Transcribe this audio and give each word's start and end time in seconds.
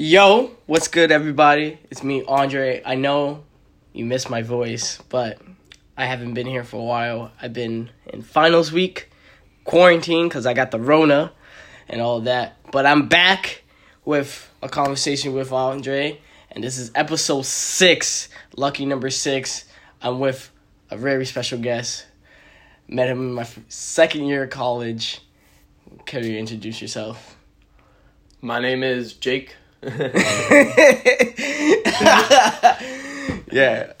Yo, 0.00 0.52
what's 0.66 0.86
good, 0.86 1.10
everybody? 1.10 1.76
It's 1.90 2.04
me, 2.04 2.22
Andre. 2.28 2.80
I 2.86 2.94
know 2.94 3.42
you 3.92 4.04
missed 4.04 4.30
my 4.30 4.42
voice, 4.42 5.02
but 5.08 5.42
I 5.96 6.04
haven't 6.04 6.34
been 6.34 6.46
here 6.46 6.62
for 6.62 6.76
a 6.76 6.84
while. 6.84 7.32
I've 7.42 7.52
been 7.52 7.90
in 8.06 8.22
finals 8.22 8.70
week, 8.70 9.10
quarantine 9.64 10.28
because 10.28 10.46
I 10.46 10.54
got 10.54 10.70
the 10.70 10.78
Rona 10.78 11.32
and 11.88 12.00
all 12.00 12.20
that. 12.20 12.58
But 12.70 12.86
I'm 12.86 13.08
back 13.08 13.64
with 14.04 14.48
a 14.62 14.68
conversation 14.68 15.32
with 15.32 15.50
Andre, 15.50 16.20
and 16.52 16.62
this 16.62 16.78
is 16.78 16.92
episode 16.94 17.44
six, 17.44 18.28
lucky 18.54 18.86
number 18.86 19.10
six. 19.10 19.64
I'm 20.00 20.20
with 20.20 20.52
a 20.92 20.96
very 20.96 21.26
special 21.26 21.58
guest. 21.58 22.06
Met 22.86 23.08
him 23.08 23.18
in 23.18 23.34
my 23.34 23.48
second 23.66 24.26
year 24.26 24.44
of 24.44 24.50
college. 24.50 25.22
Can 26.06 26.22
you 26.22 26.38
introduce 26.38 26.80
yourself? 26.80 27.36
My 28.40 28.60
name 28.60 28.84
is 28.84 29.14
Jake. 29.14 29.56
yeah, 29.82 29.92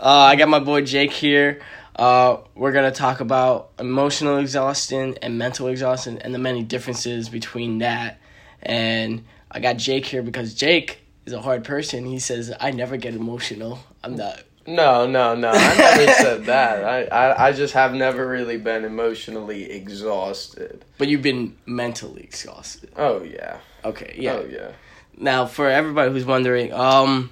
I 0.00 0.34
got 0.36 0.48
my 0.48 0.58
boy 0.58 0.82
Jake 0.82 1.12
here. 1.12 1.60
Uh, 1.94 2.38
we're 2.56 2.72
gonna 2.72 2.90
talk 2.90 3.20
about 3.20 3.70
emotional 3.78 4.38
exhaustion 4.38 5.16
and 5.22 5.38
mental 5.38 5.68
exhaustion 5.68 6.18
and 6.18 6.34
the 6.34 6.38
many 6.38 6.64
differences 6.64 7.28
between 7.28 7.78
that. 7.78 8.18
And 8.60 9.24
I 9.52 9.60
got 9.60 9.76
Jake 9.76 10.06
here 10.06 10.22
because 10.22 10.54
Jake 10.54 10.98
is 11.26 11.32
a 11.32 11.40
hard 11.40 11.62
person. 11.62 12.06
He 12.06 12.18
says 12.18 12.52
I 12.58 12.72
never 12.72 12.96
get 12.96 13.14
emotional. 13.14 13.78
I'm 14.02 14.16
not. 14.16 14.42
No, 14.66 15.06
no, 15.06 15.36
no. 15.36 15.50
I 15.50 15.76
never 15.76 16.12
said 16.12 16.44
that. 16.46 16.84
I, 16.84 17.04
I, 17.04 17.48
I 17.48 17.52
just 17.52 17.72
have 17.74 17.94
never 17.94 18.26
really 18.26 18.58
been 18.58 18.84
emotionally 18.84 19.70
exhausted. 19.70 20.84
But 20.98 21.08
you've 21.08 21.22
been 21.22 21.56
mentally 21.66 22.24
exhausted. 22.24 22.90
Oh 22.96 23.22
yeah. 23.22 23.58
Okay, 23.84 24.16
yeah. 24.18 24.32
Oh 24.32 24.44
yeah. 24.44 24.72
Now, 25.20 25.46
for 25.46 25.68
everybody 25.68 26.12
who's 26.12 26.24
wondering, 26.24 26.72
um, 26.72 27.30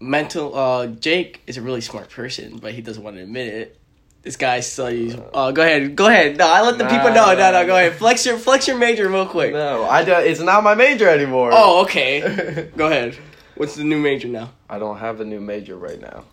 mental, 0.00 0.56
uh, 0.56 0.86
Jake 0.88 1.40
is 1.46 1.56
a 1.56 1.62
really 1.62 1.80
smart 1.80 2.10
person, 2.10 2.58
but 2.58 2.72
he 2.72 2.82
doesn't 2.82 3.02
want 3.02 3.16
to 3.16 3.22
admit 3.22 3.48
it. 3.54 3.78
This 4.22 4.36
guy 4.36 4.60
studies. 4.60 5.16
Uh, 5.34 5.50
go 5.50 5.62
ahead, 5.62 5.96
go 5.96 6.06
ahead. 6.06 6.36
No, 6.36 6.48
I 6.48 6.62
let 6.62 6.78
the 6.78 6.84
Nah, 6.84 6.90
people 6.90 7.10
know. 7.12 7.34
No, 7.34 7.52
no, 7.52 7.66
go 7.66 7.76
ahead. 7.76 7.94
Flex 7.94 8.24
your, 8.24 8.38
flex 8.38 8.68
your 8.68 8.78
major 8.78 9.08
real 9.08 9.26
quick. 9.26 9.52
No, 9.52 9.84
I 9.84 10.04
do, 10.04 10.12
it's 10.12 10.40
not 10.40 10.62
my 10.62 10.74
major 10.74 11.08
anymore. 11.08 11.50
Oh, 11.52 11.82
okay. 11.82 12.70
go 12.76 12.86
ahead. 12.86 13.16
What's 13.56 13.74
the 13.74 13.84
new 13.84 13.98
major 13.98 14.28
now? 14.28 14.52
I 14.70 14.78
don't 14.78 14.98
have 14.98 15.20
a 15.20 15.24
new 15.24 15.40
major 15.40 15.76
right 15.76 16.00
now. 16.00 16.24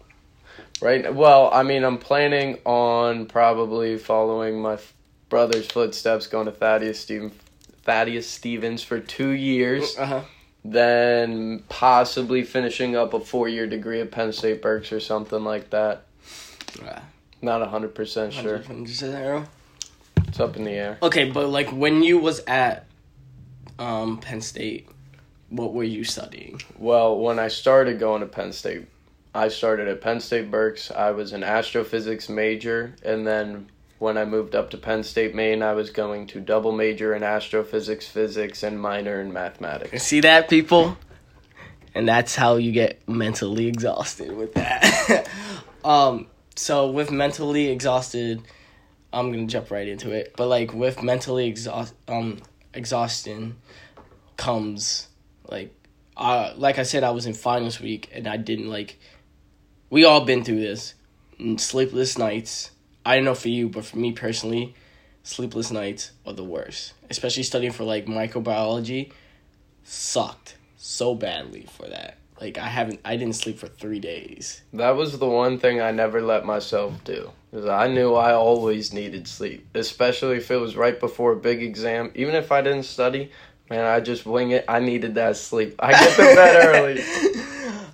Right. 0.81 1.13
Well, 1.13 1.49
I 1.51 1.63
mean, 1.63 1.83
I'm 1.83 1.97
planning 1.97 2.59
on 2.63 3.25
probably 3.25 3.97
following 3.97 4.61
my 4.61 4.73
f- 4.73 4.93
brother's 5.27 5.67
footsteps, 5.67 6.27
going 6.27 6.45
to 6.45 6.51
Thaddeus 6.51 6.99
Steven, 6.99 7.31
Thaddeus 7.89 8.29
Stevens 8.29 8.83
for 8.83 8.99
two 8.99 9.29
years. 9.29 9.97
Uh 9.97 10.05
huh. 10.05 10.21
then 10.63 11.63
possibly 11.69 12.43
finishing 12.43 12.95
up 12.95 13.13
a 13.15 13.19
four 13.19 13.47
year 13.49 13.65
degree 13.65 13.99
at 14.01 14.11
Penn 14.11 14.31
State 14.31 14.61
Berks 14.61 14.91
or 14.91 14.99
something 14.99 15.43
like 15.43 15.71
that. 15.71 16.03
Not 17.41 17.67
hundred 17.67 17.95
percent 17.95 18.33
sure. 18.33 18.61
It's 20.27 20.39
up 20.39 20.55
in 20.55 20.65
the 20.65 20.71
air. 20.71 20.97
Okay, 21.01 21.31
but 21.31 21.49
like 21.49 21.69
when 21.71 22.03
you 22.03 22.19
was 22.19 22.41
at 22.45 22.85
um 23.79 24.19
Penn 24.19 24.41
State, 24.41 24.87
what 25.49 25.73
were 25.73 25.83
you 25.83 26.03
studying? 26.03 26.61
Well, 26.77 27.17
when 27.17 27.39
I 27.39 27.47
started 27.47 27.99
going 27.99 28.21
to 28.21 28.27
Penn 28.27 28.51
State, 28.51 28.85
I 29.33 29.47
started 29.47 29.87
at 29.87 30.01
Penn 30.01 30.19
State 30.19 30.51
Berks. 30.51 30.91
I 30.91 31.09
was 31.11 31.33
an 31.33 31.43
astrophysics 31.43 32.29
major, 32.29 32.93
and 33.03 33.25
then 33.25 33.69
when 33.99 34.17
I 34.17 34.25
moved 34.25 34.55
up 34.55 34.69
to 34.71 34.77
Penn 34.77 35.03
State 35.03 35.35
Main, 35.35 35.61
I 35.61 35.73
was 35.73 35.89
going 35.89 36.25
to 36.27 36.39
double 36.39 36.71
major 36.71 37.13
in 37.13 37.21
astrophysics, 37.21 38.07
physics, 38.07 38.63
and 38.63 38.79
minor 38.79 39.21
in 39.21 39.31
mathematics. 39.31 40.03
See 40.03 40.21
that, 40.21 40.49
people? 40.49 40.97
And 41.93 42.07
that's 42.07 42.35
how 42.35 42.55
you 42.55 42.71
get 42.71 43.07
mentally 43.07 43.67
exhausted 43.67 44.35
with 44.35 44.53
that. 44.53 45.29
um, 45.83 46.27
so 46.55 46.89
with 46.89 47.11
mentally 47.11 47.67
exhausted, 47.67 48.41
I'm 49.11 49.31
gonna 49.31 49.47
jump 49.47 49.69
right 49.69 49.87
into 49.87 50.11
it. 50.11 50.33
But 50.37 50.47
like 50.47 50.73
with 50.73 51.03
mentally 51.03 51.47
exhaust, 51.47 51.93
um, 52.07 52.39
exhaustion 52.73 53.57
comes 54.37 55.07
like, 55.49 55.73
uh, 56.15 56.53
like 56.55 56.79
I 56.79 56.83
said, 56.83 57.03
I 57.03 57.11
was 57.11 57.25
in 57.25 57.33
finals 57.33 57.81
week 57.81 58.09
and 58.13 58.27
I 58.27 58.37
didn't 58.37 58.69
like. 58.69 58.99
We 59.89 60.05
all 60.05 60.23
been 60.23 60.43
through 60.43 60.59
this, 60.59 60.93
sleepless 61.57 62.17
nights. 62.17 62.71
I 63.09 63.15
don't 63.15 63.25
know 63.25 63.33
for 63.33 63.49
you, 63.49 63.69
but 63.69 63.85
for 63.85 63.97
me 63.97 64.11
personally, 64.11 64.75
sleepless 65.23 65.71
nights 65.71 66.11
are 66.27 66.33
the 66.33 66.43
worst. 66.43 66.93
Especially 67.09 67.41
studying 67.41 67.71
for 67.71 67.83
like 67.83 68.05
microbiology 68.05 69.11
sucked 69.83 70.57
so 70.77 71.15
badly 71.15 71.65
for 71.71 71.87
that. 71.87 72.17
Like 72.39 72.59
I 72.59 72.67
haven't 72.67 72.99
I 73.03 73.17
didn't 73.17 73.35
sleep 73.35 73.57
for 73.57 73.67
3 73.67 73.99
days. 73.99 74.61
That 74.73 74.91
was 74.91 75.17
the 75.17 75.25
one 75.25 75.57
thing 75.57 75.81
I 75.81 75.89
never 75.89 76.21
let 76.21 76.45
myself 76.45 77.03
do. 77.03 77.31
Because 77.49 77.65
I 77.65 77.87
knew 77.87 78.13
I 78.13 78.33
always 78.33 78.93
needed 78.93 79.27
sleep, 79.27 79.67
especially 79.73 80.37
if 80.37 80.51
it 80.51 80.57
was 80.57 80.75
right 80.75 80.99
before 80.99 81.31
a 81.31 81.35
big 81.35 81.63
exam. 81.63 82.11
Even 82.13 82.35
if 82.35 82.51
I 82.51 82.61
didn't 82.61 82.83
study, 82.83 83.31
man, 83.71 83.85
I 83.85 84.01
just 84.01 84.27
wing 84.27 84.51
it. 84.51 84.65
I 84.67 84.81
needed 84.81 85.15
that 85.15 85.35
sleep. 85.35 85.73
I 85.79 85.93
get 85.93 86.15
to 86.15 86.35
bed 86.35 86.75
early. 86.75 87.03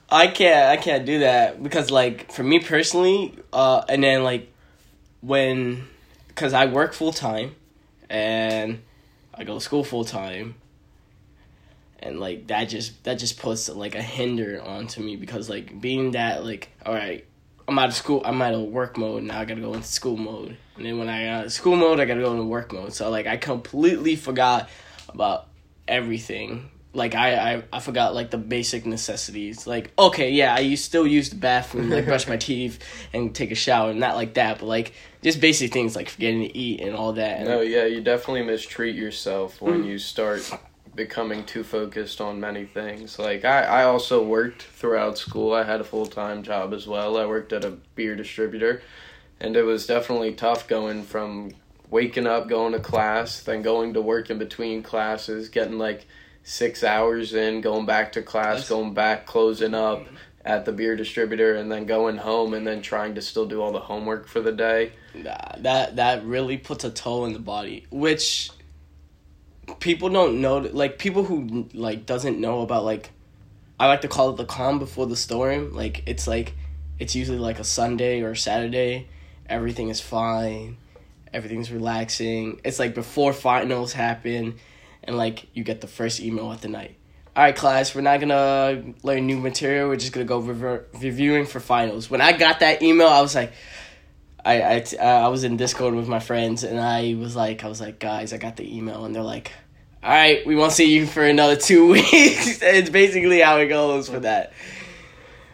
I 0.09 0.27
can't 0.27 0.67
I 0.67 0.75
can't 0.75 1.05
do 1.05 1.19
that 1.19 1.63
because 1.63 1.89
like 1.89 2.33
for 2.33 2.43
me 2.43 2.59
personally 2.59 3.33
uh 3.53 3.81
and 3.87 4.03
then 4.03 4.21
like 4.21 4.51
when 5.25 5.87
cuz 6.35 6.53
I 6.53 6.65
work 6.65 6.93
full 6.93 7.13
time 7.13 7.55
and 8.09 8.81
I 9.33 9.43
go 9.43 9.55
to 9.55 9.61
school 9.61 9.83
full 9.83 10.05
time 10.05 10.55
and 11.99 12.19
like 12.19 12.47
that 12.47 12.65
just 12.65 13.03
that 13.03 13.15
just 13.15 13.39
puts 13.39 13.67
like 13.69 13.95
a 13.95 14.01
hinder 14.01 14.61
onto 14.61 15.01
me 15.01 15.15
because 15.15 15.49
like 15.49 15.79
being 15.81 16.11
that 16.11 16.45
like 16.45 16.69
all 16.85 16.93
right 16.93 17.25
I'm 17.67 17.79
out 17.79 17.89
of 17.89 17.95
school 17.95 18.21
I'm 18.23 18.41
out 18.41 18.53
of 18.53 18.61
work 18.61 18.97
mode 18.97 19.23
now 19.23 19.39
I 19.39 19.45
gotta 19.45 19.61
go 19.61 19.73
into 19.73 19.87
school 19.87 20.17
mode. 20.17 20.57
And 20.77 20.85
then 20.85 20.99
when 20.99 21.09
I 21.09 21.25
got 21.25 21.51
school 21.51 21.75
mode 21.75 21.99
I 21.99 22.05
gotta 22.05 22.21
go 22.21 22.31
into 22.31 22.43
work 22.43 22.71
mode. 22.71 22.93
So 22.93 23.09
like 23.09 23.25
I 23.25 23.37
completely 23.37 24.15
forgot 24.15 24.69
about 25.09 25.47
everything 25.87 26.69
like 26.95 27.15
I, 27.15 27.55
I 27.55 27.63
I 27.73 27.79
forgot 27.79 28.15
like 28.15 28.31
the 28.31 28.37
basic 28.37 28.85
necessities 28.85 29.67
like 29.67 29.91
okay 29.99 30.31
yeah 30.31 30.55
I 30.55 30.59
used 30.59 30.85
still 30.85 31.05
use 31.05 31.29
the 31.29 31.35
bathroom 31.35 31.89
like 31.89 32.05
brush 32.05 32.27
my 32.27 32.37
teeth 32.37 32.79
and 33.13 33.35
take 33.35 33.51
a 33.51 33.55
shower 33.55 33.93
not 33.93 34.15
like 34.15 34.35
that 34.35 34.59
but 34.59 34.65
like 34.65 34.93
just 35.25 35.41
basic 35.41 35.73
things 35.73 35.95
like 35.95 36.07
forgetting 36.07 36.41
to 36.41 36.55
eat 36.55 36.81
and 36.81 36.95
all 36.95 37.13
that 37.13 37.39
and 37.39 37.49
No, 37.49 37.61
yeah, 37.61 37.85
you 37.85 37.99
definitely 37.99 38.43
mistreat 38.43 38.95
yourself 38.95 39.59
when 39.59 39.83
mm. 39.83 39.87
you 39.87 39.97
start 39.97 40.49
becoming 40.93 41.43
too 41.45 41.63
focused 41.63 42.21
on 42.21 42.39
many 42.39 42.65
things. 42.65 43.17
Like 43.17 43.43
I, 43.43 43.63
I 43.63 43.83
also 43.85 44.23
worked 44.23 44.61
throughout 44.61 45.17
school. 45.17 45.51
I 45.51 45.63
had 45.63 45.81
a 45.81 45.83
full 45.83 46.05
time 46.05 46.43
job 46.43 46.73
as 46.73 46.87
well. 46.87 47.17
I 47.17 47.25
worked 47.25 47.53
at 47.53 47.65
a 47.65 47.71
beer 47.95 48.15
distributor, 48.15 48.83
and 49.39 49.55
it 49.57 49.63
was 49.63 49.87
definitely 49.87 50.33
tough 50.33 50.67
going 50.67 51.01
from 51.01 51.51
waking 51.89 52.27
up, 52.27 52.47
going 52.47 52.73
to 52.73 52.79
class, 52.79 53.41
then 53.41 53.63
going 53.63 53.93
to 53.95 54.01
work 54.01 54.29
in 54.29 54.37
between 54.37 54.83
classes, 54.83 55.49
getting 55.49 55.79
like 55.79 56.05
six 56.45 56.83
hours 56.83 57.33
in, 57.33 57.59
going 57.59 57.85
back 57.85 58.13
to 58.13 58.21
class, 58.21 58.45
That's- 58.45 58.69
going 58.69 58.93
back, 58.93 59.25
closing 59.25 59.73
up 59.73 60.05
mm-hmm. 60.05 60.15
at 60.45 60.63
the 60.63 60.71
beer 60.71 60.95
distributor, 60.95 61.55
and 61.55 61.69
then 61.69 61.85
going 61.85 62.17
home 62.17 62.53
and 62.53 62.65
then 62.65 62.81
trying 62.81 63.15
to 63.15 63.21
still 63.21 63.47
do 63.47 63.61
all 63.61 63.73
the 63.73 63.79
homework 63.79 64.27
for 64.27 64.39
the 64.39 64.53
day. 64.53 64.93
Nah, 65.13 65.35
that 65.57 65.97
that 65.97 66.23
really 66.23 66.57
puts 66.57 66.83
a 66.83 66.91
toll 66.91 67.25
in 67.25 67.33
the 67.33 67.39
body 67.39 67.85
which 67.89 68.51
people 69.79 70.09
don't 70.09 70.41
know 70.41 70.57
like 70.57 70.99
people 70.99 71.23
who 71.23 71.67
like 71.73 72.05
doesn't 72.05 72.39
know 72.39 72.61
about 72.61 72.83
like 72.83 73.09
i 73.79 73.87
like 73.87 74.01
to 74.01 74.07
call 74.07 74.29
it 74.29 74.37
the 74.37 74.45
calm 74.45 74.79
before 74.79 75.07
the 75.07 75.15
storm. 75.15 75.73
Like 75.73 76.03
it's 76.05 76.27
like 76.27 76.53
it's 76.99 77.15
usually 77.15 77.39
like 77.39 77.59
a 77.59 77.63
sunday 77.63 78.21
or 78.21 78.35
saturday. 78.35 79.07
Everything 79.47 79.89
is 79.89 80.01
fine. 80.01 80.77
Everything's 81.33 81.71
relaxing. 81.71 82.61
It's 82.63 82.79
like 82.79 82.95
before 82.95 83.33
finals 83.33 83.93
happen 83.93 84.55
and 85.07 85.17
like 85.17 85.47
you 85.53 85.63
get 85.63 85.81
the 85.81 85.87
first 85.87 86.19
email 86.19 86.51
at 86.51 86.61
the 86.61 86.67
night 86.67 86.95
all 87.35 87.43
right 87.43 87.55
class 87.55 87.93
we're 87.93 88.01
not 88.01 88.19
gonna 88.19 88.83
learn 89.03 89.25
new 89.25 89.37
material 89.37 89.89
we're 89.89 89.95
just 89.95 90.13
gonna 90.13 90.25
go 90.25 90.39
rever- 90.39 90.85
reviewing 91.01 91.45
for 91.45 91.59
finals 91.59 92.09
when 92.09 92.21
i 92.21 92.31
got 92.31 92.59
that 92.61 92.81
email 92.81 93.07
i 93.07 93.21
was 93.21 93.35
like 93.35 93.51
I 94.47 94.75
I, 94.75 94.79
t- 94.81 94.97
uh, 94.97 95.03
I 95.25 95.27
was 95.29 95.43
in 95.43 95.57
Discord 95.57 95.95
with 95.95 96.07
my 96.07 96.19
friends 96.19 96.63
and 96.63 96.79
I 96.79 97.15
was 97.15 97.35
like 97.35 97.63
I 97.63 97.67
was 97.67 97.81
like 97.81 97.97
guys 97.97 98.31
I 98.31 98.37
got 98.37 98.57
the 98.57 98.77
email 98.77 99.03
and 99.03 99.15
they're 99.15 99.23
like 99.23 99.51
all 100.03 100.11
right 100.11 100.45
we 100.45 100.55
won't 100.55 100.71
see 100.71 100.93
you 100.93 101.07
for 101.07 101.23
another 101.25 101.55
two 101.55 101.87
weeks 101.93 102.59
it's 102.61 102.91
basically 102.91 103.41
how 103.41 103.57
it 103.57 103.69
goes 103.69 104.07
for 104.07 104.19
that 104.19 104.53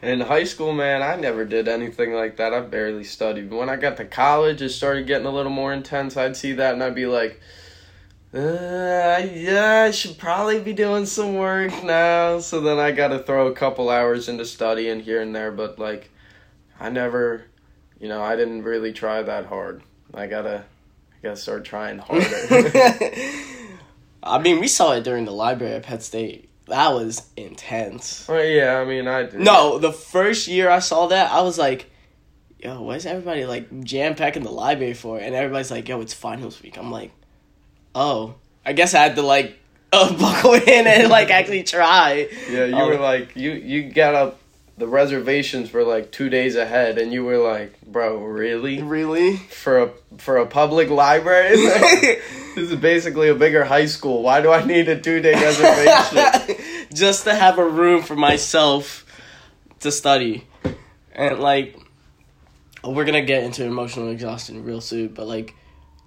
In 0.01 0.19
high 0.19 0.44
school, 0.44 0.74
man, 0.74 1.01
I 1.01 1.15
never 1.15 1.45
did 1.45 1.69
anything 1.69 2.12
like 2.13 2.36
that. 2.38 2.54
I 2.54 2.59
barely 2.62 3.04
studied. 3.06 3.50
But 3.50 3.57
When 3.57 3.69
I 3.69 3.75
got 3.77 3.95
to 3.97 4.06
college, 4.06 4.62
it 4.62 4.69
started 4.71 5.06
getting 5.07 5.27
a 5.27 5.31
little 5.31 5.51
more 5.51 5.71
intense. 5.71 6.18
I'd 6.18 6.36
see 6.36 6.54
that 6.54 6.74
and 6.74 6.83
I'd 6.83 6.95
be 6.95 7.06
like, 7.06 7.39
uh, 8.33 9.28
yeah, 9.33 9.86
I 9.88 9.92
should 9.92 10.18
probably 10.18 10.60
be 10.60 10.74
doing 10.74 11.06
some 11.06 11.36
work 11.36 11.83
now. 11.83 12.39
So 12.39 12.62
then 12.62 12.80
I 12.80 12.92
got 12.92 13.10
to 13.10 13.19
throw 13.19 13.48
a 13.48 13.54
couple 13.54 13.89
hours 13.89 14.30
into 14.30 14.45
studying 14.45 15.00
here 15.00 15.22
and 15.22 15.36
there. 15.36 15.51
But 15.51 15.80
like, 15.80 16.10
I 16.80 16.89
never, 16.89 17.45
you 18.00 18.07
know, 18.07 18.22
I 18.22 18.36
didn't 18.36 18.63
really 18.63 18.94
try 18.94 19.22
that 19.22 19.45
hard. 19.45 19.81
I 20.13 20.28
gotta, 20.28 20.63
I 21.13 21.24
gotta 21.24 21.38
start 21.38 21.66
trying 21.66 22.00
harder. 22.00 22.25
I 24.24 24.38
mean 24.38 24.60
we 24.60 24.68
saw 24.68 24.92
it 24.92 25.04
during 25.04 25.25
the 25.25 25.31
library 25.31 25.74
at 25.74 25.83
Penn 25.83 26.00
State 26.00 26.51
that 26.72 26.94
was 26.94 27.28
intense. 27.36 28.28
Well, 28.28 28.44
yeah, 28.44 28.78
I 28.78 28.86
mean, 28.86 29.07
I 29.07 29.24
did. 29.24 29.39
No, 29.42 29.78
the 29.78 29.92
first 29.92 30.48
year 30.48 30.69
I 30.69 30.80
saw 30.80 31.07
that, 31.07 31.31
I 31.31 31.42
was 31.42 31.57
like, 31.57 31.92
yo, 32.60 32.81
why 32.81 32.95
is 32.95 33.06
everybody 33.06 33.45
like 33.45 33.83
jam 33.83 34.16
packing 34.16 34.44
the 34.44 34.51
library 34.51 34.94
for? 34.94 35.19
And 35.19 35.36
everybody's 35.36 35.69
like, 35.69 35.89
yo, 35.89 36.00
it's 36.01 36.13
finals 36.13 36.62
week. 36.62 36.78
I'm 36.78 36.89
like, 36.89 37.12
oh, 37.96 38.36
I 38.66 38.74
guess 38.74 38.94
I 38.94 39.00
had 39.04 39.16
to 39.16 39.22
like 39.22 39.58
uh, 39.94 40.16
buckle 40.18 40.54
in 40.54 40.88
and 40.88 41.10
like 41.10 41.30
actually 41.30 41.64
try. 41.64 42.28
Yeah, 42.50 42.66
you 42.66 42.76
Oh. 42.76 42.88
were 42.88 42.98
like, 42.98 43.36
you 43.36 43.52
you 43.52 43.84
got 43.92 44.16
up. 44.16 44.38
The 44.78 44.88
reservations 44.88 45.72
were 45.74 45.84
like 45.84 46.12
two 46.12 46.30
days 46.30 46.56
ahead, 46.56 46.98
and 46.98 47.14
you 47.14 47.24
were 47.24 47.38
like, 47.38 47.80
"Bro, 47.86 48.24
really? 48.24 48.82
Really? 48.82 49.36
For 49.38 49.80
a 49.84 49.92
for 50.18 50.38
a 50.38 50.48
public 50.48 50.90
library? 50.90 51.56
this 52.56 52.72
is 52.72 52.76
basically 52.78 53.30
a 53.30 53.36
bigger 53.36 53.64
high 53.64 53.86
school. 53.86 54.24
Why 54.24 54.42
do 54.42 54.52
I 54.52 54.64
need 54.66 54.88
a 54.90 55.00
two 55.00 55.22
day 55.22 55.34
reservation?" 55.34 56.56
Just 56.94 57.26
to 57.26 57.36
have 57.36 57.60
a 57.60 57.68
room 57.68 58.02
for 58.02 58.16
myself 58.16 59.06
to 59.82 59.92
study. 59.92 60.48
And 61.14 61.40
like 61.40 61.78
we're 62.84 63.06
gonna 63.06 63.22
get 63.26 63.44
into 63.44 63.64
emotional 63.66 64.10
exhaustion 64.10 64.64
real 64.64 64.82
soon, 64.82 65.10
but 65.10 65.28
like 65.28 65.54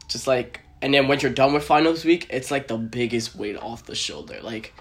just 0.09 0.27
like 0.27 0.61
and 0.85 0.93
then 0.93 1.09
when 1.09 1.19
you're 1.19 1.33
done 1.33 1.55
with 1.55 1.65
finals 1.65 2.05
week, 2.05 2.27
it's 2.29 2.51
like 2.51 2.69
the 2.69 2.77
biggest 2.77 3.35
weight 3.35 3.57
off 3.57 3.87
the 3.87 3.95
shoulder. 3.95 4.39
Like 4.43 4.75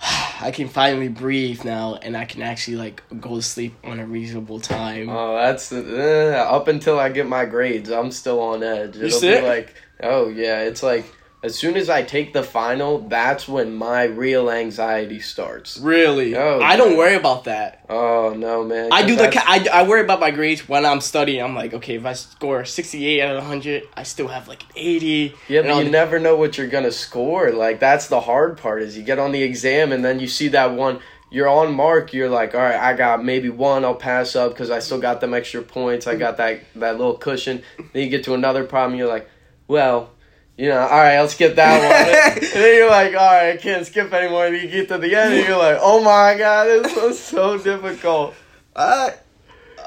I 0.40 0.50
can 0.52 0.68
finally 0.68 1.06
breathe 1.06 1.64
now 1.64 1.94
and 1.94 2.16
I 2.16 2.24
can 2.24 2.42
actually 2.42 2.78
like 2.78 3.04
go 3.20 3.36
to 3.36 3.42
sleep 3.42 3.76
on 3.84 4.00
a 4.00 4.06
reasonable 4.06 4.58
time. 4.58 5.08
Oh, 5.08 5.36
that's 5.36 5.70
uh, 5.70 6.44
up 6.50 6.66
until 6.66 6.98
I 6.98 7.10
get 7.10 7.28
my 7.28 7.44
grades. 7.44 7.90
I'm 7.90 8.10
still 8.10 8.40
on 8.40 8.64
edge. 8.64 8.96
It'll 8.96 9.20
sick? 9.20 9.42
be 9.42 9.48
like, 9.48 9.72
oh 10.02 10.30
yeah, 10.30 10.62
it's 10.62 10.82
like 10.82 11.04
as 11.42 11.56
soon 11.56 11.76
as 11.76 11.88
I 11.88 12.02
take 12.02 12.32
the 12.32 12.42
final, 12.42 12.98
that's 13.08 13.46
when 13.46 13.74
my 13.76 14.02
real 14.04 14.50
anxiety 14.50 15.20
starts. 15.20 15.78
really? 15.78 16.36
Oh, 16.36 16.60
I 16.60 16.76
don't 16.76 16.96
worry 16.96 17.14
about 17.14 17.44
that. 17.44 17.84
Oh 17.88 18.34
no, 18.36 18.64
man! 18.64 18.88
I 18.92 19.02
do 19.06 19.14
the 19.16 19.22
that's- 19.22 19.34
ca- 19.42 19.70
I, 19.72 19.80
I 19.82 19.88
worry 19.88 20.00
about 20.00 20.18
my 20.20 20.30
grades 20.32 20.68
when 20.68 20.84
I'm 20.84 21.00
studying. 21.00 21.42
I'm 21.42 21.54
like, 21.54 21.74
okay, 21.74 21.94
if 21.94 22.04
I 22.04 22.12
score 22.14 22.64
68 22.64 23.22
out 23.22 23.36
of 23.36 23.42
100, 23.44 23.84
I 23.96 24.02
still 24.02 24.28
have 24.28 24.48
like 24.48 24.64
80. 24.74 25.34
Yeah, 25.48 25.60
And 25.60 25.68
but 25.68 25.72
all 25.72 25.78
you 25.78 25.84
the- 25.86 25.90
never 25.90 26.18
know 26.18 26.34
what 26.36 26.58
you're 26.58 26.66
gonna 26.68 26.90
score. 26.92 27.50
Like 27.52 27.78
that's 27.80 28.08
the 28.08 28.20
hard 28.20 28.58
part 28.58 28.82
is 28.82 28.96
you 28.96 29.04
get 29.04 29.18
on 29.18 29.30
the 29.32 29.42
exam 29.42 29.92
and 29.92 30.04
then 30.04 30.18
you 30.20 30.26
see 30.26 30.48
that 30.48 30.72
one. 30.72 31.00
You're 31.30 31.48
on 31.48 31.74
mark. 31.74 32.14
You're 32.14 32.30
like, 32.30 32.54
all 32.54 32.60
right, 32.62 32.74
I 32.80 32.94
got 32.94 33.22
maybe 33.22 33.50
one. 33.50 33.84
I'll 33.84 33.94
pass 33.94 34.34
up 34.34 34.52
because 34.52 34.70
I 34.70 34.78
still 34.78 34.98
got 34.98 35.20
them 35.20 35.34
extra 35.34 35.60
points. 35.62 36.06
I 36.06 36.14
got 36.16 36.38
that 36.38 36.60
that 36.76 36.96
little 36.96 37.18
cushion. 37.18 37.62
Then 37.92 38.02
you 38.02 38.08
get 38.08 38.24
to 38.24 38.34
another 38.34 38.64
problem. 38.64 38.98
You're 38.98 39.08
like, 39.08 39.28
well, 39.68 40.10
you 40.58 40.68
know, 40.68 40.80
all 40.80 40.98
right, 40.98 41.20
let's 41.20 41.36
get 41.36 41.54
that 41.54 41.78
one. 41.78 42.42
and 42.44 42.52
then 42.52 42.76
you're 42.76 42.90
like, 42.90 43.14
all 43.14 43.32
right, 43.32 43.50
I 43.52 43.56
can't 43.56 43.86
skip 43.86 44.12
anymore. 44.12 44.46
And 44.46 44.56
you 44.56 44.68
get 44.68 44.88
to 44.88 44.98
the 44.98 45.14
end 45.14 45.34
and 45.34 45.46
you're 45.46 45.56
like, 45.56 45.78
oh 45.80 46.02
my 46.02 46.36
god, 46.36 46.66
this 46.66 46.96
was 46.96 47.18
so 47.18 47.56
difficult. 47.56 48.34
Uh, 48.74 49.10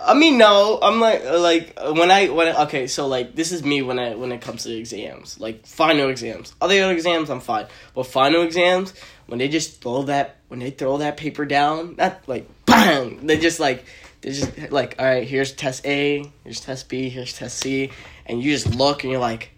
I 0.02 0.14
mean, 0.14 0.38
no. 0.38 0.80
I'm 0.82 1.02
like, 1.02 1.26
like 1.26 1.78
when 1.78 2.10
I 2.10 2.30
when 2.30 2.48
I, 2.48 2.64
okay, 2.64 2.88
so 2.88 3.08
like 3.08 3.36
this 3.36 3.52
is 3.52 3.64
me 3.64 3.82
when 3.82 4.00
I 4.00 4.16
when 4.16 4.32
it 4.32 4.40
comes 4.40 4.64
to 4.64 4.74
exams, 4.74 5.42
like 5.42 5.66
final 5.66 6.10
exams. 6.10 6.56
Other 6.62 6.90
exams, 6.90 7.30
I'm 7.30 7.42
fine, 7.42 7.68
but 7.94 8.04
final 8.04 8.42
exams, 8.42 8.94
when 9.28 9.40
they 9.40 9.50
just 9.50 9.82
throw 9.82 10.04
that 10.04 10.38
when 10.48 10.62
they 10.62 10.72
throw 10.72 11.00
that 11.00 11.18
paper 11.18 11.46
down, 11.46 11.96
that 11.96 12.24
like 12.28 12.48
bang, 12.66 13.28
they 13.28 13.38
just 13.38 13.60
like 13.60 13.84
they 14.22 14.32
just 14.32 14.72
like 14.72 14.96
all 15.00 15.06
right, 15.06 15.28
here's 15.28 15.52
test 15.52 15.86
A, 15.86 16.32
here's 16.46 16.62
test 16.62 16.88
B, 16.88 17.10
here's 17.10 17.34
test 17.34 17.58
C, 17.58 17.92
and 18.26 18.42
you 18.42 18.54
just 18.54 18.74
look 18.74 19.04
and 19.04 19.12
you're 19.12 19.20
like, 19.20 19.52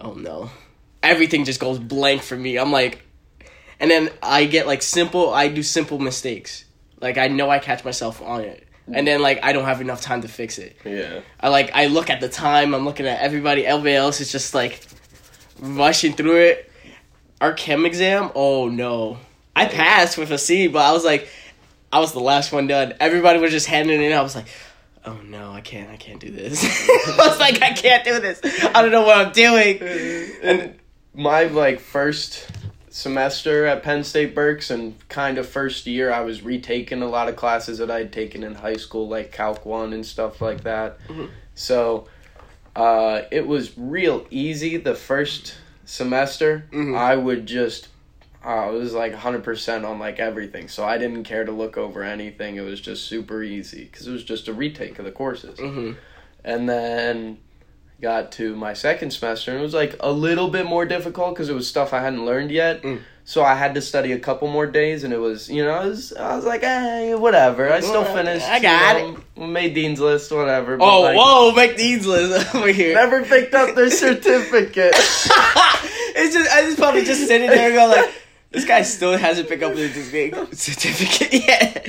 oh 0.00 0.14
no, 0.14 0.50
everything 1.02 1.44
just 1.44 1.60
goes 1.60 1.78
blank 1.78 2.22
for 2.22 2.36
me. 2.36 2.58
I'm 2.58 2.72
like, 2.72 3.02
and 3.78 3.90
then 3.90 4.10
I 4.22 4.44
get 4.44 4.66
like 4.66 4.82
simple. 4.82 5.32
I 5.32 5.48
do 5.48 5.62
simple 5.62 5.98
mistakes. 5.98 6.64
Like 7.00 7.18
I 7.18 7.28
know 7.28 7.50
I 7.50 7.58
catch 7.58 7.84
myself 7.84 8.20
on 8.22 8.42
it, 8.42 8.66
and 8.92 9.06
then 9.06 9.22
like 9.22 9.40
I 9.42 9.52
don't 9.52 9.64
have 9.64 9.80
enough 9.80 10.00
time 10.00 10.22
to 10.22 10.28
fix 10.28 10.58
it. 10.58 10.76
Yeah. 10.84 11.20
I 11.40 11.48
like 11.48 11.70
I 11.74 11.86
look 11.86 12.10
at 12.10 12.20
the 12.20 12.28
time. 12.28 12.74
I'm 12.74 12.84
looking 12.84 13.06
at 13.06 13.20
everybody. 13.20 13.66
Everybody 13.66 13.94
else 13.94 14.20
is 14.20 14.30
just 14.32 14.54
like 14.54 14.80
rushing 15.60 16.12
through 16.12 16.36
it. 16.36 16.70
Our 17.40 17.54
chem 17.54 17.86
exam. 17.86 18.30
Oh 18.34 18.68
no, 18.68 19.18
I 19.56 19.66
passed 19.66 20.18
with 20.18 20.30
a 20.30 20.38
C, 20.38 20.68
but 20.68 20.82
I 20.82 20.92
was 20.92 21.04
like, 21.04 21.28
I 21.92 22.00
was 22.00 22.12
the 22.12 22.20
last 22.20 22.52
one 22.52 22.66
done. 22.66 22.94
Everybody 23.00 23.38
was 23.38 23.50
just 23.50 23.66
handing 23.66 24.00
it 24.00 24.04
in. 24.04 24.12
I 24.12 24.22
was 24.22 24.34
like. 24.34 24.46
Oh 25.04 25.18
no, 25.24 25.52
I 25.52 25.60
can't! 25.62 25.90
I 25.90 25.96
can't 25.96 26.20
do 26.20 26.30
this. 26.30 26.62
I 26.88 27.26
was 27.28 27.38
like, 27.38 27.62
I 27.62 27.72
can't 27.72 28.04
do 28.04 28.20
this. 28.20 28.40
I 28.44 28.82
don't 28.82 28.90
know 28.92 29.02
what 29.02 29.16
I'm 29.26 29.32
doing. 29.32 29.78
and 30.42 30.74
my 31.14 31.44
like 31.44 31.80
first 31.80 32.50
semester 32.90 33.66
at 33.66 33.82
Penn 33.82 34.04
State 34.04 34.34
Berks 34.34 34.70
and 34.70 34.94
kind 35.08 35.38
of 35.38 35.48
first 35.48 35.86
year 35.86 36.12
I 36.12 36.20
was 36.20 36.42
retaking 36.42 37.02
a 37.02 37.08
lot 37.08 37.28
of 37.28 37.36
classes 37.36 37.78
that 37.78 37.90
I'd 37.90 38.12
taken 38.12 38.42
in 38.42 38.54
high 38.54 38.76
school 38.76 39.08
like 39.08 39.30
Calc 39.32 39.64
1 39.64 39.92
and 39.92 40.04
stuff 40.04 40.40
like 40.40 40.64
that. 40.64 40.98
Mhm. 41.08 41.30
So 41.54 42.08
uh, 42.76 43.22
it 43.30 43.46
was 43.46 43.76
real 43.78 44.26
easy 44.30 44.76
the 44.76 44.94
first 44.94 45.56
semester. 45.84 46.64
Mhm. 46.72 46.96
I 46.96 47.16
would 47.16 47.46
just 47.46 47.88
uh, 48.44 48.70
it 48.72 48.78
was 48.78 48.94
like 48.94 49.14
100% 49.14 49.88
on 49.88 49.98
like 49.98 50.18
everything. 50.18 50.68
So 50.68 50.84
I 50.84 50.98
didn't 50.98 51.24
care 51.24 51.44
to 51.44 51.52
look 51.52 51.76
over 51.76 52.02
anything. 52.02 52.56
It 52.56 52.62
was 52.62 52.80
just 52.80 53.06
super 53.06 53.42
easy 53.42 53.86
cuz 53.92 54.06
it 54.06 54.12
was 54.12 54.24
just 54.24 54.48
a 54.48 54.52
retake 54.52 54.98
of 54.98 55.04
the 55.04 55.12
courses. 55.12 55.58
hmm 55.58 55.92
And 56.44 56.68
then 56.68 57.38
got 58.00 58.32
to 58.32 58.56
my 58.56 58.72
second 58.72 59.10
semester 59.10 59.50
and 59.50 59.60
it 59.60 59.62
was 59.62 59.74
like 59.74 59.94
a 60.00 60.10
little 60.10 60.48
bit 60.48 60.64
more 60.64 60.86
difficult 60.86 61.34
because 61.34 61.50
it 61.50 61.54
was 61.54 61.68
stuff 61.68 61.92
I 61.92 62.00
hadn't 62.00 62.24
learned 62.24 62.50
yet. 62.50 62.82
Mm. 62.82 63.00
So 63.24 63.44
I 63.44 63.54
had 63.54 63.74
to 63.74 63.80
study 63.80 64.12
a 64.12 64.18
couple 64.18 64.48
more 64.48 64.66
days 64.66 65.04
and 65.04 65.12
it 65.12 65.18
was, 65.18 65.48
you 65.48 65.62
know, 65.62 65.82
it 65.82 65.88
was, 65.88 66.12
I 66.14 66.34
was 66.34 66.44
like, 66.44 66.62
hey, 66.62 67.14
whatever. 67.14 67.70
I 67.72 67.80
still 67.80 68.04
finished. 68.04 68.48
I 68.48 68.58
got 68.58 69.00
you 69.06 69.22
know, 69.36 69.46
Made 69.46 69.74
Dean's 69.74 70.00
List, 70.00 70.32
whatever. 70.32 70.78
Oh, 70.80 71.02
like, 71.02 71.16
whoa, 71.16 71.76
dean's 71.76 72.06
list 72.06 72.54
over 72.54 72.68
here. 72.68 72.94
Never 72.94 73.22
picked 73.22 73.54
up 73.54 73.76
their 73.76 73.90
certificate. 74.04 74.94
it's 74.96 76.34
just 76.34 76.50
I 76.52 76.62
just 76.62 76.78
probably 76.78 77.04
just 77.04 77.26
sitting 77.26 77.50
there 77.50 77.66
and 77.66 77.74
go 77.74 77.86
like, 77.86 78.10
this 78.50 78.64
guy 78.64 78.82
still 78.82 79.16
hasn't 79.16 79.48
picked 79.48 79.62
up 79.62 79.74
his 79.74 80.10
big 80.10 80.34
certificate 80.54 81.32
yet. 81.32 81.88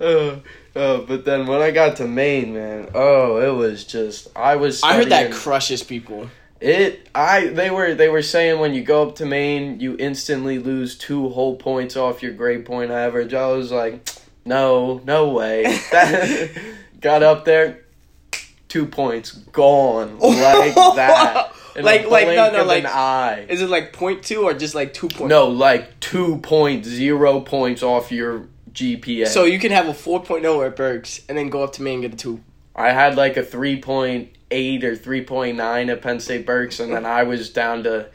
oh, 0.00 0.42
oh, 0.76 1.02
but 1.02 1.24
then 1.24 1.46
when 1.46 1.60
I 1.60 1.70
got 1.70 1.96
to 1.96 2.06
Main, 2.06 2.54
man, 2.54 2.90
oh, 2.94 3.38
it 3.38 3.56
was 3.56 3.84
just, 3.84 4.28
I 4.36 4.56
was 4.56 4.82
I 4.82 4.94
heard 4.94 5.10
that 5.10 5.32
crushes 5.32 5.82
people. 5.82 6.30
It 6.60 7.08
I 7.14 7.46
they 7.48 7.70
were 7.70 7.94
they 7.94 8.08
were 8.08 8.22
saying 8.22 8.58
when 8.58 8.74
you 8.74 8.82
go 8.82 9.06
up 9.06 9.14
to 9.16 9.26
Main 9.26 9.78
you 9.78 9.96
instantly 9.96 10.58
lose 10.58 10.98
two 10.98 11.28
whole 11.28 11.54
points 11.54 11.96
off 11.96 12.20
your 12.20 12.32
grade 12.32 12.66
point 12.66 12.90
average. 12.90 13.32
I 13.32 13.46
was 13.48 13.70
like, 13.70 14.08
no, 14.44 15.00
no 15.04 15.28
way. 15.30 15.78
Got 17.00 17.22
up 17.22 17.44
there, 17.44 17.84
two 18.68 18.86
points 18.86 19.30
gone 19.32 20.18
like 20.18 20.74
that. 20.74 21.52
In 21.78 21.84
a 21.84 21.86
Like- 21.86 22.10
like, 22.10 22.26
no, 22.28 22.50
no, 22.50 22.64
like- 22.64 22.84
an 22.84 22.90
eye. 22.92 23.46
Is 23.48 23.62
it 23.62 23.68
like 23.70 23.92
point 23.92 24.22
two 24.22 24.42
or 24.42 24.54
just 24.54 24.74
like 24.74 24.92
two 24.92 25.08
point? 25.08 25.28
No, 25.30 25.46
like 25.46 26.00
two 26.00 26.38
point 26.38 26.84
zero 26.84 27.40
points 27.40 27.82
off 27.82 28.10
your 28.10 28.46
GPA. 28.72 29.26
So 29.28 29.44
you 29.44 29.58
can 29.58 29.70
have 29.72 29.88
a 29.88 29.92
4.0 29.94 30.66
at 30.66 30.76
Berks 30.76 31.20
and 31.28 31.36
then 31.38 31.48
go 31.48 31.62
up 31.62 31.72
to 31.74 31.82
me 31.82 31.94
and 31.94 32.02
get 32.02 32.12
a 32.14 32.16
two. 32.16 32.40
I 32.76 32.92
had 32.92 33.16
like 33.16 33.36
a 33.36 33.42
3.8 33.42 34.84
or 34.84 34.96
3.9 34.96 35.88
at 35.90 36.02
Penn 36.02 36.20
State 36.20 36.46
Berks, 36.46 36.78
and 36.80 36.92
then 36.92 37.04
I 37.06 37.22
was 37.24 37.50
down 37.50 37.82
to 37.84 38.06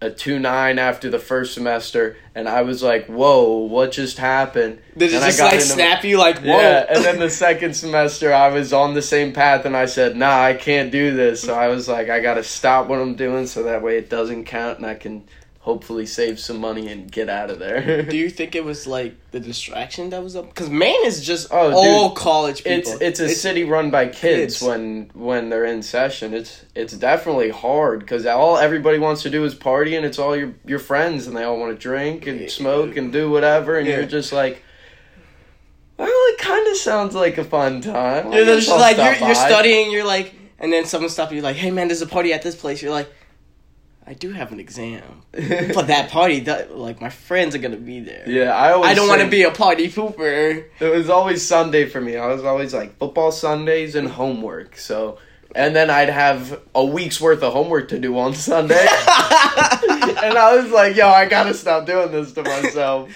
a 0.00 0.10
two 0.10 0.38
nine 0.38 0.78
after 0.78 1.10
the 1.10 1.18
first 1.18 1.54
semester, 1.54 2.16
and 2.34 2.48
I 2.48 2.62
was 2.62 2.82
like, 2.82 3.06
whoa, 3.06 3.56
what 3.58 3.90
just 3.92 4.18
happened? 4.18 4.78
Did 4.96 5.10
it 5.12 5.16
And 5.16 5.24
I 5.24 5.28
just 5.28 5.38
got 5.38 5.44
like 5.46 5.54
into- 5.54 5.66
snap 5.66 6.04
you 6.04 6.18
like 6.18 6.38
whoa? 6.38 6.56
Yeah, 6.56 6.86
and 6.88 7.04
then 7.04 7.18
the 7.18 7.30
second 7.30 7.74
semester, 7.74 8.32
I 8.32 8.48
was 8.48 8.72
on 8.72 8.94
the 8.94 9.02
same 9.02 9.32
path, 9.32 9.64
and 9.64 9.76
I 9.76 9.86
said, 9.86 10.16
nah, 10.16 10.40
I 10.40 10.54
can't 10.54 10.92
do 10.92 11.14
this. 11.16 11.40
So 11.42 11.52
I 11.54 11.68
was 11.68 11.88
like, 11.88 12.08
I 12.10 12.20
gotta 12.20 12.44
stop 12.44 12.86
what 12.88 13.00
I'm 13.00 13.16
doing 13.16 13.46
so 13.46 13.64
that 13.64 13.82
way 13.82 13.98
it 13.98 14.08
doesn't 14.08 14.44
count, 14.44 14.78
and 14.78 14.86
I 14.86 14.94
can 14.94 15.24
hopefully 15.68 16.06
save 16.06 16.40
some 16.40 16.58
money 16.58 16.88
and 16.90 17.12
get 17.12 17.28
out 17.28 17.50
of 17.50 17.58
there. 17.58 18.02
Do 18.02 18.16
you 18.16 18.30
think 18.30 18.54
it 18.54 18.64
was 18.64 18.86
like 18.86 19.12
the 19.32 19.38
distraction 19.40 20.08
that 20.10 20.22
was 20.22 20.34
up? 20.34 20.46
Because 20.48 20.70
Main 20.70 21.04
is 21.04 21.22
just 21.26 21.48
Oh, 21.50 21.72
all 21.72 22.08
dude, 22.08 22.16
college 22.16 22.62
it's 22.64 22.88
people. 22.90 23.06
it's 23.06 23.20
a 23.20 23.28
city 23.28 23.64
run 23.64 23.90
by 23.90 24.06
kids, 24.06 24.54
kids. 24.60 24.62
when 24.62 25.10
when 25.12 25.50
they're 25.50 25.66
in 25.66 25.82
session. 25.82 26.32
It's 26.32 26.64
it's 26.74 26.94
definitely 26.94 27.50
hard 27.50 28.00
because 28.00 28.24
all 28.24 28.56
everybody 28.56 28.98
wants 28.98 29.22
to 29.24 29.30
do 29.30 29.44
is 29.44 29.54
party, 29.54 29.94
and 29.94 30.06
it's 30.06 30.18
all 30.18 30.34
your 30.34 30.54
your 30.64 30.78
friends, 30.78 31.26
and 31.26 31.36
they 31.36 31.44
all 31.44 31.58
want 31.60 31.72
to 31.76 31.78
drink 31.78 32.26
and 32.26 32.50
smoke 32.50 32.96
and 32.96 33.12
do 33.12 33.30
whatever, 33.30 33.76
and 33.78 33.86
Yeah. 33.86 33.96
you're 33.98 34.06
just 34.06 34.32
like, 34.32 34.62
well, 35.98 36.08
it 36.32 36.38
kind 36.38 36.66
of 36.68 36.76
sounds 36.78 37.14
like 37.14 37.36
a 37.36 37.44
fun 37.44 37.82
time. 37.82 38.32
You're 38.32 38.46
just 38.46 38.70
like 38.70 38.96
you're, 38.96 39.26
you're 39.28 39.34
studying. 39.34 39.90
You're 39.92 40.06
like, 40.06 40.34
and 40.58 40.72
then 40.72 40.86
someone 40.86 41.10
stops 41.10 41.32
you. 41.32 41.42
Like, 41.42 41.56
hey 41.56 41.70
man, 41.70 41.88
there's 41.88 42.02
a 42.02 42.06
party 42.06 42.32
at 42.32 42.42
this 42.42 42.56
place. 42.56 42.80
You're 42.80 42.92
like, 42.92 43.08
I 44.08 44.14
do 44.14 44.32
have 44.32 44.52
an 44.52 44.58
exam, 44.58 45.02
but 45.32 45.88
that 45.88 46.08
party, 46.08 46.40
that, 46.40 46.74
like 46.74 46.98
my 46.98 47.10
friends 47.10 47.54
are 47.54 47.58
gonna 47.58 47.76
be 47.76 48.00
there. 48.00 48.24
yeah, 48.26 48.56
I 48.56 48.72
always 48.72 48.90
I 48.90 48.94
don't 48.94 49.06
want 49.06 49.20
to 49.20 49.28
be 49.28 49.42
a 49.42 49.50
party 49.50 49.88
pooper. 49.88 50.64
It 50.80 50.88
was 50.88 51.10
always 51.10 51.46
Sunday 51.46 51.84
for 51.84 52.00
me. 52.00 52.16
I 52.16 52.28
was 52.28 52.42
always 52.42 52.72
like 52.72 52.96
football 52.96 53.30
Sundays 53.30 53.94
and 53.94 54.08
homework. 54.08 54.78
So 54.78 55.18
and 55.54 55.76
then 55.76 55.90
I'd 55.90 56.08
have 56.08 56.58
a 56.74 56.82
week's 56.82 57.20
worth 57.20 57.42
of 57.42 57.52
homework 57.52 57.88
to 57.88 57.98
do 57.98 58.18
on 58.18 58.32
Sunday. 58.32 58.74
and 58.80 60.38
I 60.38 60.56
was 60.56 60.70
like, 60.70 60.96
yo, 60.96 61.08
I 61.08 61.26
gotta 61.26 61.52
stop 61.52 61.84
doing 61.84 62.10
this 62.10 62.32
to 62.32 62.42
myself. 62.42 63.10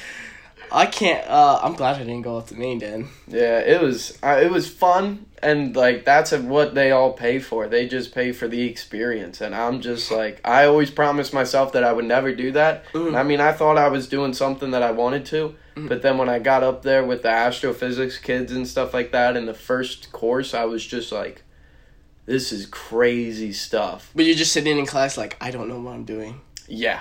I 0.73 0.87
can't. 0.87 1.29
Uh, 1.29 1.61
I'm 1.63 1.75
glad 1.75 1.97
I 1.97 1.99
didn't 2.01 2.23
go 2.23 2.39
up 2.39 2.47
to 2.49 2.55
Main 2.55 2.79
then. 2.79 3.09
Yeah, 3.29 3.59
it 3.61 3.81
was 3.81 4.19
uh, 4.23 4.41
it 4.43 4.51
was 4.51 4.69
fun, 4.69 5.27
and 5.43 5.77
like 5.77 6.05
that's 6.05 6.33
what 6.33 6.75
they 6.75 6.91
all 6.91 7.13
pay 7.13 7.39
for. 7.39 7.69
They 7.69 7.87
just 7.87 8.15
pay 8.15 8.33
for 8.33 8.49
the 8.49 8.63
experience, 8.63 9.41
and 9.41 9.55
I'm 9.55 9.81
just 9.81 10.11
like 10.11 10.41
I 10.45 10.65
always 10.65 10.91
promised 10.91 11.33
myself 11.35 11.73
that 11.73 11.85
I 11.85 11.93
would 11.93 12.07
never 12.07 12.35
do 12.35 12.53
that. 12.53 12.85
Mm. 12.93 13.17
I 13.17 13.23
mean, 13.23 13.41
I 13.41 13.53
thought 13.53 13.77
I 13.79 13.89
was 13.89 14.09
doing 14.09 14.33
something 14.33 14.71
that 14.73 14.83
I 14.83 14.91
wanted 14.93 15.27
to, 15.27 15.55
Mm. 15.77 15.89
but 15.89 16.03
then 16.03 16.19
when 16.19 16.29
I 16.29 16.39
got 16.39 16.63
up 16.63 16.83
there 16.83 17.03
with 17.03 17.23
the 17.23 17.31
astrophysics 17.31 18.19
kids 18.19 18.53
and 18.53 18.69
stuff 18.69 18.93
like 18.93 19.13
that 19.13 19.37
in 19.39 19.47
the 19.47 19.55
first 19.55 20.13
course, 20.13 20.53
I 20.53 20.65
was 20.67 20.87
just 20.87 21.11
like, 21.11 21.45
this 22.27 22.53
is 22.53 22.67
crazy 22.67 23.53
stuff. 23.55 24.11
But 24.15 24.27
you're 24.27 24.35
just 24.37 24.53
sitting 24.53 24.79
in 24.79 24.85
class 24.87 25.17
like 25.17 25.37
I 25.41 25.51
don't 25.51 25.69
know 25.69 25.81
what 25.81 25.95
I'm 25.95 26.05
doing. 26.05 26.41
Yeah, 26.69 27.01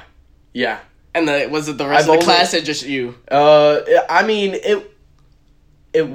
yeah. 0.54 0.80
And 1.14 1.28
the, 1.28 1.48
was 1.52 1.68
it 1.68 1.78
the 1.78 1.88
rest 1.88 2.04
I've 2.04 2.04
of 2.04 2.06
the 2.08 2.12
only- 2.14 2.26
class 2.26 2.54
or 2.54 2.62
just 2.62 2.86
you? 2.86 3.16
Uh, 3.30 3.82
I 4.10 4.24
mean 4.26 4.54
it. 4.54 4.88
It 5.94 6.08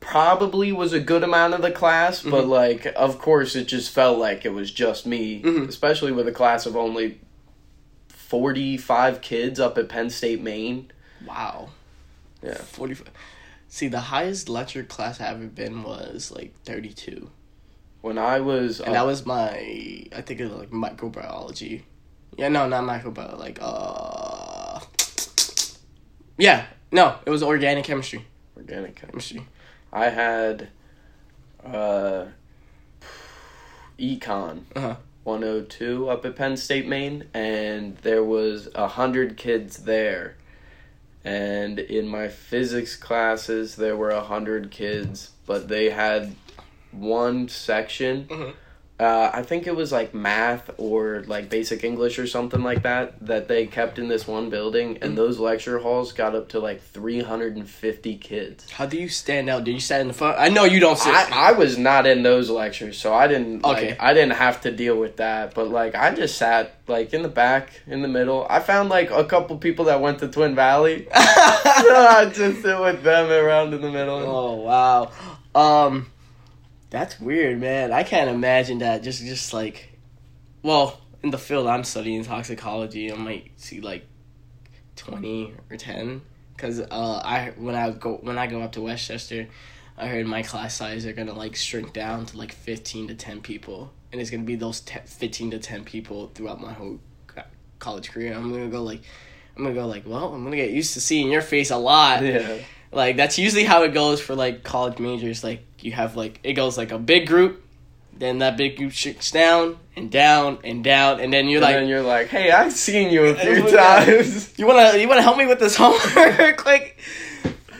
probably 0.00 0.72
was 0.72 0.92
a 0.92 1.00
good 1.00 1.22
amount 1.22 1.54
of 1.54 1.62
the 1.62 1.70
class, 1.70 2.22
but 2.22 2.46
like, 2.46 2.86
of 2.96 3.18
course, 3.18 3.54
it 3.54 3.68
just 3.68 3.90
felt 3.90 4.18
like 4.18 4.44
it 4.44 4.52
was 4.52 4.70
just 4.70 5.06
me, 5.06 5.42
Mhm. 5.42 5.68
especially 5.68 6.10
with 6.12 6.26
a 6.26 6.32
class 6.32 6.64
of 6.66 6.76
only 6.76 7.20
forty-five 8.08 9.20
kids 9.20 9.60
up 9.60 9.76
at 9.78 9.88
Penn 9.88 10.10
State, 10.10 10.40
Main. 10.40 10.90
Wow. 11.26 11.68
Yeah. 12.42 12.54
45. 12.54 13.08
See, 13.68 13.88
the 13.88 14.00
highest 14.00 14.48
lecture 14.48 14.82
class 14.82 15.20
I 15.20 15.28
ever 15.28 15.46
been 15.46 15.82
was 15.82 16.32
like 16.34 16.52
32. 16.64 17.30
When 18.00 18.18
I 18.18 18.40
was, 18.40 18.80
And 18.80 18.94
that 18.94 19.06
was 19.06 19.24
my, 19.24 19.50
I 20.14 20.20
think 20.22 20.40
it 20.40 20.44
was 20.50 20.52
like 20.54 20.70
microbiology. 20.70 21.82
Yeah, 22.36 22.48
no, 22.48 22.66
not 22.68 22.84
Michael 22.84 23.12
microbiology. 23.12 23.38
Like, 23.38 23.58
uh. 23.60 24.80
Yeah, 26.38 26.66
no, 26.90 27.16
it 27.26 27.30
was 27.30 27.42
organic 27.42 27.84
chemistry. 27.84 28.24
organic. 28.56 28.96
Chemistry. 28.96 29.46
I 29.92 30.06
had, 30.08 30.68
uh, 31.64 32.26
econ. 33.98 34.62
Uh-huh. 34.74 34.96
102 35.24 36.08
up 36.08 36.24
at 36.24 36.34
Penn 36.34 36.56
State, 36.56 36.88
Main, 36.88 37.28
and 37.32 37.96
there 37.98 38.24
was 38.24 38.68
a 38.74 38.88
hundred 38.88 39.36
kids 39.36 39.78
there. 39.78 40.34
And 41.24 41.78
in 41.78 42.08
my 42.08 42.26
physics 42.26 42.96
classes, 42.96 43.76
there 43.76 43.96
were 43.96 44.10
a 44.10 44.22
hundred 44.22 44.72
kids, 44.72 45.30
but 45.46 45.68
they 45.68 45.90
had 45.90 46.34
one 46.90 47.48
section. 47.48 48.24
Mhm. 48.26 48.54
Uh, 49.00 49.30
I 49.34 49.42
think 49.42 49.66
it 49.66 49.74
was 49.74 49.90
like 49.90 50.14
math 50.14 50.70
or 50.78 51.24
like 51.26 51.50
basic 51.50 51.82
English 51.82 52.20
or 52.20 52.26
something 52.28 52.62
like 52.62 52.82
that 52.84 53.18
that 53.26 53.48
they 53.48 53.66
kept 53.66 53.98
in 53.98 54.06
this 54.06 54.28
one 54.28 54.48
building, 54.48 54.98
and 55.02 55.18
those 55.18 55.40
lecture 55.40 55.80
halls 55.80 56.12
got 56.12 56.36
up 56.36 56.50
to 56.50 56.60
like 56.60 56.80
350 56.82 58.16
kids. 58.18 58.70
How 58.70 58.86
do 58.86 58.96
you 58.96 59.08
stand 59.08 59.48
out? 59.50 59.64
Did 59.64 59.72
you 59.72 59.80
stand 59.80 60.02
in 60.02 60.08
the 60.08 60.14
front? 60.14 60.38
I 60.38 60.50
know 60.50 60.64
you 60.64 60.78
don't 60.78 60.96
sit. 60.98 61.12
I, 61.12 61.48
I 61.48 61.52
was 61.52 61.76
not 61.76 62.06
in 62.06 62.22
those 62.22 62.48
lectures, 62.48 62.96
so 62.96 63.12
I 63.12 63.26
didn't 63.26 63.64
Okay. 63.64 63.88
like 63.90 64.00
I 64.00 64.14
didn't 64.14 64.34
have 64.36 64.60
to 64.60 64.70
deal 64.70 64.96
with 64.96 65.16
that. 65.16 65.54
But 65.54 65.68
like 65.70 65.96
I 65.96 66.14
just 66.14 66.36
sat 66.38 66.76
like 66.86 67.12
in 67.12 67.22
the 67.22 67.28
back, 67.28 67.72
in 67.88 68.02
the 68.02 68.08
middle. 68.08 68.46
I 68.48 68.60
found 68.60 68.88
like 68.88 69.10
a 69.10 69.24
couple 69.24 69.56
people 69.56 69.86
that 69.86 70.00
went 70.00 70.20
to 70.20 70.28
Twin 70.28 70.54
Valley. 70.54 71.06
so 71.06 71.10
I 71.16 72.30
just 72.32 72.62
sit 72.62 72.78
with 72.78 73.02
them 73.02 73.30
around 73.32 73.74
in 73.74 73.80
the 73.80 73.90
middle. 73.90 74.18
oh, 74.18 74.54
wow. 74.60 75.10
Um, 75.54 76.06
that's 76.92 77.18
weird, 77.18 77.58
man. 77.58 77.90
I 77.90 78.02
can't 78.02 78.28
imagine 78.28 78.78
that. 78.78 79.02
Just, 79.02 79.24
just 79.24 79.54
like, 79.54 79.98
well, 80.62 81.00
in 81.22 81.30
the 81.30 81.38
field 81.38 81.66
I'm 81.66 81.84
studying 81.84 82.22
toxicology, 82.22 83.10
I 83.10 83.16
might 83.16 83.50
see 83.56 83.80
like 83.80 84.06
twenty 84.94 85.54
or 85.70 85.76
ten. 85.78 86.20
Cause 86.58 86.80
uh, 86.80 87.22
I 87.24 87.54
when 87.56 87.74
I 87.74 87.90
go 87.90 88.18
when 88.22 88.38
I 88.38 88.46
go 88.46 88.60
up 88.60 88.72
to 88.72 88.82
West 88.82 89.08
Chester, 89.08 89.48
I 89.96 90.06
heard 90.06 90.26
my 90.26 90.42
class 90.42 90.76
size 90.76 91.06
are 91.06 91.14
gonna 91.14 91.32
like 91.32 91.56
shrink 91.56 91.94
down 91.94 92.26
to 92.26 92.36
like 92.36 92.52
fifteen 92.52 93.08
to 93.08 93.14
ten 93.14 93.40
people, 93.40 93.90
and 94.12 94.20
it's 94.20 94.30
gonna 94.30 94.44
be 94.44 94.56
those 94.56 94.80
10, 94.80 95.02
fifteen 95.06 95.50
to 95.52 95.58
ten 95.58 95.84
people 95.84 96.30
throughout 96.34 96.60
my 96.60 96.72
whole 96.74 97.00
college 97.78 98.10
career. 98.12 98.34
I'm 98.34 98.52
gonna 98.52 98.68
go 98.68 98.82
like, 98.82 99.00
I'm 99.56 99.64
gonna 99.64 99.74
go 99.74 99.86
like, 99.86 100.04
well, 100.06 100.34
I'm 100.34 100.44
gonna 100.44 100.56
get 100.56 100.70
used 100.70 100.92
to 100.94 101.00
seeing 101.00 101.32
your 101.32 101.42
face 101.42 101.70
a 101.70 101.78
lot. 101.78 102.22
Yeah. 102.22 102.58
Like 102.92 103.16
that's 103.16 103.38
usually 103.38 103.64
how 103.64 103.84
it 103.84 103.94
goes 103.94 104.20
for 104.20 104.34
like 104.34 104.62
college 104.62 104.98
majors. 104.98 105.42
Like 105.42 105.64
you 105.80 105.92
have 105.92 106.14
like 106.16 106.40
it 106.44 106.52
goes 106.52 106.76
like 106.76 106.92
a 106.92 106.98
big 106.98 107.26
group, 107.26 107.64
then 108.12 108.38
that 108.38 108.56
big 108.56 108.76
group 108.76 108.92
shrinks 108.92 109.30
down 109.30 109.78
and 109.96 110.10
down 110.10 110.58
and 110.62 110.84
down, 110.84 111.20
and 111.20 111.32
then 111.32 111.48
you're 111.48 111.58
and 111.58 111.64
like, 111.64 111.76
then 111.76 111.88
you're 111.88 112.02
like, 112.02 112.28
hey, 112.28 112.50
I've 112.50 112.72
seen 112.72 113.10
you 113.10 113.24
a 113.26 113.34
few 113.36 113.70
times. 113.70 114.56
you 114.58 114.66
wanna 114.66 114.98
you 114.98 115.08
wanna 115.08 115.22
help 115.22 115.38
me 115.38 115.46
with 115.46 115.58
this 115.58 115.74
homework, 115.78 116.66
like, 116.66 116.98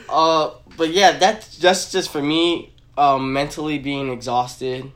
uh, 0.09 0.51
but 0.77 0.89
yeah, 0.89 1.17
that's 1.17 1.57
just 1.57 1.91
just 1.91 2.09
for 2.11 2.21
me, 2.21 2.73
um, 2.97 3.33
mentally 3.33 3.77
being 3.77 4.11
exhausted. 4.11 4.91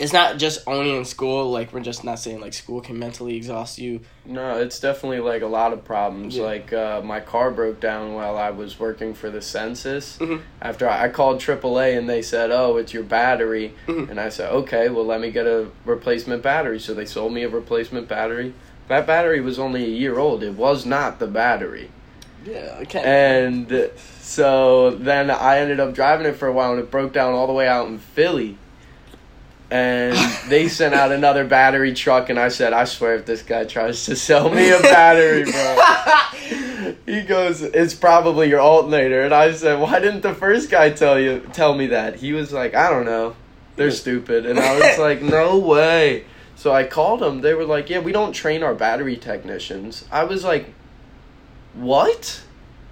It's 0.00 0.14
not 0.14 0.38
just 0.38 0.66
only 0.66 0.96
in 0.96 1.04
school. 1.04 1.50
Like 1.50 1.72
we're 1.74 1.80
just 1.80 2.04
not 2.04 2.18
saying 2.18 2.40
like 2.40 2.54
school 2.54 2.80
can 2.80 2.98
mentally 2.98 3.36
exhaust 3.36 3.78
you. 3.78 4.00
No, 4.24 4.56
it's 4.58 4.80
definitely 4.80 5.20
like 5.20 5.42
a 5.42 5.46
lot 5.46 5.74
of 5.74 5.84
problems. 5.84 6.36
Yeah. 6.36 6.44
Like 6.44 6.72
uh, 6.72 7.02
my 7.04 7.20
car 7.20 7.50
broke 7.50 7.80
down 7.80 8.14
while 8.14 8.38
I 8.38 8.48
was 8.48 8.80
working 8.80 9.12
for 9.12 9.28
the 9.30 9.42
census. 9.42 10.16
Mhm. 10.16 10.40
After 10.62 10.88
I, 10.88 11.04
I 11.04 11.08
called 11.10 11.38
AAA 11.40 11.98
and 11.98 12.08
they 12.08 12.22
said, 12.22 12.50
"Oh, 12.50 12.78
it's 12.78 12.94
your 12.94 13.02
battery," 13.02 13.74
Mhm. 13.86 14.10
and 14.10 14.18
I 14.18 14.30
said, 14.30 14.50
"Okay, 14.50 14.88
well, 14.88 15.04
let 15.04 15.20
me 15.20 15.30
get 15.30 15.46
a 15.46 15.66
replacement 15.84 16.42
battery." 16.42 16.80
So 16.80 16.94
they 16.94 17.04
sold 17.04 17.34
me 17.34 17.42
a 17.42 17.48
replacement 17.50 18.08
battery. 18.08 18.54
That 18.88 19.06
battery 19.06 19.40
was 19.42 19.58
only 19.58 19.84
a 19.84 19.88
year 19.88 20.18
old. 20.18 20.42
It 20.42 20.54
was 20.54 20.86
not 20.86 21.18
the 21.18 21.26
battery. 21.26 21.90
Yeah, 22.44 22.74
I 22.80 22.86
can't. 22.86 23.04
And 23.06 23.90
so 24.18 24.92
then 24.92 25.30
I 25.30 25.58
ended 25.58 25.78
up 25.78 25.92
driving 25.92 26.26
it 26.26 26.36
for 26.36 26.48
a 26.48 26.52
while, 26.52 26.70
and 26.72 26.80
it 26.80 26.90
broke 26.90 27.12
down 27.12 27.34
all 27.34 27.46
the 27.46 27.52
way 27.52 27.68
out 27.68 27.86
in 27.88 27.98
Philly. 27.98 28.56
And 29.70 30.16
they 30.48 30.68
sent 30.68 30.94
out 30.94 31.12
another 31.12 31.44
battery 31.44 31.94
truck, 31.94 32.28
and 32.28 32.38
I 32.38 32.48
said, 32.48 32.72
I 32.72 32.84
swear 32.84 33.14
if 33.14 33.26
this 33.26 33.42
guy 33.42 33.64
tries 33.64 34.04
to 34.06 34.16
sell 34.16 34.50
me 34.50 34.70
a 34.70 34.80
battery, 34.80 35.44
bro. 35.44 36.94
he 37.06 37.22
goes, 37.22 37.62
It's 37.62 37.94
probably 37.94 38.48
your 38.48 38.60
alternator. 38.60 39.22
And 39.22 39.34
I 39.34 39.52
said, 39.52 39.80
Why 39.80 40.00
didn't 40.00 40.22
the 40.22 40.34
first 40.34 40.70
guy 40.70 40.90
tell 40.90 41.18
you 41.18 41.40
tell 41.52 41.74
me 41.74 41.88
that? 41.88 42.16
He 42.16 42.32
was 42.32 42.52
like, 42.52 42.74
I 42.74 42.90
don't 42.90 43.04
know. 43.04 43.36
They're 43.76 43.90
stupid. 43.90 44.46
And 44.46 44.58
I 44.58 44.74
was 44.74 44.98
like, 44.98 45.22
No 45.22 45.58
way. 45.74 46.24
So 46.56 46.72
I 46.72 46.84
called 46.84 47.20
them. 47.20 47.40
They 47.40 47.54
were 47.54 47.64
like, 47.64 47.88
Yeah, 47.90 48.00
we 48.00 48.12
don't 48.12 48.32
train 48.32 48.62
our 48.62 48.74
battery 48.74 49.16
technicians. 49.16 50.04
I 50.10 50.24
was 50.24 50.44
like, 50.44 50.72
What? 51.74 52.42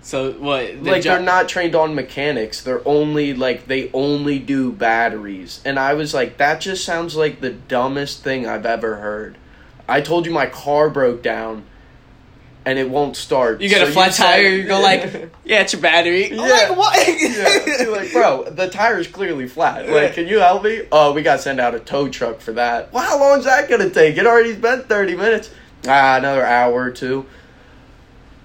So 0.09 0.33
what? 0.33 0.83
the 0.83 0.91
like 0.91 1.03
jo- 1.03 1.15
they're 1.17 1.23
not 1.23 1.49
trained 1.49 1.75
on 1.75 1.95
mechanics 1.95 2.63
they're 2.63 2.87
only 2.89 3.35
like 3.35 3.67
they 3.67 3.91
only 3.93 4.39
do 4.39 4.73
batteries 4.73 5.61
and 5.65 5.79
i 5.79 5.93
was 5.95 6.15
like 6.15 6.39
that 6.39 6.61
just 6.61 6.85
sounds 6.85 7.15
like 7.15 7.41
the 7.41 7.51
dumbest 7.51 8.23
thing 8.23 8.47
i've 8.47 8.65
ever 8.67 8.97
heard 8.97 9.37
i 9.87 10.01
told 10.01 10.25
you 10.25 10.33
my 10.33 10.47
car 10.47 10.89
broke 10.89 11.23
down 11.23 11.63
and 12.65 12.79
it 12.79 12.91
won't 12.91 13.17
start 13.17 13.63
You 13.63 13.69
get 13.71 13.81
So 13.81 13.89
a 13.89 13.93
flat 13.93 14.13
said- 14.15 14.25
tire, 14.25 14.43
you 14.43 14.65
go 14.65 14.79
like, 14.81 15.33
yeah, 15.45 15.63
it's 15.63 15.73
your 15.73 15.81
battery. 15.81 16.27
I'm 16.27 16.35
Yeah. 16.37 16.45
like, 16.69 16.77
what? 16.77 17.09
yeah. 17.19 17.65
You're 17.83 17.97
like, 17.97 18.13
bro, 18.13 18.45
the 18.51 18.69
tire 18.69 18.99
is 18.99 19.07
clearly 19.07 19.49
flat. 19.49 19.89
Like, 19.89 20.13
can 20.15 20.27
you 20.29 20.41
help 20.41 20.65
me? 20.65 20.83
Oh, 20.93 21.15
we 21.15 21.23
got 21.23 21.37
to 21.37 21.43
send 21.43 21.61
out 21.61 21.75
a 21.75 21.81
tow 21.81 22.11
truck 22.11 22.41
for 22.43 22.53
that. 22.55 22.93
Well, 22.93 23.05
how 23.05 23.19
long's 23.19 23.47
that 23.47 23.71
gonna 23.71 23.89
take? 23.89 24.19
It 24.19 24.27
already's 24.27 24.57
been 24.57 24.83
thirty 24.83 25.17
minutes. 25.17 25.49
Ah, 25.87 26.17
another 26.19 26.45
hour 26.45 26.75
or 26.75 26.91
two. 26.91 27.25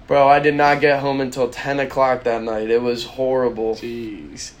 Bro, 0.06 0.28
I 0.28 0.38
did 0.38 0.54
not 0.54 0.80
get 0.80 1.00
home 1.00 1.20
until 1.20 1.48
ten 1.48 1.80
o'clock 1.80 2.24
that 2.24 2.42
night. 2.42 2.70
It 2.70 2.82
was 2.82 3.04
horrible. 3.04 3.74
Jeez. 3.74 4.52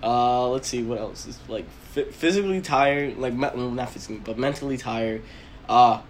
Uh, 0.00 0.48
let's 0.48 0.68
see 0.68 0.82
what 0.84 0.98
else 0.98 1.26
is 1.26 1.40
like 1.48 1.64
f- 1.96 2.14
physically 2.14 2.60
tired, 2.60 3.16
like 3.16 3.32
me- 3.32 3.70
not 3.72 3.90
physically, 3.90 4.18
but 4.18 4.38
mentally 4.38 4.76
tired. 4.76 5.22
Uh, 5.68 6.00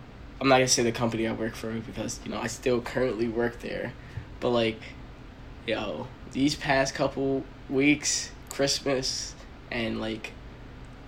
I'm 0.41 0.49
not 0.49 0.57
gonna 0.57 0.69
say 0.69 0.83
the 0.83 0.93
company 0.93 1.27
I 1.27 1.33
work 1.33 1.55
for 1.55 1.73
because 1.73 2.21
you 2.25 2.31
know 2.31 2.39
I 2.39 2.49
still 2.49 2.83
currently 2.83 3.29
work 3.29 3.61
there, 3.61 3.95
but 4.41 4.51
like, 4.51 4.81
yo, 5.67 6.09
these 6.33 6.55
past 6.55 6.95
couple 6.95 7.45
weeks, 7.71 8.31
Christmas 8.51 9.35
and 9.71 10.01
like 10.03 10.33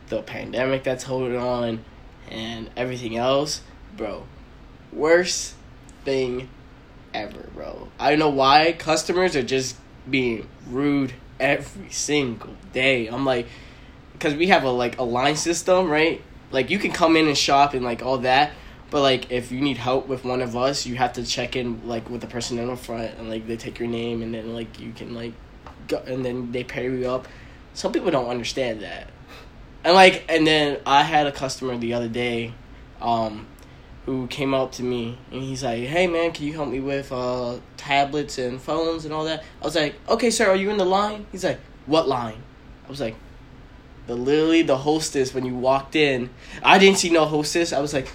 the 0.08 0.22
pandemic 0.22 0.84
that's 0.84 1.04
holding 1.04 1.36
on 1.36 1.84
and 2.30 2.70
everything 2.78 3.18
else, 3.18 3.60
bro, 3.94 4.24
worst 4.90 5.54
thing 6.06 6.48
ever, 7.22 7.48
bro. 7.54 7.88
I 7.98 8.10
don't 8.10 8.18
know 8.18 8.30
why 8.30 8.72
customers 8.72 9.36
are 9.36 9.42
just 9.42 9.76
being 10.08 10.48
rude 10.68 11.12
every 11.38 11.90
single 11.90 12.54
day. 12.72 13.06
I'm 13.06 13.24
like, 13.24 13.46
because 14.12 14.34
we 14.34 14.48
have 14.48 14.64
a 14.64 14.70
like 14.70 14.98
a 14.98 15.02
line 15.02 15.36
system, 15.36 15.90
right? 15.90 16.22
Like 16.50 16.70
you 16.70 16.78
can 16.78 16.92
come 16.92 17.16
in 17.16 17.26
and 17.28 17.36
shop 17.36 17.74
and 17.74 17.84
like 17.84 18.02
all 18.02 18.18
that, 18.18 18.52
but 18.90 19.02
like 19.02 19.30
if 19.30 19.52
you 19.52 19.60
need 19.60 19.76
help 19.76 20.08
with 20.08 20.24
one 20.24 20.40
of 20.40 20.56
us, 20.56 20.86
you 20.86 20.96
have 20.96 21.12
to 21.14 21.24
check 21.24 21.56
in 21.56 21.86
like 21.86 22.08
with 22.10 22.20
the 22.20 22.26
person 22.26 22.58
in 22.58 22.68
the 22.68 22.76
front 22.76 23.12
and 23.18 23.28
like 23.28 23.46
they 23.46 23.56
take 23.56 23.78
your 23.78 23.88
name 23.88 24.22
and 24.22 24.34
then 24.34 24.54
like 24.54 24.80
you 24.80 24.92
can 24.92 25.14
like 25.14 25.34
go 25.86 25.98
and 25.98 26.24
then 26.24 26.52
they 26.52 26.64
pair 26.64 26.90
you 26.90 27.10
up. 27.10 27.28
Some 27.74 27.92
people 27.92 28.10
don't 28.10 28.28
understand 28.28 28.82
that. 28.82 29.08
And 29.84 29.94
like, 29.94 30.24
and 30.28 30.46
then 30.46 30.80
I 30.84 31.02
had 31.02 31.26
a 31.26 31.32
customer 31.32 31.76
the 31.76 31.94
other 31.94 32.08
day, 32.08 32.52
um, 33.00 33.46
who 34.08 34.26
came 34.26 34.54
up 34.54 34.72
to 34.72 34.82
me 34.82 35.18
and 35.30 35.42
he's 35.42 35.62
like, 35.62 35.82
"Hey 35.84 36.06
man, 36.06 36.32
can 36.32 36.46
you 36.46 36.54
help 36.54 36.68
me 36.70 36.80
with 36.80 37.12
uh 37.12 37.58
tablets 37.76 38.38
and 38.38 38.60
phones 38.60 39.04
and 39.04 39.12
all 39.12 39.24
that?" 39.24 39.44
I 39.60 39.64
was 39.64 39.76
like, 39.76 39.94
"Okay, 40.08 40.30
sir, 40.30 40.48
are 40.48 40.56
you 40.56 40.70
in 40.70 40.78
the 40.78 40.86
line?" 40.86 41.26
He's 41.30 41.44
like, 41.44 41.60
"What 41.84 42.08
line?" 42.08 42.42
I 42.86 42.88
was 42.88 43.00
like, 43.00 43.16
"The 44.06 44.14
literally 44.16 44.62
the 44.62 44.78
hostess 44.78 45.34
when 45.34 45.44
you 45.44 45.54
walked 45.54 45.94
in. 45.94 46.30
I 46.62 46.78
didn't 46.78 46.96
see 46.98 47.10
no 47.10 47.26
hostess. 47.26 47.74
I 47.74 47.80
was 47.80 47.92
like, 47.92 48.08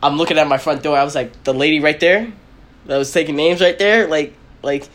I'm 0.00 0.16
looking 0.16 0.38
at 0.38 0.46
my 0.46 0.58
front 0.58 0.84
door. 0.84 0.96
I 0.96 1.02
was 1.02 1.16
like, 1.16 1.42
the 1.42 1.52
lady 1.52 1.80
right 1.80 1.98
there, 1.98 2.32
that 2.86 2.96
was 2.96 3.12
taking 3.12 3.36
names 3.36 3.60
right 3.60 3.78
there, 3.78 4.06
like 4.06 4.34
like." 4.62 4.88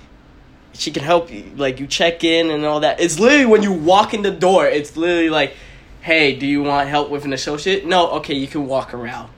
She 0.72 0.92
can 0.92 1.04
help 1.04 1.30
you, 1.30 1.52
like 1.58 1.82
you 1.82 1.88
check 1.88 2.24
in 2.24 2.52
and 2.52 2.64
all 2.64 2.80
that. 2.82 3.02
It's 3.02 3.20
literally 3.20 3.48
when 3.48 3.64
you 3.64 3.74
walk 3.74 4.14
in 4.14 4.22
the 4.22 4.32
door. 4.32 4.66
It's 4.66 4.96
literally 4.96 5.30
like, 5.30 5.54
"Hey, 6.00 6.36
do 6.38 6.46
you 6.46 6.64
want 6.64 6.88
help 6.88 7.10
with 7.10 7.26
an 7.26 7.34
associate?" 7.34 7.86
No, 7.86 8.12
okay, 8.20 8.36
you 8.36 8.48
can 8.48 8.66
walk 8.66 8.94
around 8.94 9.30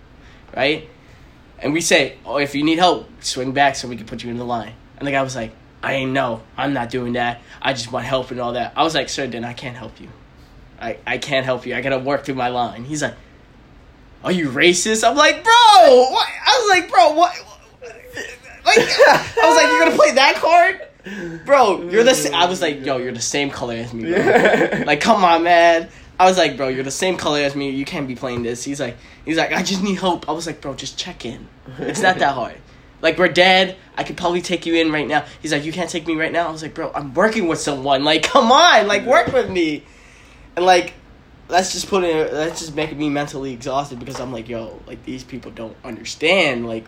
right? 0.55 0.89
And 1.59 1.73
we 1.73 1.81
say, 1.81 2.17
oh, 2.25 2.37
if 2.37 2.55
you 2.55 2.63
need 2.63 2.79
help, 2.79 3.07
swing 3.23 3.51
back 3.51 3.75
so 3.75 3.87
we 3.87 3.95
can 3.95 4.05
put 4.05 4.23
you 4.23 4.31
in 4.31 4.37
the 4.37 4.45
line. 4.45 4.73
And 4.97 5.07
the 5.07 5.11
guy 5.11 5.21
was 5.21 5.35
like, 5.35 5.51
I 5.83 5.93
ain't 5.93 6.11
know. 6.11 6.41
I'm 6.57 6.73
not 6.73 6.89
doing 6.89 7.13
that. 7.13 7.41
I 7.61 7.73
just 7.73 7.91
want 7.91 8.05
help 8.05 8.31
and 8.31 8.39
all 8.39 8.53
that. 8.53 8.73
I 8.75 8.83
was 8.83 8.95
like, 8.95 9.09
sir, 9.09 9.27
then 9.27 9.43
I 9.43 9.53
can't 9.53 9.75
help 9.75 9.99
you. 9.99 10.09
I, 10.79 10.97
I 11.05 11.17
can't 11.17 11.45
help 11.45 11.65
you. 11.65 11.75
I 11.75 11.81
gotta 11.81 11.99
work 11.99 12.25
through 12.25 12.35
my 12.35 12.49
line. 12.49 12.83
He's 12.83 13.03
like, 13.03 13.15
are 14.23 14.31
you 14.31 14.49
racist? 14.49 15.07
I'm 15.07 15.15
like, 15.15 15.43
bro, 15.43 15.53
what? 15.53 16.27
I 16.45 16.59
was 16.59 16.69
like, 16.69 16.89
bro, 16.89 17.13
what? 17.13 17.35
Like, 18.63 18.77
I 18.77 19.47
was 19.47 19.55
like, 19.55 19.71
you're 19.71 19.79
gonna 19.79 19.95
play 19.95 20.11
that 20.11 20.35
card? 20.35 21.45
Bro, 21.45 21.89
you're 21.89 22.03
the. 22.03 22.13
Sa-. 22.13 22.35
I 22.35 22.45
was 22.45 22.61
like, 22.61 22.85
yo, 22.85 22.97
you're 22.97 23.11
the 23.11 23.19
same 23.19 23.49
color 23.49 23.73
as 23.73 23.91
me, 23.91 24.11
bro. 24.11 24.83
like, 24.85 25.01
come 25.01 25.23
on, 25.23 25.43
man. 25.43 25.89
I 26.21 26.25
was 26.25 26.37
like, 26.37 26.55
bro, 26.55 26.67
you're 26.67 26.83
the 26.83 26.91
same 26.91 27.17
color 27.17 27.39
as 27.39 27.55
me. 27.55 27.71
You 27.71 27.83
can't 27.83 28.07
be 28.07 28.13
playing 28.13 28.43
this. 28.43 28.63
He's 28.63 28.79
like, 28.79 28.95
he's 29.25 29.37
like, 29.37 29.51
I 29.51 29.63
just 29.63 29.81
need 29.81 29.97
help. 29.97 30.29
I 30.29 30.33
was 30.33 30.45
like, 30.45 30.61
bro, 30.61 30.75
just 30.75 30.95
check 30.95 31.25
in. 31.25 31.47
It's 31.79 32.01
not 32.01 32.19
that 32.19 32.35
hard. 32.35 32.57
Like 33.01 33.17
we're 33.17 33.27
dead. 33.27 33.75
I 33.97 34.03
could 34.03 34.17
probably 34.17 34.43
take 34.43 34.67
you 34.67 34.75
in 34.75 34.91
right 34.91 35.07
now. 35.07 35.25
He's 35.41 35.51
like, 35.51 35.65
you 35.65 35.71
can't 35.71 35.89
take 35.89 36.05
me 36.05 36.15
right 36.15 36.31
now. 36.31 36.47
I 36.47 36.51
was 36.51 36.61
like, 36.61 36.75
bro, 36.75 36.91
I'm 36.93 37.15
working 37.15 37.47
with 37.47 37.57
someone. 37.57 38.03
Like, 38.03 38.21
come 38.21 38.51
on, 38.51 38.87
like 38.87 39.03
work 39.03 39.33
with 39.33 39.49
me. 39.49 39.83
And 40.55 40.63
like, 40.63 40.93
that's 41.47 41.73
just 41.73 41.87
put 41.87 42.03
putting. 42.03 42.17
That's 42.31 42.59
just 42.59 42.75
making 42.75 42.99
me 42.99 43.09
mentally 43.09 43.51
exhausted 43.51 43.97
because 43.97 44.19
I'm 44.19 44.31
like, 44.31 44.47
yo, 44.47 44.79
like 44.85 45.03
these 45.03 45.23
people 45.23 45.49
don't 45.49 45.75
understand. 45.83 46.67
Like, 46.67 46.85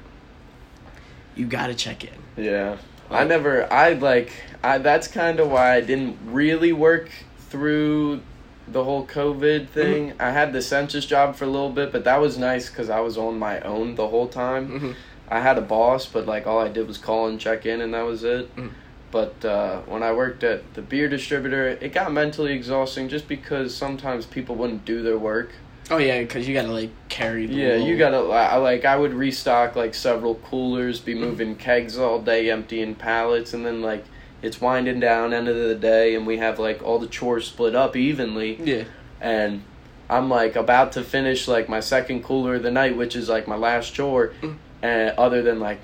you 1.33 1.47
gotta 1.47 1.73
check 1.73 2.03
in. 2.03 2.43
Yeah. 2.43 2.77
I 3.09 3.23
never 3.23 3.71
I 3.73 3.93
like 3.93 4.31
I 4.63 4.77
that's 4.77 5.07
kind 5.07 5.39
of 5.39 5.49
why 5.49 5.73
I 5.73 5.81
didn't 5.81 6.19
really 6.25 6.71
work 6.71 7.09
through 7.49 8.21
the 8.67 8.83
whole 8.83 9.05
COVID 9.05 9.67
thing. 9.69 10.09
Mm-hmm. 10.11 10.21
I 10.21 10.31
had 10.31 10.53
the 10.53 10.61
census 10.61 11.05
job 11.05 11.35
for 11.35 11.45
a 11.45 11.47
little 11.47 11.69
bit, 11.69 11.91
but 11.91 12.03
that 12.05 12.21
was 12.21 12.37
nice 12.37 12.69
cuz 12.69 12.89
I 12.89 12.99
was 13.01 13.17
on 13.17 13.37
my 13.39 13.59
own 13.61 13.95
the 13.95 14.07
whole 14.07 14.27
time. 14.27 14.67
Mhm. 14.79 14.95
I 15.29 15.39
had 15.39 15.57
a 15.57 15.61
boss, 15.61 16.05
but 16.05 16.25
like 16.27 16.47
all 16.47 16.59
I 16.59 16.69
did 16.69 16.87
was 16.87 16.97
call 16.97 17.27
and 17.27 17.39
check 17.39 17.65
in 17.65 17.81
and 17.81 17.93
that 17.93 18.05
was 18.05 18.23
it. 18.23 18.55
Mhm. 18.55 18.69
But 19.11 19.45
uh, 19.45 19.81
when 19.85 20.01
I 20.01 20.11
worked 20.13 20.43
at 20.43 20.73
the 20.73 20.81
beer 20.81 21.07
distributor, 21.07 21.67
it 21.67 21.93
got 21.93 22.11
mentally 22.11 22.51
exhausting 22.53 23.09
just 23.09 23.27
because 23.27 23.75
sometimes 23.75 24.25
people 24.25 24.55
wouldn't 24.55 24.85
do 24.85 25.03
their 25.03 25.17
work. 25.19 25.51
Oh 25.91 25.97
yeah, 25.97 26.19
because 26.21 26.47
you 26.47 26.53
gotta 26.53 26.71
like 26.71 26.89
carry. 27.09 27.45
The 27.45 27.53
Yeah, 27.53 27.75
you 27.75 27.97
gotta 27.97 28.17
I, 28.17 28.55
like 28.55 28.85
I 28.85 28.95
would 28.95 29.13
restock 29.13 29.75
like 29.75 29.93
several 29.93 30.35
coolers, 30.35 30.99
be 30.99 31.13
Mm-hmm. 31.13 31.21
moving 31.21 31.55
kegs 31.57 31.97
all 31.99 32.19
day, 32.19 32.49
emptying 32.49 32.95
pallets, 32.95 33.53
and 33.53 33.65
then 33.65 33.81
like 33.81 34.05
it's 34.43 34.61
winding 34.61 34.99
down 34.99 35.33
end 35.33 35.47
of 35.47 35.55
the 35.55 35.73
day, 35.75 36.13
and 36.13 36.27
we 36.27 36.37
have 36.37 36.59
like 36.59 36.83
all 36.83 36.99
the 36.99 37.07
chores 37.07 37.47
split 37.47 37.75
up 37.75 37.95
evenly, 37.95 38.59
Yeah. 38.63 38.83
and 39.19 39.63
I'm 40.09 40.29
like 40.29 40.55
about 40.55 40.91
to 40.91 41.03
finish 41.03 41.47
like 41.47 41.67
my 41.69 41.79
second 41.79 42.23
cooler 42.23 42.55
of 42.55 42.63
the 42.63 42.69
night, 42.71 42.95
which 42.95 43.15
is 43.15 43.29
like 43.29 43.47
my 43.47 43.55
last 43.55 43.93
chore, 43.95 44.33
Mm. 44.41 44.55
and 44.83 45.17
other 45.17 45.41
than 45.41 45.59
like 45.59 45.79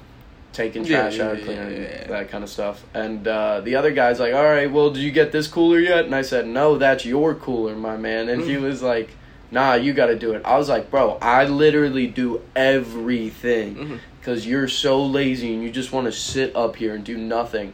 taking 0.52 0.84
trash 0.84 1.18
yeah, 1.18 1.28
out, 1.30 1.38
yeah, 1.40 1.44
cleaning 1.46 1.72
yeah, 1.74 1.88
yeah. 2.02 2.08
that 2.08 2.30
kind 2.30 2.44
of 2.44 2.50
stuff, 2.50 2.84
and 2.94 3.28
uh, 3.28 3.62
the 3.62 3.76
other 3.76 3.92
guy's 3.92 4.20
like, 4.20 4.34
"All 4.34 4.44
right, 4.44 4.70
well, 4.70 4.90
did 4.90 5.02
you 5.04 5.12
get 5.12 5.32
this 5.32 5.48
cooler 5.48 5.80
yet?" 5.80 6.06
And 6.06 6.14
I 6.14 6.22
said, 6.24 6.46
"No, 6.48 6.78
that's 6.78 7.06
your 7.06 7.34
cooler, 7.36 7.76
my 7.76 7.98
man," 7.98 8.28
and 8.30 8.42
he 8.44 8.56
Mm. 8.56 8.62
was 8.62 8.84
like 8.84 9.10
nah, 9.52 9.74
you 9.74 9.94
got 9.94 10.06
to 10.06 10.16
do 10.16 10.34
it. 10.34 10.44
I 10.46 10.60
was 10.60 10.70
like, 10.70 10.92
bro, 10.92 11.18
I 11.24 11.46
literally 11.46 12.06
do 12.06 12.40
everything 12.56 14.00
because 14.20 14.46
you're 14.46 14.68
so 14.68 15.04
lazy 15.04 15.54
and 15.56 15.64
you 15.64 15.72
just 15.72 15.92
want 15.92 16.06
to 16.06 16.12
sit 16.12 16.56
up 16.56 16.76
here 16.76 16.94
and 16.94 17.04
do 17.04 17.18
nothing. 17.18 17.74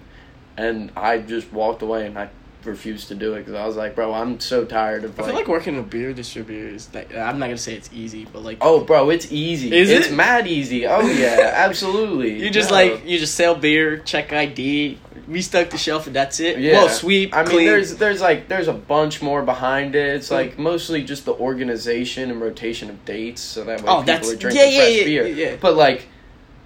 And 0.57 0.91
I 0.95 1.17
just 1.19 1.51
walked 1.51 1.81
away 1.81 2.05
and 2.07 2.17
I 2.17 2.29
refused 2.63 3.09
to 3.09 3.15
do 3.15 3.33
it 3.35 3.39
because 3.39 3.53
I 3.53 3.65
was 3.67 3.75
like, 3.75 3.93
bro, 3.93 4.11
I'm 4.13 4.39
so 4.39 4.65
tired 4.65 5.03
of 5.03 5.19
I 5.19 5.23
like. 5.23 5.25
feel 5.31 5.35
like 5.39 5.47
working 5.47 5.75
in 5.75 5.81
a 5.81 5.83
beer 5.83 6.13
distributor 6.13 6.67
is 6.73 6.91
like 6.95 7.13
I'm 7.15 7.37
not 7.37 7.45
gonna 7.45 7.57
say 7.57 7.75
it's 7.75 7.89
easy, 7.93 8.25
but 8.31 8.41
like 8.43 8.57
Oh, 8.61 8.83
bro, 8.83 9.09
it's 9.11 9.31
easy. 9.31 9.75
Is 9.75 9.89
it's 9.91 10.07
it? 10.07 10.13
mad 10.15 10.47
easy. 10.47 10.87
Oh 10.87 11.01
yeah, 11.07 11.51
absolutely. 11.55 12.41
you 12.43 12.49
just 12.49 12.69
No. 12.71 12.77
like 12.77 13.05
you 13.05 13.19
just 13.19 13.35
sell 13.35 13.53
beer, 13.53 13.97
check 13.97 14.33
ID, 14.33 14.97
restock 15.27 15.69
the 15.69 15.77
shelf, 15.77 16.07
and 16.07 16.15
that's 16.15 16.39
it. 16.39 16.57
Yeah. 16.57 16.73
Well, 16.73 16.89
sweep, 16.89 17.35
I 17.35 17.43
mean, 17.43 17.51
clean. 17.51 17.65
there's 17.67 17.97
there's 17.97 18.21
like 18.21 18.47
there's 18.47 18.67
a 18.67 18.73
bunch 18.73 19.21
more 19.21 19.43
behind 19.43 19.93
it. 19.93 20.15
It's 20.15 20.29
Mm. 20.29 20.31
like 20.31 20.57
mostly 20.57 21.03
just 21.03 21.25
the 21.25 21.33
organization 21.33 22.31
and 22.31 22.41
rotation 22.41 22.89
of 22.89 23.03
dates, 23.05 23.41
so 23.41 23.63
that 23.65 23.81
way 23.81 23.89
Oh, 23.89 24.01
people 24.01 24.31
are 24.31 24.35
drinking 24.35 24.71
yeah, 24.71 24.77
fresh 24.79 24.91
yeah, 24.97 25.03
beer. 25.03 25.27
yeah, 25.27 25.49
yeah. 25.51 25.55
But 25.61 25.75
like, 25.75 26.07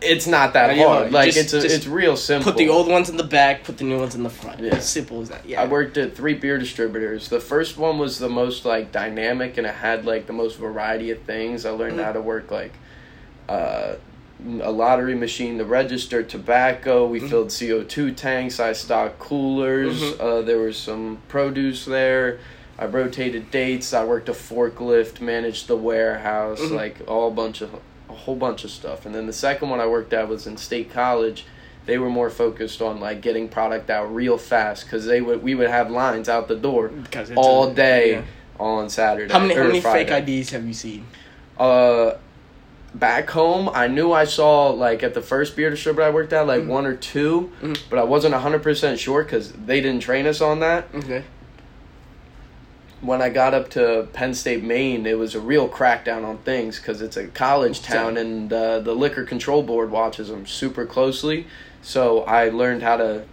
it's 0.02 0.28
not 0.28 0.54
that 0.54 0.76
Yeah, 0.76 0.86
hard. 0.88 1.12
Like 1.12 1.34
just- 1.34 1.54
it's 1.54 1.66
a, 1.66 1.76
it's 1.76 1.88
real 1.88 2.16
simple. 2.16 2.52
put 2.52 2.58
the 2.58 2.70
old 2.70 2.88
ones 2.88 3.10
in 3.10 3.18
the 3.18 3.24
back, 3.24 3.64
put 3.64 3.78
the 3.78 3.84
new 3.84 4.00
ones 4.00 4.16
in 4.16 4.24
the 4.24 4.30
front. 4.30 4.60
Yeah. 4.62 4.80
Simple 4.80 5.22
as 5.22 5.30
that. 5.30 5.46
Yeah. 5.48 5.62
I 5.62 5.66
worked 5.68 5.98
at 5.98 6.16
three 6.16 6.34
beer 6.36 6.58
distributors. 6.58 7.30
The 7.30 7.40
first 7.40 7.78
one 7.78 7.98
was 8.00 8.20
the 8.20 8.30
most 8.30 8.66
like 8.66 8.92
dynamic 8.92 9.58
and 9.58 9.68
it 9.68 9.76
had 9.76 10.06
like 10.06 10.26
the 10.28 10.34
most 10.34 10.58
variety 10.58 11.12
of 11.12 11.22
things. 11.24 11.66
I 11.66 11.72
learned 11.72 11.98
Mhm. 12.00 12.04
how 12.04 12.12
to 12.14 12.22
work 12.22 12.50
like 12.52 12.74
uh, 13.50 13.96
a 14.62 14.72
lottery 14.72 15.16
machine, 15.16 15.58
the 15.58 15.66
register 15.66 16.24
tobacco. 16.24 17.06
We 17.08 17.20
Mhm. 17.20 17.30
filled 17.30 17.52
CO 17.52 17.84
two 17.84 18.12
tanks. 18.12 18.60
I 18.60 18.74
stocked 18.74 19.20
coolers. 19.20 20.00
Mhm. 20.02 20.20
Uh, 20.20 20.42
there 20.44 20.60
was 20.60 20.78
some 20.78 21.18
produce 21.28 21.84
there. 21.86 22.40
I 22.78 22.86
rotated 22.86 23.52
dates. 23.52 23.94
I 23.94 24.06
worked 24.06 24.30
a 24.30 24.34
forklift, 24.34 25.20
managed 25.20 25.68
the 25.68 25.76
warehouse, 25.76 26.62
Mhm. 26.62 26.72
like 26.72 26.98
all 27.08 27.32
bunch 27.32 27.60
of 27.62 27.72
whole 28.20 28.36
bunch 28.36 28.64
of 28.64 28.72
stuff. 28.72 29.06
And 29.06 29.14
then 29.16 29.26
the 29.28 29.34
second 29.34 29.70
one 29.70 29.80
I 29.80 29.88
worked 29.88 30.14
at 30.14 30.28
was 30.28 30.46
in 30.48 30.58
State 30.58 30.92
College 30.92 31.46
they 31.86 31.98
were 31.98 32.10
more 32.10 32.30
focused 32.30 32.84
on 32.84 33.00
like 33.00 33.20
getting 33.20 33.50
product 33.50 33.90
out 33.90 34.14
real 34.14 34.38
fast 34.38 34.84
because 34.86 35.06
they 35.06 35.22
would 35.22 35.42
we 35.42 35.56
would 35.56 35.70
have 35.70 35.90
lines 35.90 36.30
out 36.30 36.48
the 36.48 36.56
door 36.56 36.90
because 36.90 37.32
all 37.36 37.70
a- 37.72 37.74
day 37.74 38.12
yeah. 38.12 38.22
on 38.60 38.90
Saturday. 38.92 39.34
How 39.34 39.40
many 39.40 39.56
how 39.56 39.64
many 39.64 39.82
fake 39.82 40.12
IDs 40.12 40.52
have 40.52 40.68
you 40.68 40.74
seen? 40.74 41.08
Uh, 41.58 42.12
back 42.94 43.30
home, 43.32 43.70
I 43.74 43.88
knew 43.88 44.12
I 44.12 44.26
saw 44.26 44.68
like 44.70 45.02
at 45.02 45.16
the 45.16 45.22
first 45.22 45.56
beer 45.56 45.72
distributor 45.72 46.04
I 46.04 46.12
worked 46.12 46.32
at 46.34 46.46
like 46.46 46.62
Mhm. 46.64 46.68
one 46.68 46.86
or 46.86 46.96
2 46.96 47.52
Mhm. 47.62 47.80
but 47.90 47.98
I 47.98 48.04
wasn't 48.04 48.36
hundred 48.36 48.62
percent 48.62 49.00
sure 49.00 49.24
because 49.24 49.52
they 49.54 49.82
didn't 49.82 50.02
train 50.02 50.28
us 50.28 50.42
on 50.42 50.60
that. 50.60 50.90
Okay. 50.94 51.24
When 53.02 53.22
I 53.22 53.30
got 53.30 53.54
up 53.54 53.70
to 53.72 54.08
Penn 54.12 54.34
State, 54.34 54.62
Main, 54.64 55.06
it 55.06 55.18
was 55.18 55.34
a 55.34 55.40
real 55.40 55.70
crackdown 55.70 56.26
on 56.26 56.40
things 56.40 56.78
because 56.78 57.02
it's 57.02 57.16
a 57.16 57.28
college 57.28 57.82
town 57.82 58.18
and 58.18 58.52
uh, 58.52 58.80
the 58.80 58.94
liquor 58.94 59.24
control 59.24 59.64
board 59.64 59.90
watches 59.90 60.28
them 60.28 60.46
super 60.46 60.86
closely. 60.86 61.48
So 61.82 62.22
I 62.24 62.50
learned 62.50 62.84
how 62.84 62.98
to 62.98 63.24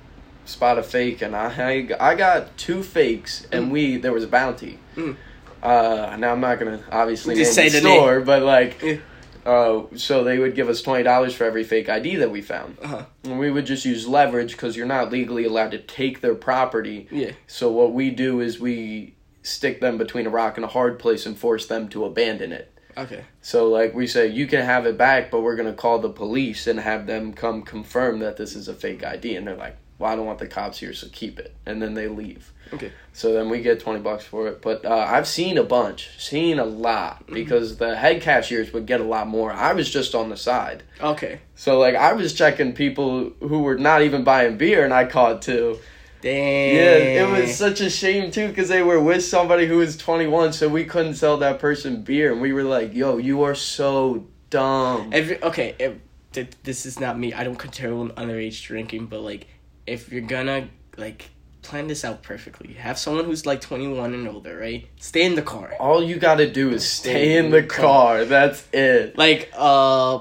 spot 0.45 0.79
a 0.79 0.85
fake, 0.85 1.21
and 1.21 1.35
I 1.35 1.89
I 1.99 2.15
got 2.15 2.57
two 2.57 2.85
fakes, 2.85 3.45
and 3.51 3.67
Mm. 3.67 3.71
we 3.71 3.97
there 3.97 4.13
was 4.13 4.23
a 4.23 4.29
bounty. 4.29 4.79
Mm. 4.97 5.17
Uh, 5.61 6.15
now 6.17 6.31
I'm 6.31 6.41
not 6.41 6.61
gonna 6.61 6.85
obviously 6.93 7.35
Just 7.35 7.57
name 7.57 7.69
say 7.71 7.77
the 7.81 7.83
the 7.83 7.89
name. 7.89 8.25
but 8.25 8.43
like, 8.45 8.81
Yeah. 8.81 8.99
uh, 9.45 9.83
so 9.97 10.23
they 10.23 10.39
would 10.39 10.55
give 10.55 10.69
us 10.69 10.81
twenty 10.81 11.03
dollars 11.03 11.35
for 11.35 11.43
every 11.43 11.65
fake 11.65 11.89
ID 11.89 12.15
that 12.17 12.31
we 12.31 12.41
found, 12.41 12.77
Uh 12.81 12.87
huh. 12.87 13.03
and 13.25 13.41
we 13.41 13.51
would 13.51 13.67
just 13.67 13.85
use 13.85 14.07
leverage 14.07 14.53
because 14.53 14.77
you're 14.77 14.87
not 14.87 15.11
legally 15.11 15.45
allowed 15.45 15.73
to 15.73 15.79
take 15.79 16.21
their 16.21 16.37
property. 16.37 17.09
Yeah. 17.11 17.33
So 17.49 17.73
what 17.73 17.93
we 17.93 18.11
do 18.11 18.39
is 18.41 18.61
we 18.61 19.15
stick 19.47 19.81
them 19.81 19.97
between 19.99 20.27
a 20.27 20.31
rock 20.31 20.57
and 20.57 20.65
a 20.65 20.69
hard 20.69 20.99
place 20.99 21.27
and 21.27 21.39
force 21.39 21.67
them 21.67 21.89
to 21.91 22.05
abandon 22.05 22.53
it. 22.53 22.73
Okay. 22.97 23.25
So 23.43 23.69
like 23.69 23.95
we 23.95 24.07
say, 24.07 24.27
you 24.29 24.47
can 24.47 24.65
have 24.65 24.87
it 24.87 24.97
back, 24.97 25.31
but 25.31 25.43
we're 25.43 25.57
gonna 25.57 25.75
call 25.75 25.99
the 25.99 26.09
police 26.11 26.67
and 26.67 26.81
have 26.81 27.07
them 27.07 27.33
come 27.33 27.63
confirm 27.63 28.21
that 28.21 28.37
this 28.37 28.55
is 28.57 28.69
a 28.69 28.75
fake 28.75 29.05
ID, 29.05 29.37
and 29.37 29.47
they're 29.47 29.55
like, 29.55 29.77
"Well, 29.99 30.11
I 30.11 30.17
don't 30.17 30.25
want 30.27 30.39
the 30.39 30.47
cops 30.47 30.79
here, 30.79 30.95
so 30.95 31.07
keep 31.13 31.39
it," 31.39 31.55
and 31.67 31.81
then 31.83 31.93
they 31.95 32.09
leave. 32.09 32.53
Okay. 32.73 32.91
So 33.13 33.35
then 33.35 33.51
we 33.51 33.61
get 33.61 33.81
twenty 33.81 34.01
bucks 34.01 34.25
for 34.25 34.49
it. 34.49 34.63
But 34.63 34.87
uh, 34.87 35.07
I've 35.09 35.27
seen 35.29 35.59
a 35.59 35.63
bunch, 35.63 36.09
seen 36.19 36.59
a 36.59 36.65
lot, 36.65 37.25
Mm-hmm. 37.25 37.35
because 37.35 37.77
the 37.77 37.97
head 37.97 38.23
cashiers 38.23 38.73
would 38.73 38.87
get 38.87 39.01
a 39.03 39.05
lot 39.05 39.29
more. 39.29 39.53
I 39.53 39.75
was 39.75 39.91
just 39.91 40.15
on 40.15 40.31
the 40.31 40.37
side, 40.39 40.83
Okay. 41.03 41.41
so 41.55 41.79
like 41.79 41.97
I 41.97 42.15
was 42.15 42.33
checking 42.33 42.73
people 42.73 43.31
who 43.41 43.61
were 43.61 43.77
not 43.77 44.01
even 44.01 44.25
buying 44.25 44.57
beer, 44.57 44.85
and 44.85 44.95
I 44.95 45.05
caught 45.05 45.43
two. 45.43 45.79
Damn. 46.21 46.75
Yeah, 46.77 47.25
it 47.25 47.31
was 47.43 47.57
such 47.57 47.81
a 47.81 47.91
shame 47.91 48.31
too 48.31 48.49
because 48.49 48.69
they 48.69 48.83
were 48.83 49.01
with 49.01 49.25
somebody 49.25 49.67
who 49.67 49.79
was 49.79 49.97
21, 49.97 50.53
so 50.53 50.69
we 50.69 50.85
couldn't 50.85 51.15
sell 51.15 51.37
that 51.39 51.59
person 51.59 52.03
beer, 52.03 52.33
and 52.33 52.41
we 52.41 52.53
were 52.53 52.63
like, 52.65 52.95
"Yo, 52.95 53.19
you 53.19 53.43
are 53.43 53.55
so 53.55 54.27
dumb." 54.51 55.11
Every, 55.13 55.43
okay, 55.43 55.75
if, 55.79 55.95
th- 56.33 56.51
this 56.63 56.87
is 56.87 56.99
not 57.01 57.19
me. 57.19 57.33
I 57.33 57.45
don't 57.45 57.57
condone 57.59 58.11
underage 58.13 58.63
drinking, 58.65 59.07
but 59.07 59.21
like, 59.21 59.47
if 59.87 60.11
you're 60.13 60.23
gonna 60.23 60.69
like 60.97 61.31
plan 61.63 61.89
this 61.89 62.05
out 62.05 62.23
perfectly. 62.23 62.75
Have 62.75 62.97
someone 62.97 63.25
who's 63.25 63.45
like 63.45 63.61
21 63.61 64.15
and 64.15 64.29
older, 64.29 64.57
right? 64.57 64.87
Stay 65.01 65.25
in 65.25 65.35
the 65.35 65.43
car. 65.43 65.75
All 65.81 66.01
you 66.03 66.17
gotta 66.17 66.49
do 66.49 66.71
is 66.71 66.89
stay 66.89 67.37
in 67.37 67.51
the 67.51 67.63
car. 67.63 68.25
That's 68.25 68.65
it. 68.73 69.19
Like, 69.19 69.51
uh, 69.53 70.19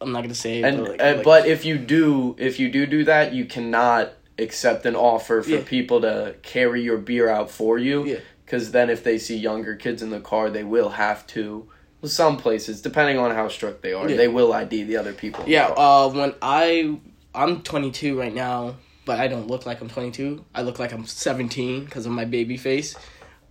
I'm 0.00 0.12
not 0.12 0.22
gonna 0.22 0.34
say. 0.34 0.62
And 0.62 0.78
but, 0.78 0.88
like, 0.92 1.02
uh, 1.02 1.14
like- 1.16 1.24
but 1.24 1.46
if 1.46 1.64
you 1.66 1.76
do, 1.78 2.34
if 2.38 2.58
you 2.58 2.70
do 2.70 2.86
do 2.86 3.04
that, 3.04 3.34
you 3.34 3.44
cannot 3.44 4.12
accept 4.38 4.84
an 4.86 4.94
offer 4.96 5.42
for 5.42 5.50
Yeah. 5.50 5.62
people 5.64 6.00
to 6.02 6.34
carry 6.42 6.82
your 6.82 6.98
beer 6.98 7.28
out 7.28 7.50
for 7.50 7.78
you. 7.78 8.04
Yeah. 8.04 8.16
Because 8.44 8.70
then, 8.70 8.90
if 8.90 9.02
they 9.02 9.18
see 9.18 9.36
younger 9.36 9.74
kids 9.74 10.02
in 10.02 10.10
the 10.10 10.20
car, 10.20 10.50
they 10.50 10.62
will 10.64 10.90
have 10.90 11.26
to. 11.28 11.68
Well, 12.00 12.10
some 12.10 12.36
places, 12.36 12.80
depending 12.82 13.18
on 13.18 13.34
how 13.34 13.48
strict 13.48 13.82
they 13.82 13.92
are, 13.92 14.08
Yeah. 14.08 14.16
they 14.16 14.28
will 14.28 14.52
ID 14.52 14.84
the 14.84 14.96
other 14.98 15.12
people. 15.12 15.44
yeah. 15.46 15.66
Uh, 15.68 16.08
when 16.10 16.34
I 16.42 16.98
I'm 17.34 17.62
22 17.62 18.18
right 18.18 18.34
now, 18.34 18.76
but 19.04 19.18
I 19.18 19.28
don't 19.28 19.46
look 19.48 19.66
like 19.66 19.80
I'm 19.80 19.88
22. 19.90 20.44
I 20.54 20.62
look 20.62 20.78
like 20.78 20.92
I'm 20.92 21.04
17 21.06 21.84
because 21.84 22.06
of 22.06 22.12
my 22.12 22.24
baby 22.24 22.56
face. 22.56 22.94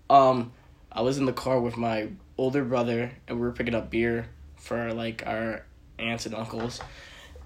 Um, 0.10 0.52
I 0.92 1.02
was 1.02 1.18
in 1.18 1.26
the 1.26 1.34
car 1.34 1.60
with 1.60 1.78
my 1.78 2.10
older 2.38 2.64
brother, 2.64 3.12
and 3.28 3.38
we 3.38 3.46
were 3.46 3.52
picking 3.52 3.76
up 3.76 3.90
beer 3.90 4.28
for 4.56 4.94
like 4.94 5.24
our 5.26 5.66
aunts 6.00 6.26
and 6.26 6.34
uncles. 6.36 6.80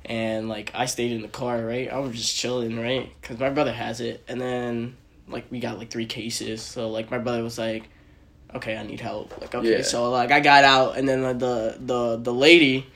And 0.10 0.50
like 0.50 0.72
I 0.74 0.86
stayed 0.88 1.12
in 1.12 1.22
the 1.22 1.28
car, 1.28 1.64
right? 1.64 1.90
I 1.90 2.00
was 2.00 2.14
just 2.14 2.36
chilling, 2.36 2.80
right? 2.80 3.10
Cause 3.22 3.38
my 3.40 3.52
brother 3.52 3.72
has 3.72 4.02
it, 4.02 4.24
and 4.28 4.42
then 4.42 4.98
like 5.28 5.46
we 5.52 5.60
got 5.60 5.78
like 5.78 5.92
three 5.92 6.08
cases. 6.08 6.62
So 6.64 6.90
like 6.90 7.12
my 7.12 7.20
brother 7.20 7.44
was 7.44 7.60
like, 7.60 7.84
"Okay, 8.56 8.76
I 8.76 8.84
need 8.84 9.00
help." 9.00 9.40
Like 9.40 9.54
okay, 9.54 9.78
Yeah. 9.78 9.82
so 9.84 10.10
like 10.10 10.32
I 10.32 10.40
got 10.40 10.64
out, 10.64 10.98
and 10.98 11.08
then 11.08 11.22
the 11.38 11.78
the 11.80 12.18
the 12.18 12.34
lady 12.34 12.88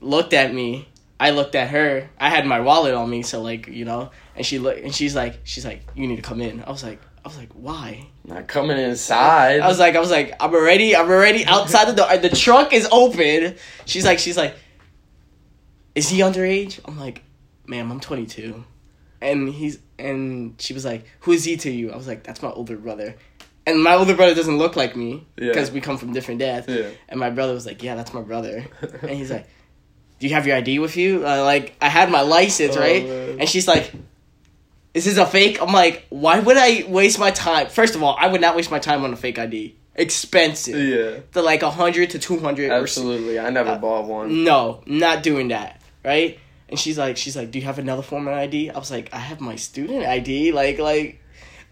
looked 0.00 0.32
at 0.32 0.52
me. 0.52 0.88
I 1.20 1.30
looked 1.30 1.54
at 1.54 1.68
her. 1.70 2.10
I 2.18 2.28
had 2.28 2.44
my 2.44 2.58
wallet 2.58 2.94
on 2.94 3.08
me, 3.08 3.22
so 3.22 3.40
like 3.40 3.68
you 3.68 3.84
know, 3.84 4.10
and 4.34 4.44
she 4.44 4.58
looked, 4.58 4.80
and 4.80 4.92
she's 4.92 5.14
like, 5.14 5.38
she's 5.44 5.64
like, 5.64 5.82
"You 5.94 6.08
need 6.08 6.16
to 6.16 6.22
come 6.22 6.40
in." 6.40 6.64
I 6.64 6.70
was 6.72 6.82
like, 6.82 6.98
I 7.24 7.28
was 7.28 7.38
like, 7.38 7.52
why? 7.52 8.08
Not 8.24 8.48
coming 8.48 8.76
inside. 8.78 9.60
I 9.60 9.68
was 9.68 9.78
like, 9.78 9.94
I 9.94 10.00
was 10.00 10.10
like, 10.10 10.34
I'm 10.40 10.52
already, 10.52 10.96
I'm 10.96 11.08
already 11.08 11.44
outside 11.46 11.86
the 11.86 11.92
door. 11.92 12.16
The 12.18 12.30
trunk 12.30 12.72
is 12.72 12.88
open. 12.90 13.54
She's 13.86 14.04
like, 14.04 14.18
she's 14.18 14.36
like, 14.36 14.56
is 15.94 16.08
he 16.08 16.20
underage? 16.20 16.80
I'm 16.84 16.98
like, 16.98 17.22
ma'am, 17.66 17.90
I'm 17.90 18.00
22, 18.00 18.64
and 19.20 19.48
he's, 19.48 19.78
and 19.98 20.54
she 20.60 20.74
was 20.74 20.84
like, 20.84 21.06
who 21.20 21.32
is 21.32 21.44
he 21.44 21.56
to 21.58 21.70
you? 21.70 21.92
I 21.92 21.96
was 21.96 22.06
like, 22.06 22.22
that's 22.24 22.42
my 22.42 22.50
older 22.50 22.76
brother, 22.76 23.14
and 23.66 23.82
my 23.82 23.94
older 23.94 24.14
brother 24.14 24.34
doesn't 24.34 24.58
look 24.58 24.74
like 24.76 24.96
me 24.96 25.26
Yeah. 25.36 25.48
because 25.48 25.70
we 25.70 25.80
come 25.80 25.96
from 25.98 26.12
different 26.12 26.40
dads. 26.40 26.66
Yeah. 26.68 26.88
And 27.08 27.20
my 27.20 27.30
brother 27.30 27.54
was 27.54 27.66
like, 27.66 27.82
yeah, 27.82 27.94
that's 27.94 28.12
my 28.12 28.22
brother, 28.22 28.64
and 29.02 29.10
he's 29.10 29.30
like, 29.30 29.46
do 30.18 30.28
you 30.28 30.34
have 30.34 30.46
your 30.46 30.56
ID 30.56 30.78
with 30.78 30.96
you? 30.96 31.26
Uh, 31.26 31.42
like, 31.44 31.74
I 31.82 31.88
had 31.88 32.10
my 32.10 32.20
license, 32.22 32.76
Oh, 32.76 32.80
right? 32.80 33.04
man. 33.04 33.40
And 33.40 33.48
she's 33.48 33.66
like. 33.68 33.92
Is 34.94 35.06
this 35.06 35.16
a 35.16 35.24
fake? 35.24 35.58
I'm 35.62 35.72
like, 35.72 36.04
why 36.10 36.38
would 36.38 36.58
I 36.58 36.84
waste 36.86 37.18
my 37.18 37.30
time? 37.30 37.68
First 37.68 37.94
of 37.94 38.02
all, 38.02 38.14
I 38.20 38.26
would 38.28 38.42
not 38.42 38.54
waste 38.54 38.70
my 38.70 38.78
time 38.78 39.04
on 39.04 39.12
a 39.14 39.16
fake 39.16 39.38
ID. 39.38 39.74
Expensive. 39.94 40.76
yeah. 40.78 41.20
The 41.32 41.40
like 41.42 41.62
a 41.62 41.70
hundred 41.70 42.10
to 42.10 42.18
two 42.18 42.38
hundred. 42.38 42.70
Absolutely. 42.70 43.38
I 43.40 43.48
never 43.48 43.70
Uh, 43.70 43.78
bought 43.78 44.04
one. 44.04 44.44
No, 44.44 44.82
not 44.84 45.22
doing 45.22 45.48
that. 45.48 45.80
Right? 46.04 46.38
And 46.68 46.78
she's 46.78 46.96
like, 46.98 47.16
she's 47.16 47.36
like, 47.36 47.50
do 47.50 47.58
you 47.58 47.64
have 47.66 47.78
another 47.78 48.02
form 48.02 48.26
of 48.28 48.34
ID? 48.34 48.70
I 48.70 48.78
was 48.78 48.90
like, 48.90 49.12
I 49.12 49.18
have 49.18 49.40
my 49.40 49.56
student 49.56 50.04
ID. 50.06 50.52
Like, 50.52 50.78
like, 50.78 51.20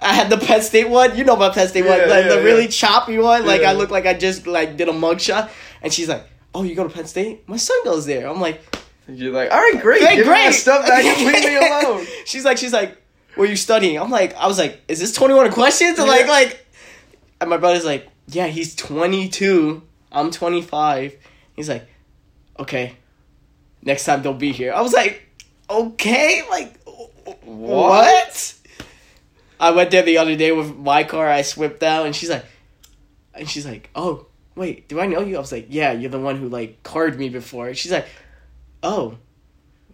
I 0.00 0.12
had 0.14 0.30
the 0.30 0.38
Penn 0.38 0.62
State 0.62 0.88
one. 0.88 1.16
You 1.16 1.24
know 1.24 1.36
my 1.36 1.50
Penn 1.50 1.68
State 1.68 1.84
one, 1.86 1.98
like 2.08 2.24
yeah, 2.26 2.34
the 2.36 2.42
really 2.42 2.62
yeah. 2.64 2.68
choppy 2.68 3.18
one. 3.18 3.44
Like 3.46 3.62
Yeah. 3.62 3.70
I 3.70 3.72
look 3.74 3.90
like 3.90 4.06
I 4.06 4.14
just 4.14 4.46
like 4.46 4.76
did 4.76 4.88
a 4.88 4.92
mugshot. 4.92 5.50
And 5.82 5.92
she's 5.92 6.08
like, 6.08 6.24
oh, 6.54 6.62
you 6.62 6.74
go 6.74 6.86
to 6.86 6.92
Penn 6.92 7.06
State? 7.06 7.48
My 7.48 7.56
son 7.56 7.76
goes 7.84 8.06
there. 8.06 8.26
I'm 8.28 8.40
like, 8.40 8.62
You're 9.08 9.32
like, 9.32 9.50
all 9.50 9.58
right, 9.58 9.80
great. 9.80 10.00
great, 10.00 10.16
Give 10.16 10.26
me 10.26 10.32
great. 10.32 10.52
stuff 10.54 10.86
back 10.86 11.04
and 11.04 11.26
leave 11.26 11.44
me 11.44 11.56
alone. 11.86 12.06
she's 12.24 12.44
like, 12.44 12.56
she's 12.58 12.72
like, 12.72 12.96
were 13.36 13.46
you 13.46 13.56
studying? 13.56 13.98
I'm 13.98 14.10
like, 14.10 14.34
I 14.36 14.46
was 14.46 14.58
like, 14.58 14.80
is 14.88 15.00
this 15.00 15.12
21 15.14 15.52
questions? 15.52 15.98
And 15.98 16.08
like, 16.08 16.26
like, 16.26 16.66
and 17.40 17.48
my 17.50 17.56
brother's 17.58 17.84
like, 17.84 18.08
yeah, 18.28 18.46
he's 18.46 18.74
22. 18.74 19.82
I'm 20.12 20.30
25. 20.30 21.14
He's 21.56 21.68
like, 21.68 21.86
okay, 22.58 22.96
next 23.82 24.04
time 24.04 24.22
don't 24.22 24.38
be 24.38 24.52
here. 24.52 24.72
I 24.72 24.80
was 24.80 24.92
like, 24.92 25.22
okay, 25.68 26.42
like, 26.50 26.78
what? 27.42 28.54
I 29.58 29.70
went 29.72 29.90
there 29.90 30.02
the 30.02 30.18
other 30.18 30.36
day 30.36 30.52
with 30.52 30.76
my 30.76 31.04
car. 31.04 31.28
I 31.28 31.42
swept 31.42 31.82
out, 31.82 32.06
and 32.06 32.16
she's 32.16 32.30
like, 32.30 32.44
and 33.34 33.48
she's 33.48 33.66
like, 33.66 33.90
oh, 33.94 34.26
wait, 34.54 34.88
do 34.88 35.00
I 35.00 35.06
know 35.06 35.20
you? 35.20 35.36
I 35.36 35.40
was 35.40 35.52
like, 35.52 35.66
yeah, 35.68 35.92
you're 35.92 36.10
the 36.10 36.18
one 36.18 36.36
who 36.36 36.48
like 36.48 36.82
carded 36.82 37.18
me 37.18 37.28
before. 37.28 37.72
She's 37.74 37.92
like, 37.92 38.06
oh, 38.82 39.16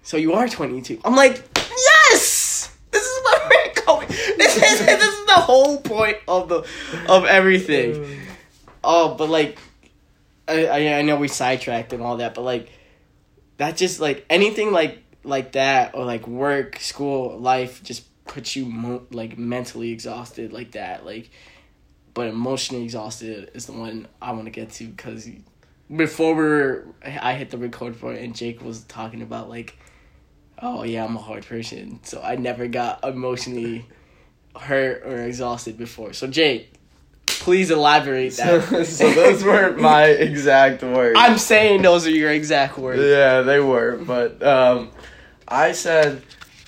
so 0.03 0.16
you 0.16 0.35
are 0.35 0.49
22. 0.49 1.01
I'm 1.05 1.16
like, 1.16 1.42
yes! 1.57 2.72
This 2.90 3.05
is 3.05 3.25
where 3.25 3.51
we're 3.51 3.85
going. 3.85 4.09
This 4.37 4.57
is, 4.57 4.87
this 4.87 5.03
is 5.03 5.27
the 5.27 5.33
whole 5.33 5.81
point 5.81 6.16
of 6.27 6.49
the 6.49 6.66
of 7.09 7.25
everything. 7.27 7.94
Mm. 7.94 8.18
Oh, 8.83 9.14
but 9.14 9.29
like, 9.29 9.59
I, 10.49 10.66
I 10.66 10.99
I 10.99 11.03
know 11.03 11.16
we 11.16 11.29
sidetracked 11.29 11.92
and 11.92 12.03
all 12.03 12.18
that, 12.18 12.35
but 12.35 12.42
like, 12.42 12.70
that 13.59 13.77
just 13.77 14.01
like 14.01 14.25
anything 14.29 14.73
like 14.73 15.03
like 15.25 15.53
that 15.53 15.95
or 15.95 16.05
like 16.05 16.27
work, 16.27 16.79
school, 16.79 17.38
life 17.38 17.83
just 17.83 18.05
puts 18.27 18.57
you 18.57 18.66
mo- 18.66 19.07
like 19.11 19.38
mentally 19.38 19.90
exhausted 19.90 20.53
like 20.53 20.73
that. 20.73 21.05
Like, 21.05 21.31
but 22.14 22.29
emotionally 22.29 22.85
exhausted 22.85 23.51
is 23.55 23.66
the 23.66 23.73
one 23.73 24.09
I 24.21 24.33
want 24.33 24.45
to 24.45 24.51
get 24.51 24.71
to 24.73 24.87
because 24.87 25.29
before 25.95 26.35
we 26.35 26.42
were, 26.42 26.87
I 27.05 27.35
hit 27.35 27.51
the 27.51 27.59
record 27.59 27.97
for 27.97 28.12
it 28.12 28.23
and 28.23 28.35
Jake 28.35 28.62
was 28.62 28.85
talking 28.85 29.23
about 29.23 29.49
like, 29.49 29.79
oh 30.61 30.85
yeah, 30.85 31.05
I'm 31.05 31.16
a 31.16 31.21
hard 31.21 31.45
person, 31.47 32.01
so 32.03 32.21
I 32.23 32.37
never 32.37 32.66
got 32.66 33.05
emotionally 33.05 33.87
hurt 34.59 35.03
or 35.05 35.23
exhausted 35.23 35.77
before. 35.77 36.12
So 36.12 36.27
Jake, 36.27 36.73
please 37.40 37.70
elaborate 37.70 38.33
So, 38.35 38.59
that. 38.59 38.87
so 38.87 39.11
those 39.12 39.44
weren't 39.44 39.79
my 39.81 40.05
exact 40.07 40.83
words. 40.83 41.16
I'm 41.18 41.38
saying 41.38 41.83
those 41.83 42.07
are 42.07 42.11
your 42.11 42.31
exact 42.31 42.79
words. 42.79 43.01
Yeah, 43.03 43.42
they 43.42 43.61
were. 43.61 43.96
But 43.96 44.42
um, 44.42 44.90
I 45.46 45.72
said 45.72 46.22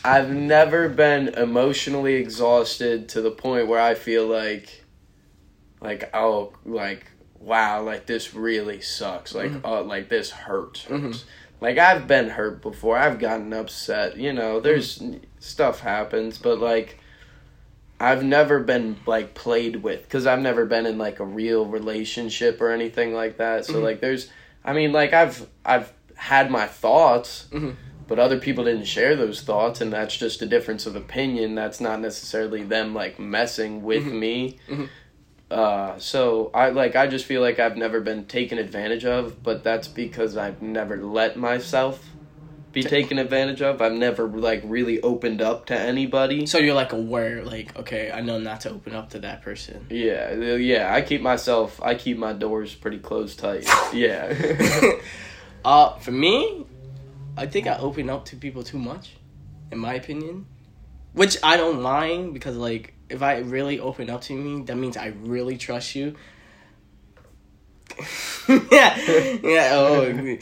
I've 0.05 0.31
never 0.31 0.89
been 0.89 1.29
emotionally 1.29 2.15
exhausted 2.15 3.09
to 3.11 3.21
the 3.21 3.31
point 3.31 3.69
where 3.69 3.81
I 3.81 3.95
feel 3.95 4.27
like, 4.27 4.85
like 5.81 6.11
oh, 6.15 6.53
like 6.65 7.11
wow, 7.41 7.83
like 7.83 8.07
this 8.07 8.35
really 8.35 8.81
sucks. 8.81 9.35
Like 9.35 9.53
uh, 9.65 9.83
like 9.83 10.09
this 10.09 10.31
hurts. 10.31 10.85
Mhm. 10.87 11.23
Like 11.61 11.79
I've 11.79 12.07
been 12.07 12.29
hurt 12.31 12.63
before. 12.63 12.97
I've 12.97 13.19
gotten 13.19 13.53
upset. 13.53 14.17
You 14.17 14.33
know, 14.33 14.61
there's 14.61 15.03
stuff 15.41 15.81
happens, 15.81 16.39
but 16.39 16.59
like. 16.61 16.98
I've 18.01 18.23
never 18.23 18.61
been 18.61 18.97
like 19.07 19.35
played 19.35 19.83
with 19.83 20.03
because 20.03 20.27
I've 20.27 20.41
never 20.41 20.67
been 20.67 20.87
in 20.87 20.99
like 20.99 21.19
a 21.21 21.25
real 21.25 21.67
relationship 21.67 22.61
or 22.61 22.71
anything 22.71 23.13
like 23.13 23.39
that. 23.39 23.65
So 23.67 23.75
Mhm. 23.75 23.83
like 23.83 24.01
there's 24.01 24.31
I 24.65 24.73
mean 24.73 24.93
like 24.93 25.13
I've 25.13 25.47
I've 25.65 25.93
had 26.15 26.51
my 26.51 26.67
thoughts 26.67 27.47
Mhm. 27.53 27.75
but 28.09 28.19
other 28.19 28.39
people 28.39 28.65
didn't 28.65 28.87
share 28.87 29.15
those 29.17 29.43
thoughts 29.43 29.81
and 29.81 29.93
that's 29.93 30.17
just 30.17 30.43
a 30.43 30.47
difference 30.47 30.85
of 30.87 30.97
opinion 30.97 31.55
that's 31.55 31.81
not 31.81 32.01
necessarily 32.01 32.65
them 32.65 32.93
like 32.93 33.19
messing 33.21 33.83
with 33.85 34.03
Mhm. 34.05 34.13
me 34.19 34.59
Mhm. 34.69 34.89
uh 35.51 35.97
so 35.99 36.51
i 36.55 36.71
like 36.71 36.97
i 36.97 37.07
just 37.07 37.25
feel 37.25 37.41
like 37.41 37.61
i've 37.61 37.77
never 37.77 38.01
been 38.01 38.25
taken 38.27 38.59
advantage 38.59 39.05
of 39.05 39.43
but 39.45 39.63
that's 39.63 39.87
because 39.87 40.37
i've 40.37 40.61
never 40.61 40.97
let 40.97 41.37
myself 41.37 42.05
be 42.73 42.83
taken 42.83 43.19
advantage 43.19 43.63
of 43.63 43.81
i've 43.81 43.93
never 43.93 44.29
like 44.29 44.61
really 44.65 45.01
opened 45.03 45.41
up 45.41 45.67
to 45.67 45.77
anybody 45.79 46.47
So 46.47 46.59
you're 46.59 46.75
like 46.75 46.93
aware, 46.93 47.43
like 47.45 47.77
okay, 47.79 48.11
I 48.13 48.21
know 48.21 48.39
not 48.39 48.61
to 48.63 48.71
open 48.71 48.95
up 48.95 49.11
to 49.11 49.19
that 49.21 49.43
person. 49.43 49.87
yeah 49.91 50.35
yeah 50.35 50.93
i 50.95 51.01
keep 51.01 51.21
myself 51.23 51.81
i 51.83 51.95
keep 51.95 52.19
my 52.19 52.33
doors 52.33 52.75
pretty 52.75 52.99
closed 52.99 53.39
tight 53.39 53.67
yeah 53.95 54.33
uh, 55.65 55.97
for 55.99 56.13
me, 56.13 56.67
I 57.37 57.47
think 57.47 57.67
I 57.67 57.79
open 57.79 58.11
up 58.11 58.25
to 58.27 58.37
people 58.37 58.63
too 58.63 58.79
much, 58.79 59.17
in 59.73 59.79
my 59.79 59.95
opinion. 59.95 60.47
Which 61.15 61.37
I 61.43 61.57
don't 61.57 61.81
mind 61.83 62.35
because, 62.35 62.57
like, 62.57 62.95
if 63.09 63.23
I 63.23 63.39
really 63.39 63.81
open 63.81 64.11
up 64.11 64.21
to 64.23 64.33
me, 64.35 64.63
that 64.65 64.77
means 64.77 64.97
I 64.97 65.09
really 65.23 65.57
trust 65.57 65.95
you. 65.95 66.15
Yeah, 68.49 68.97
yeah. 69.43 69.71
Oh, 69.73 70.39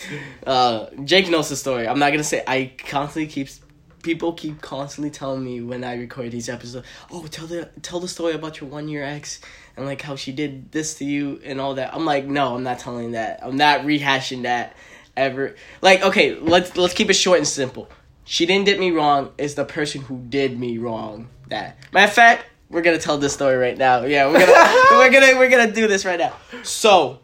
uh, 0.47 0.91
Jake 1.05 1.29
knows 1.29 1.49
the 1.49 1.57
story. 1.57 1.87
I'm 1.89 1.99
not 1.99 2.11
gonna 2.11 2.25
say. 2.25 2.43
I 2.47 2.73
constantly 2.79 3.27
keeps 3.27 3.61
people 4.03 4.33
keep 4.33 4.61
constantly 4.61 5.11
telling 5.11 5.45
me 5.45 5.61
when 5.61 5.83
I 5.83 5.97
record 5.97 6.31
these 6.31 6.49
episodes. 6.49 6.87
Oh, 7.11 7.27
tell 7.27 7.47
the 7.47 7.71
tell 7.83 7.99
the 7.99 8.09
story 8.09 8.35
about 8.35 8.61
your 8.61 8.71
one 8.71 8.89
year 8.89 9.03
ex 9.03 9.41
and 9.77 9.85
like 9.85 10.01
how 10.01 10.15
she 10.17 10.33
did 10.33 10.71
this 10.71 10.95
to 10.99 11.05
you 11.05 11.41
and 11.45 11.61
all 11.61 11.75
that. 11.75 11.93
I'm 11.93 12.05
like, 12.05 12.25
no, 12.25 12.55
I'm 12.55 12.63
not 12.63 12.79
telling 12.79 13.13
that. 13.13 13.41
I'm 13.43 13.57
not 13.57 13.81
rehashing 13.81 14.43
that 14.43 14.77
ever. 15.17 15.57
Like, 15.83 16.03
okay, 16.03 16.39
let's 16.39 16.77
let's 16.77 16.95
keep 16.95 17.11
it 17.11 17.15
short 17.15 17.39
and 17.39 17.47
simple. 17.49 17.89
She 18.25 18.47
didn't 18.47 18.67
did 18.67 18.79
me 18.79 18.91
wrong. 18.91 19.33
It's 19.39 19.55
the 19.55 19.65
person 19.65 20.03
who 20.03 20.19
did 20.19 20.59
me 20.59 20.79
wrong. 20.79 21.29
That 21.49 21.77
matter 21.93 22.09
of 22.09 22.15
fact, 22.15 22.47
we're 22.71 22.83
gonna 22.83 22.99
tell 22.99 23.19
this 23.19 23.33
story 23.33 23.57
right 23.57 23.77
now. 23.77 24.05
Yeah, 24.05 24.27
we're 24.27 24.41
gonna 24.41 24.85
we're 24.93 25.11
gonna 25.11 25.39
we're 25.39 25.51
gonna 25.51 25.73
do 25.73 25.87
this 25.87 26.05
right 26.05 26.19
now. 26.19 26.35
So, 26.63 27.21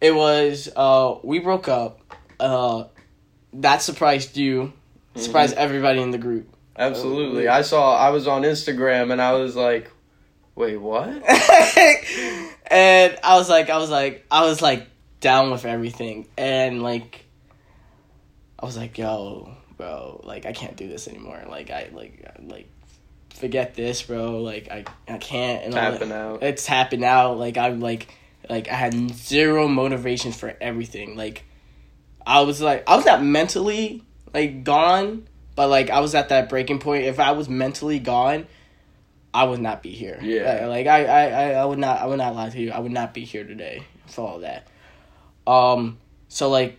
it 0.00 0.14
was 0.14 0.68
uh 0.74 1.16
we 1.22 1.38
broke 1.38 1.68
up. 1.68 2.00
Uh, 2.38 2.84
that 3.54 3.82
surprised 3.82 4.36
you. 4.36 4.72
Surprised 5.16 5.56
everybody 5.56 6.00
in 6.00 6.12
the 6.12 6.18
group. 6.18 6.54
Absolutely. 6.76 7.48
I 7.48 7.62
saw 7.62 7.96
I 7.96 8.10
was 8.10 8.28
on 8.28 8.42
Instagram 8.42 9.10
and 9.10 9.20
I 9.20 9.32
was 9.32 9.56
like, 9.56 9.90
"Wait, 10.54 10.76
what?" 10.76 11.08
and 12.68 13.18
I 13.24 13.36
was 13.36 13.48
like, 13.48 13.68
I 13.68 13.78
was 13.78 13.90
like, 13.90 14.24
I 14.30 14.44
was 14.44 14.62
like 14.62 14.86
down 15.20 15.50
with 15.50 15.64
everything, 15.64 16.28
and 16.36 16.82
like, 16.82 17.24
I 18.60 18.66
was 18.66 18.76
like, 18.76 18.96
yo, 18.96 19.56
bro, 19.76 20.20
like 20.22 20.46
I 20.46 20.52
can't 20.52 20.76
do 20.76 20.86
this 20.86 21.08
anymore. 21.08 21.42
Like 21.48 21.70
I 21.70 21.88
like 21.92 22.24
like 22.40 22.68
forget 23.34 23.74
this, 23.74 24.02
bro. 24.02 24.40
Like 24.42 24.70
I 24.70 24.84
I 25.08 25.18
can't. 25.18 25.64
And 25.64 25.74
It's 25.74 25.76
happening 25.76 26.12
out. 26.12 26.42
It's 26.44 26.66
happened 26.66 27.00
now. 27.00 27.32
Like 27.32 27.56
I'm 27.56 27.80
like 27.80 28.14
like 28.48 28.68
I 28.68 28.74
had 28.74 28.94
zero 29.14 29.68
motivation 29.68 30.32
for 30.32 30.56
everything. 30.60 31.16
Like 31.16 31.44
I 32.26 32.42
was 32.42 32.60
like 32.60 32.88
I 32.88 32.96
was 32.96 33.04
not 33.04 33.22
mentally 33.22 34.02
like 34.32 34.64
gone, 34.64 35.28
but 35.54 35.68
like 35.68 35.90
I 35.90 36.00
was 36.00 36.14
at 36.14 36.30
that 36.30 36.48
breaking 36.48 36.78
point. 36.78 37.04
If 37.04 37.20
I 37.20 37.32
was 37.32 37.48
mentally 37.48 37.98
gone, 37.98 38.46
I 39.32 39.44
would 39.44 39.60
not 39.60 39.82
be 39.82 39.90
here. 39.90 40.18
Yeah. 40.22 40.66
Like 40.66 40.86
I, 40.86 41.04
I, 41.04 41.24
I, 41.26 41.50
I 41.52 41.64
would 41.64 41.78
not 41.78 42.00
I 42.00 42.06
would 42.06 42.18
not 42.18 42.34
lie 42.34 42.50
to 42.50 42.58
you. 42.58 42.70
I 42.70 42.78
would 42.78 42.92
not 42.92 43.14
be 43.14 43.24
here 43.24 43.44
today 43.44 43.82
for 44.06 44.28
all 44.28 44.38
that. 44.40 44.66
Um 45.46 45.98
so 46.28 46.48
like 46.48 46.78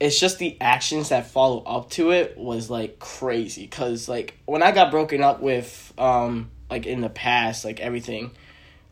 it's 0.00 0.18
just 0.18 0.38
the 0.38 0.56
actions 0.60 1.08
that 1.08 1.26
follow 1.26 1.62
up 1.64 1.90
to 1.90 2.12
it 2.12 2.38
was 2.38 2.70
like 2.70 3.00
crazy 3.00 3.66
cuz 3.66 4.08
like 4.08 4.38
when 4.46 4.62
I 4.62 4.70
got 4.70 4.90
broken 4.92 5.22
up 5.22 5.40
with 5.40 5.92
um 5.98 6.50
like 6.70 6.86
in 6.86 7.00
the 7.00 7.08
past 7.08 7.64
like 7.64 7.80
everything 7.80 8.30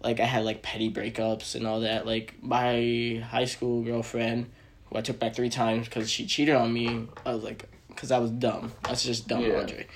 like 0.02 0.20
I 0.20 0.24
had 0.24 0.44
like 0.44 0.62
petty 0.62 0.90
breakups 0.90 1.54
and 1.54 1.66
all 1.66 1.80
that. 1.80 2.06
Like 2.06 2.34
my 2.42 3.22
high 3.28 3.46
school 3.46 3.82
girlfriend 3.82 4.50
who 4.86 4.98
I 4.98 5.00
took 5.00 5.18
back 5.18 5.34
3 5.34 5.48
times 5.50 5.88
cuz 5.88 6.10
she 6.10 6.26
cheated 6.26 6.54
on 6.54 6.72
me 6.72 7.06
I 7.24 7.34
was 7.34 7.42
like 7.42 7.68
cuz 7.94 8.10
I 8.10 8.18
was 8.18 8.30
dumb. 8.30 8.72
That's 8.82 9.04
just 9.04 9.28
dumb 9.28 9.42
Yeah. 9.42 9.60
Andre 9.60 9.86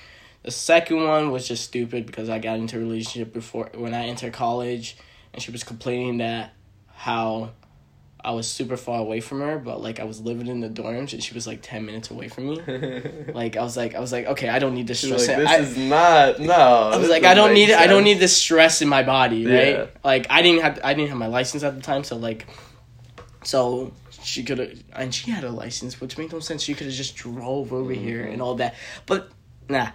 the 0.43 0.51
second 0.51 1.03
one 1.03 1.31
was 1.31 1.47
just 1.47 1.63
stupid 1.63 2.05
because 2.05 2.29
I 2.29 2.39
got 2.39 2.57
into 2.57 2.77
a 2.77 2.79
relationship 2.79 3.31
before 3.33 3.69
when 3.75 3.93
I 3.93 4.07
entered 4.07 4.33
college 4.33 4.97
and 5.33 5.41
she 5.41 5.51
was 5.51 5.63
complaining 5.63 6.17
that 6.17 6.53
how 6.93 7.51
I 8.23 8.31
was 8.31 8.47
super 8.47 8.77
far 8.77 8.99
away 8.99 9.19
from 9.19 9.39
her, 9.41 9.57
but 9.57 9.81
like 9.81 9.99
I 9.99 10.03
was 10.03 10.21
living 10.21 10.47
in 10.47 10.59
the 10.61 10.69
dorms 10.69 11.13
and 11.13 11.23
she 11.23 11.33
was 11.33 11.47
like 11.47 11.59
ten 11.61 11.85
minutes 11.85 12.11
away 12.11 12.27
from 12.27 12.47
me. 12.49 12.61
Like 13.33 13.57
I 13.57 13.63
was 13.63 13.75
like 13.75 13.95
I 13.95 13.99
was 13.99 14.11
like, 14.11 14.25
okay, 14.27 14.49
I 14.49 14.59
don't 14.59 14.73
need 14.75 14.87
this 14.87 14.99
She's 14.99 15.09
stress. 15.09 15.27
like, 15.27 15.37
this 15.37 15.49
I, 15.49 15.57
is 15.57 15.77
not 15.77 16.39
no. 16.39 16.53
I 16.93 16.97
was 16.97 17.09
like, 17.09 17.23
I 17.23 17.33
don't 17.33 17.53
need 17.53 17.71
I 17.71 17.87
don't 17.87 18.03
need 18.03 18.19
this 18.19 18.35
stress 18.37 18.81
in 18.81 18.87
my 18.89 19.03
body, 19.03 19.45
right? 19.45 19.75
Yeah. 19.75 19.85
Like 20.03 20.27
I 20.29 20.41
didn't 20.41 20.61
have 20.61 20.79
I 20.83 20.93
didn't 20.93 21.09
have 21.09 21.17
my 21.17 21.27
license 21.27 21.63
at 21.63 21.75
the 21.75 21.81
time, 21.81 22.03
so 22.03 22.15
like 22.17 22.45
so 23.43 23.91
she 24.23 24.43
could 24.43 24.59
have 24.59 24.83
and 24.93 25.13
she 25.13 25.31
had 25.31 25.43
a 25.43 25.51
license, 25.51 25.99
which 25.99 26.17
made 26.17 26.31
no 26.31 26.39
sense. 26.39 26.61
She 26.61 26.73
could 26.73 26.87
have 26.87 26.95
just 26.95 27.15
drove 27.15 27.73
over 27.73 27.91
here 27.93 28.21
Mm-hmm. 28.23 28.33
and 28.33 28.41
all 28.41 28.55
that. 28.55 28.75
But 29.05 29.29
nah. 29.69 29.89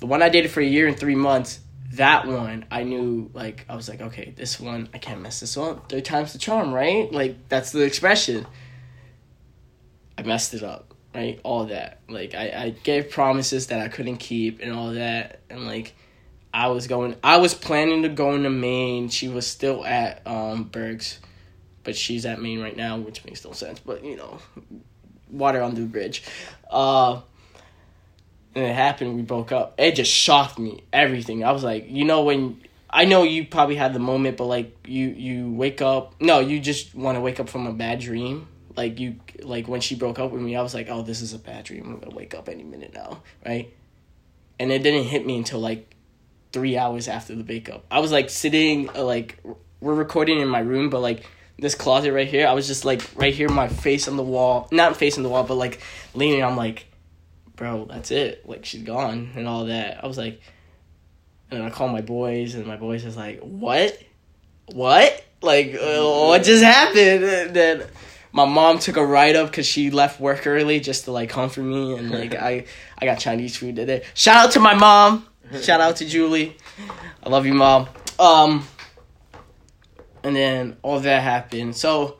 The 0.00 0.06
one 0.06 0.20
I 0.20 0.28
dated 0.30 0.50
for 0.50 0.60
a 0.60 0.64
year 0.66 0.88
and 0.88 0.98
three 0.98 1.14
months, 1.14 1.60
that 1.92 2.26
one 2.26 2.64
I 2.70 2.84
knew 2.84 3.30
like 3.34 3.66
I 3.68 3.76
was 3.76 3.88
like, 3.88 4.00
okay, 4.00 4.32
this 4.36 4.58
one 4.58 4.88
I 4.94 4.98
can't 4.98 5.20
mess 5.20 5.40
this 5.40 5.56
one. 5.56 5.80
Third 5.88 6.04
time's 6.04 6.32
the 6.32 6.38
charm, 6.38 6.72
right? 6.72 7.10
Like 7.12 7.48
that's 7.48 7.72
the 7.72 7.82
expression. 7.82 8.46
I 10.16 10.22
messed 10.22 10.54
it 10.54 10.62
up, 10.62 10.94
right? 11.14 11.40
All 11.42 11.66
that. 11.66 12.00
Like 12.08 12.34
I, 12.34 12.48
I 12.50 12.70
gave 12.70 13.10
promises 13.10 13.68
that 13.68 13.80
I 13.80 13.88
couldn't 13.88 14.18
keep 14.18 14.60
and 14.60 14.72
all 14.72 14.92
that 14.92 15.40
and 15.50 15.66
like 15.66 15.94
I 16.54 16.68
was 16.68 16.86
going 16.86 17.16
I 17.22 17.38
was 17.38 17.54
planning 17.54 18.02
to 18.02 18.08
go 18.08 18.34
into 18.34 18.50
Main. 18.50 19.08
She 19.08 19.28
was 19.28 19.46
still 19.46 19.84
at 19.84 20.26
um 20.26 20.64
Berks, 20.64 21.20
but 21.84 21.94
she's 21.94 22.24
at 22.24 22.40
Main 22.40 22.60
right 22.60 22.76
now, 22.76 22.98
which 22.98 23.24
makes 23.24 23.44
no 23.44 23.52
sense. 23.52 23.80
But 23.80 24.02
you 24.04 24.16
know, 24.16 24.38
water 25.30 25.62
under 25.62 25.80
the 25.80 25.86
bridge. 25.86 26.22
Uh 26.70 27.20
and 28.54 28.64
it 28.64 28.74
happened, 28.74 29.16
we 29.16 29.22
broke 29.22 29.52
up. 29.52 29.74
It 29.78 29.94
just 29.94 30.10
shocked 30.10 30.58
me. 30.58 30.84
Everything. 30.92 31.44
I 31.44 31.52
was 31.52 31.64
like, 31.64 31.86
you 31.88 32.04
know 32.04 32.22
when 32.22 32.60
I 32.90 33.06
know 33.06 33.22
you 33.22 33.46
probably 33.46 33.76
had 33.76 33.94
the 33.94 33.98
moment, 33.98 34.36
but 34.36 34.44
like 34.44 34.76
you 34.86 35.08
you 35.08 35.52
wake 35.52 35.80
up 35.80 36.20
no, 36.20 36.40
you 36.40 36.60
just 36.60 36.94
want 36.94 37.16
to 37.16 37.20
wake 37.20 37.40
up 37.40 37.48
from 37.48 37.66
a 37.66 37.72
bad 37.72 38.00
dream. 38.00 38.48
Like 38.76 39.00
you 39.00 39.16
like 39.42 39.68
when 39.68 39.80
she 39.80 39.94
broke 39.94 40.18
up 40.18 40.30
with 40.30 40.42
me, 40.42 40.56
I 40.56 40.62
was 40.62 40.74
like, 40.74 40.88
Oh, 40.90 41.02
this 41.02 41.20
is 41.22 41.32
a 41.32 41.38
bad 41.38 41.64
dream. 41.64 41.84
I'm 41.86 41.98
gonna 41.98 42.14
wake 42.14 42.34
up 42.34 42.48
any 42.48 42.64
minute 42.64 42.92
now, 42.92 43.22
right? 43.46 43.72
And 44.58 44.70
it 44.70 44.82
didn't 44.82 45.04
hit 45.04 45.24
me 45.24 45.38
until 45.38 45.60
like 45.60 45.94
three 46.52 46.76
hours 46.76 47.08
after 47.08 47.34
the 47.34 47.42
breakup. 47.42 47.84
I 47.90 48.00
was 48.00 48.12
like 48.12 48.28
sitting 48.28 48.90
uh, 48.90 49.02
like 49.04 49.38
we're 49.80 49.94
recording 49.94 50.40
in 50.40 50.48
my 50.48 50.60
room, 50.60 50.90
but 50.90 51.00
like 51.00 51.24
this 51.58 51.74
closet 51.74 52.12
right 52.12 52.28
here, 52.28 52.46
I 52.46 52.52
was 52.52 52.66
just 52.66 52.84
like 52.84 53.02
right 53.14 53.32
here, 53.32 53.48
my 53.48 53.68
face 53.68 54.08
on 54.08 54.16
the 54.16 54.22
wall, 54.22 54.68
not 54.70 54.96
facing 54.96 55.22
the 55.22 55.28
wall, 55.28 55.44
but 55.44 55.54
like 55.54 55.80
leaning. 56.14 56.44
I'm 56.44 56.56
like, 56.56 56.86
bro, 57.62 57.84
that's 57.84 58.10
it. 58.10 58.44
Like 58.44 58.64
she's 58.64 58.82
gone 58.82 59.30
and 59.36 59.46
all 59.46 59.66
that. 59.66 60.02
I 60.02 60.08
was 60.08 60.18
like, 60.18 60.40
and 61.48 61.60
then 61.60 61.68
I 61.68 61.70
call 61.70 61.86
my 61.86 62.00
boys, 62.00 62.56
and 62.56 62.66
my 62.66 62.74
boys 62.74 63.04
is 63.04 63.16
like, 63.16 63.38
what, 63.38 63.96
what, 64.72 65.24
like 65.42 65.74
uh, 65.74 66.02
what 66.02 66.42
just 66.42 66.64
happened? 66.64 67.22
And 67.22 67.54
then 67.54 67.84
my 68.32 68.46
mom 68.46 68.80
took 68.80 68.96
a 68.96 69.06
ride 69.06 69.36
up 69.36 69.46
because 69.46 69.64
she 69.64 69.92
left 69.92 70.18
work 70.18 70.44
early 70.48 70.80
just 70.80 71.04
to 71.04 71.12
like 71.12 71.30
comfort 71.30 71.62
me, 71.62 71.96
and 71.96 72.10
like 72.10 72.34
I 72.34 72.64
I 72.98 73.04
got 73.04 73.20
Chinese 73.20 73.56
food 73.56 73.76
today. 73.76 74.02
Shout 74.14 74.46
out 74.46 74.50
to 74.52 74.60
my 74.60 74.74
mom. 74.74 75.28
Shout 75.60 75.80
out 75.80 75.94
to 75.96 76.04
Julie. 76.04 76.56
I 77.22 77.28
love 77.28 77.46
you, 77.46 77.54
mom. 77.54 77.88
Um, 78.18 78.66
and 80.24 80.34
then 80.34 80.78
all 80.82 80.98
that 80.98 81.22
happened. 81.22 81.76
So, 81.76 82.16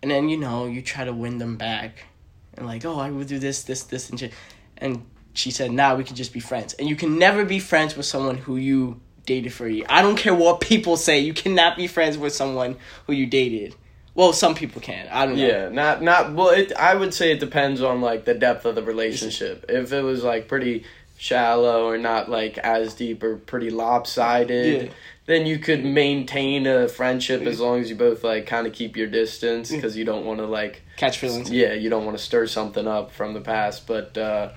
and 0.00 0.10
then 0.10 0.30
you 0.30 0.38
know 0.38 0.64
you 0.64 0.80
try 0.80 1.04
to 1.04 1.12
win 1.12 1.36
them 1.36 1.56
back, 1.58 2.06
and 2.54 2.66
like, 2.66 2.86
oh, 2.86 2.98
I 2.98 3.10
will 3.10 3.24
do 3.24 3.38
this, 3.38 3.64
this, 3.64 3.82
this, 3.82 4.08
and 4.08 4.18
shit. 4.18 4.32
And 4.80 5.04
she 5.34 5.50
said, 5.50 5.70
nah, 5.72 5.94
we 5.94 6.04
can 6.04 6.16
just 6.16 6.32
be 6.32 6.40
friends. 6.40 6.74
And 6.74 6.88
you 6.88 6.96
can 6.96 7.18
never 7.18 7.44
be 7.44 7.58
friends 7.58 7.96
with 7.96 8.06
someone 8.06 8.36
who 8.38 8.56
you 8.56 9.00
dated 9.26 9.52
for 9.52 9.66
a 9.66 9.72
year. 9.72 9.86
I 9.88 10.02
don't 10.02 10.16
care 10.16 10.34
what 10.34 10.60
people 10.60 10.96
say. 10.96 11.20
You 11.20 11.34
cannot 11.34 11.76
be 11.76 11.86
friends 11.86 12.18
with 12.18 12.34
someone 12.34 12.76
who 13.06 13.12
you 13.12 13.26
dated. 13.26 13.74
Well, 14.14 14.32
some 14.32 14.54
people 14.54 14.80
can. 14.82 15.06
I 15.10 15.24
don't 15.26 15.36
know. 15.36 15.46
Yeah, 15.46 15.68
not 15.68 16.02
not 16.02 16.34
well. 16.34 16.48
It 16.50 16.72
I 16.72 16.94
would 16.96 17.14
say 17.14 17.30
it 17.30 17.38
depends 17.38 17.80
on 17.80 18.00
like 18.00 18.24
the 18.24 18.34
depth 18.34 18.64
of 18.64 18.74
the 18.74 18.82
relationship. 18.82 19.66
If 19.68 19.92
it 19.92 20.02
was 20.02 20.24
like 20.24 20.48
pretty 20.48 20.84
shallow 21.16 21.86
or 21.86 21.96
not 21.96 22.28
like 22.28 22.58
as 22.58 22.94
deep 22.94 23.22
or 23.22 23.36
pretty 23.36 23.70
lopsided, 23.70 24.82
Yeah. 24.86 24.90
then 25.26 25.46
you 25.46 25.58
could 25.58 25.84
maintain 25.84 26.66
a 26.66 26.88
friendship 26.88 27.42
as 27.42 27.60
long 27.60 27.80
as 27.80 27.88
you 27.88 27.94
both 27.96 28.24
like 28.24 28.46
kind 28.46 28.66
of 28.66 28.72
keep 28.72 28.96
your 28.96 29.06
distance 29.06 29.70
because 29.70 29.96
you 29.96 30.04
don't 30.04 30.24
want 30.24 30.40
to 30.40 30.46
like 30.46 30.82
Catch 30.96 31.18
feelings. 31.18 31.50
yeah 31.50 31.72
you 31.74 31.88
don't 31.88 32.04
want 32.04 32.16
to 32.18 32.22
stir 32.22 32.46
something 32.46 32.86
up 32.88 33.12
from 33.12 33.32
the 33.34 33.40
past. 33.40 33.86
But 33.86 34.18
uh, 34.18 34.50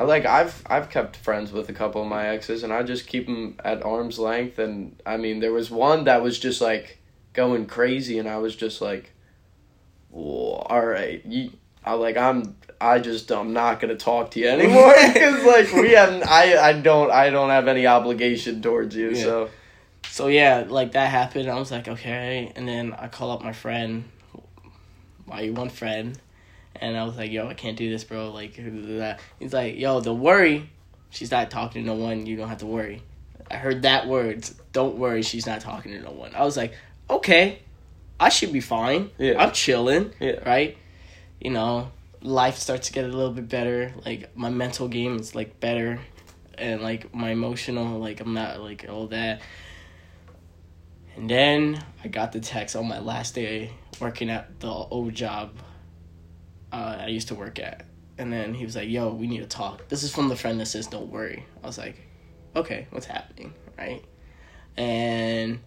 I 0.00 0.04
like 0.04 0.24
I've 0.24 0.62
I've 0.64 0.88
kept 0.88 1.16
friends 1.16 1.52
with 1.52 1.68
a 1.68 1.74
couple 1.74 2.00
of 2.00 2.08
my 2.08 2.28
exes 2.28 2.62
and 2.62 2.72
I 2.72 2.82
just 2.82 3.06
keep 3.06 3.26
them 3.26 3.56
at 3.62 3.82
arm's 3.82 4.18
length. 4.18 4.58
And 4.58 4.98
I 5.04 5.18
mean 5.18 5.40
there 5.40 5.52
was 5.52 5.70
one 5.70 6.04
that 6.04 6.22
was 6.22 6.38
just 6.38 6.62
like 6.62 7.02
going 7.34 7.66
crazy 7.66 8.18
and 8.18 8.26
I 8.26 8.38
was 8.38 8.56
just 8.56 8.80
like, 8.80 9.12
all 10.10 10.86
right, 10.86 11.22
you. 11.26 11.50
I 11.84 11.92
like 11.94 12.16
I'm. 12.16 12.56
I 12.80 12.98
just 12.98 13.30
I'm 13.30 13.52
not 13.52 13.78
gonna 13.78 13.94
talk 13.94 14.30
to 14.30 14.40
you 14.40 14.48
anymore 14.56 14.94
because 15.12 15.44
like 15.44 15.70
we 15.74 15.90
haven't. 15.90 16.22
I 16.26 16.70
I 16.70 16.72
don't 16.80 17.10
I 17.10 17.28
don't 17.28 17.50
have 17.50 17.68
any 17.68 17.86
obligation 17.86 18.62
towards 18.62 18.96
you. 18.96 19.10
Yeah. 19.10 19.22
So 19.22 19.50
So 20.08 20.28
yeah, 20.28 20.64
like 20.66 20.92
that 20.92 21.10
happened. 21.10 21.50
I 21.50 21.58
was 21.58 21.70
like, 21.70 21.88
okay. 21.88 22.52
And 22.56 22.66
then 22.66 22.94
I 22.94 23.08
call 23.08 23.32
up 23.32 23.42
my 23.42 23.52
friend, 23.52 24.04
my 25.26 25.50
one 25.50 25.68
friend, 25.68 26.18
and 26.80 26.96
I 26.96 27.04
was 27.04 27.16
like, 27.16 27.30
yo, 27.30 27.46
I 27.46 27.54
can't 27.54 27.76
do 27.76 27.90
this, 27.90 28.04
bro. 28.04 28.30
Like. 28.30 28.54
He's 29.38 29.52
like, 29.52 29.76
yo, 29.76 30.00
don't 30.00 30.20
worry. 30.20 30.70
She's 31.10 31.30
not 31.30 31.50
talking 31.50 31.82
to 31.82 31.86
no 31.86 31.94
one. 31.94 32.26
You 32.26 32.36
don't 32.36 32.48
have 32.48 32.58
to 32.58 32.66
worry. 32.66 33.02
I 33.50 33.56
heard 33.56 33.82
that 33.82 34.06
words. 34.06 34.54
Don't 34.72 34.96
worry. 34.96 35.22
She's 35.22 35.46
not 35.46 35.60
talking 35.60 35.92
to 35.92 36.00
no 36.00 36.10
one. 36.10 36.34
I 36.34 36.44
was 36.44 36.56
like, 36.56 36.74
okay, 37.08 37.60
I 38.18 38.28
should 38.28 38.52
be 38.52 38.60
fine. 38.60 39.10
Yeah. 39.18 39.42
I'm 39.42 39.52
chilling. 39.52 40.12
Yeah. 40.20 40.48
Right. 40.48 40.78
You 41.40 41.50
know, 41.50 41.90
life 42.22 42.56
starts 42.58 42.88
to 42.88 42.92
get 42.92 43.04
a 43.04 43.08
little 43.08 43.32
bit 43.32 43.48
better. 43.48 43.92
Like 44.04 44.36
my 44.36 44.50
mental 44.50 44.88
game 44.88 45.18
is 45.18 45.34
like 45.34 45.58
better, 45.58 46.00
and 46.56 46.80
like 46.80 47.12
my 47.14 47.30
emotional, 47.30 47.98
like 47.98 48.20
I'm 48.20 48.34
not 48.34 48.60
like 48.60 48.86
all 48.88 49.08
that. 49.08 49.40
And 51.16 51.28
then 51.28 51.82
I 52.04 52.08
got 52.08 52.32
the 52.32 52.40
text 52.40 52.76
on 52.76 52.86
my 52.86 53.00
last 53.00 53.34
day 53.34 53.72
working 54.00 54.30
at 54.30 54.60
the 54.60 54.68
old 54.68 55.14
job 55.14 55.50
uh, 56.72 56.96
I 57.00 57.06
used 57.08 57.28
to 57.28 57.34
work 57.34 57.58
at. 57.58 57.84
And 58.18 58.32
then 58.32 58.52
he 58.52 58.64
was 58.64 58.76
like, 58.76 58.88
yo, 58.88 59.12
we 59.12 59.26
need 59.26 59.40
to 59.40 59.46
talk. 59.46 59.88
This 59.88 60.02
is 60.02 60.12
from 60.14 60.28
the 60.28 60.36
friend 60.36 60.60
that 60.60 60.66
says, 60.66 60.86
don't 60.86 61.10
worry. 61.10 61.46
I 61.62 61.66
was 61.66 61.78
like, 61.78 61.96
okay, 62.54 62.86
what's 62.90 63.06
happening? 63.06 63.54
Right? 63.78 64.04
And 64.76 65.60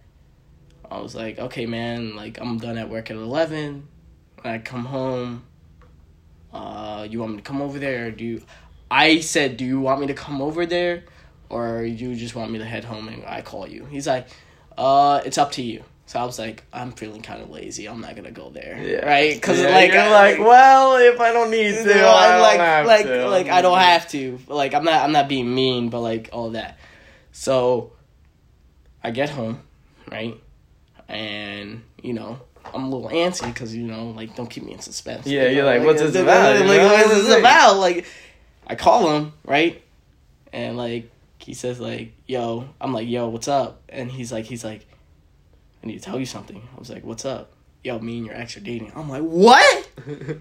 I 0.89 0.99
was 0.99 1.15
like, 1.15 1.39
okay, 1.39 1.65
man, 1.65 2.15
like, 2.15 2.39
I'm 2.39 2.59
done 2.59 2.77
at 2.77 2.89
work 2.89 3.09
at 3.09 3.17
11. 3.17 3.87
When 4.41 4.53
I 4.53 4.59
come 4.59 4.85
home, 4.85 5.45
uh, 6.53 7.07
you 7.09 7.19
want 7.19 7.31
me 7.31 7.37
to 7.37 7.43
come 7.43 7.61
over 7.61 7.79
there? 7.79 8.11
Do 8.11 8.23
you. 8.23 8.43
I 8.91 9.21
said, 9.21 9.57
do 9.57 9.65
you 9.65 9.79
want 9.79 10.01
me 10.01 10.07
to 10.07 10.13
come 10.13 10.41
over 10.41 10.65
there? 10.65 11.05
Or 11.49 11.83
you 11.83 12.15
just 12.15 12.35
want 12.35 12.51
me 12.51 12.59
to 12.59 12.65
head 12.65 12.83
home 12.83 13.07
and 13.07 13.23
I 13.25 13.41
call 13.41 13.67
you? 13.67 13.85
He's 13.85 14.05
like, 14.05 14.27
uh, 14.77 15.21
it's 15.25 15.37
up 15.37 15.51
to 15.53 15.63
you. 15.63 15.83
So 16.13 16.19
I 16.19 16.25
was 16.25 16.37
like, 16.37 16.61
I'm 16.71 16.91
feeling 16.91 17.23
kind 17.23 17.41
of 17.41 17.49
lazy. 17.49 17.87
I'm 17.87 17.99
not 17.99 18.15
gonna 18.15 18.29
go 18.29 18.51
there, 18.51 18.79
Yeah. 18.79 19.03
right? 19.03 19.33
Because 19.33 19.59
Yeah, 19.59 19.69
like, 19.71 19.91
you're 19.91 19.99
I- 19.99 20.11
like, 20.11 20.37
well, 20.39 20.97
if 20.97 21.19
I 21.19 21.33
don't 21.33 21.49
need 21.49 21.71
to, 21.73 21.79
I 22.05 22.25
I'm 22.27 22.31
don't 22.33 22.41
like, 22.43 22.59
have 22.59 22.85
like, 22.85 23.05
to. 23.07 23.27
like 23.29 23.47
I 23.49 23.61
don't 23.63 23.79
have 23.79 24.07
to. 24.09 24.37
Like 24.47 24.75
I'm 24.75 24.83
not, 24.83 25.01
I'm 25.01 25.11
not 25.11 25.27
being 25.27 25.51
mean, 25.55 25.89
but 25.89 26.01
like 26.01 26.29
all 26.31 26.51
that. 26.51 26.77
So 27.31 27.93
I 29.03 29.09
get 29.09 29.31
home, 29.31 29.61
right, 30.11 30.35
and 31.09 31.81
you 32.03 32.13
know. 32.13 32.39
I'm 32.73 32.85
a 32.85 32.89
little 32.95 33.09
antsy 33.09 33.45
because 33.53 33.75
you 33.75 33.83
know, 33.83 34.11
like, 34.11 34.35
don't 34.37 34.49
keep 34.49 34.63
me 34.63 34.71
in 34.71 34.79
suspense. 34.79 35.27
Yeah, 35.27 35.47
You 35.49 35.55
you're 35.57 35.65
know, 35.65 35.71
like, 35.71 35.83
what's 35.83 36.01
this 36.01 36.13
like, 36.15 36.23
about? 36.23 36.65
Like, 36.65 36.79
what's 37.07 37.09
this 37.27 37.37
about? 37.37 37.77
Like, 37.77 38.05
I 38.65 38.75
call 38.75 39.09
him 39.17 39.33
right, 39.45 39.83
and 40.53 40.77
like 40.77 41.09
he 41.39 41.53
says 41.55 41.79
like, 41.79 42.13
"Yo," 42.25 42.69
I'm 42.79 42.93
like, 42.93 43.07
"Yo, 43.09 43.27
what's 43.27 43.47
up?" 43.49 43.81
And 43.89 44.09
he's 44.11 44.31
like, 44.31 44.45
he's 44.45 44.63
like, 44.63 44.85
"I 45.83 45.87
need 45.87 45.99
to 45.99 46.03
tell 46.03 46.19
you 46.19 46.25
something." 46.25 46.61
I 46.75 46.79
was 46.79 46.89
like, 46.89 47.03
"What's 47.03 47.25
up?" 47.25 47.51
Yo, 47.83 47.99
me 47.99 48.17
and 48.17 48.25
your 48.25 48.35
ex 48.35 48.55
are 48.55 48.61
dating. 48.61 48.91
I'm 48.95 49.09
like, 49.09 49.23
"What?" 49.23 49.89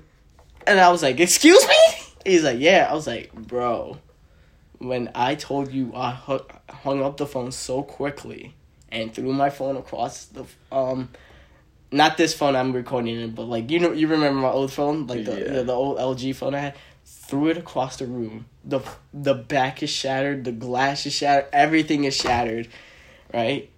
And 0.64 0.78
I 0.78 0.90
was 0.92 1.02
like, 1.02 1.18
"Excuse 1.18 1.66
me?" 1.66 1.80
He's 2.24 2.44
like, 2.44 2.60
"Yeah." 2.60 2.86
I 2.88 2.94
was 2.94 3.06
like, 3.08 3.32
"Bro, 3.32 3.98
when 4.78 5.10
I 5.14 5.34
told 5.34 5.72
you 5.72 5.92
I 5.94 6.10
hung 6.70 7.02
up 7.02 7.16
the 7.16 7.26
phone 7.26 7.50
so 7.50 7.82
quickly 7.82 8.54
and 8.88 9.12
threw 9.12 9.32
my 9.32 9.50
phone 9.50 9.76
across 9.76 10.26
the 10.26 10.44
um, 10.70 11.08
not 11.90 12.16
this 12.16 12.32
phone 12.32 12.54
I'm 12.54 12.72
recording 12.72 13.20
in, 13.20 13.32
but 13.32 13.44
like 13.44 13.70
you 13.72 13.80
know, 13.80 13.90
you 13.92 14.06
remember 14.06 14.40
my 14.40 14.50
old 14.50 14.72
phone, 14.72 15.06
like 15.08 15.24
the 15.24 15.40
Yeah. 15.40 15.52
the, 15.54 15.64
the 15.64 15.72
old 15.72 15.98
LG 15.98 16.36
phone 16.36 16.54
I 16.54 16.60
had." 16.60 16.74
Threw 17.04 17.48
it 17.48 17.56
across 17.56 17.96
the 17.96 18.06
room. 18.06 18.46
the 18.64 18.80
The 19.12 19.34
back 19.34 19.82
is 19.82 19.90
shattered. 19.90 20.44
The 20.44 20.52
glass 20.52 21.04
is 21.06 21.12
shattered. 21.14 21.46
Everything 21.52 22.04
is 22.04 22.14
shattered, 22.14 22.68
right? 23.34 23.70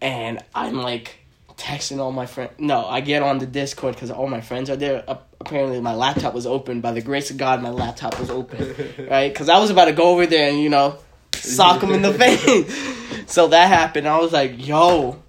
And 0.00 0.38
I'm 0.54 0.76
like 0.80 1.18
texting 1.56 1.98
all 1.98 2.12
my 2.12 2.26
friends. 2.26 2.52
No, 2.58 2.86
I 2.86 3.00
get 3.00 3.22
on 3.22 3.38
the 3.38 3.46
Discord 3.46 3.94
because 3.94 4.10
all 4.10 4.28
my 4.28 4.40
friends 4.40 4.70
are 4.70 4.76
there. 4.76 5.04
Ap- 5.08 5.24
Apparently, 5.40 5.80
my 5.80 5.94
laptop 5.94 6.34
was 6.34 6.46
open. 6.46 6.80
By 6.80 6.90
the 6.92 7.00
grace 7.00 7.30
of 7.30 7.36
God, 7.36 7.62
my 7.62 7.70
laptop 7.70 8.18
was 8.18 8.28
open, 8.28 8.58
right? 9.08 9.32
Because 9.32 9.48
I 9.48 9.58
was 9.60 9.70
about 9.70 9.84
to 9.84 9.92
go 9.92 10.10
over 10.10 10.26
there 10.26 10.48
and 10.50 10.60
you 10.60 10.68
know 10.68 10.98
sock 11.34 11.80
him 11.82 11.92
in 11.92 12.02
the 12.02 12.12
face. 12.18 13.30
so 13.32 13.46
that 13.48 13.68
happened. 13.68 14.08
I 14.08 14.18
was 14.18 14.32
like, 14.32 14.66
"Yo, 14.66 15.22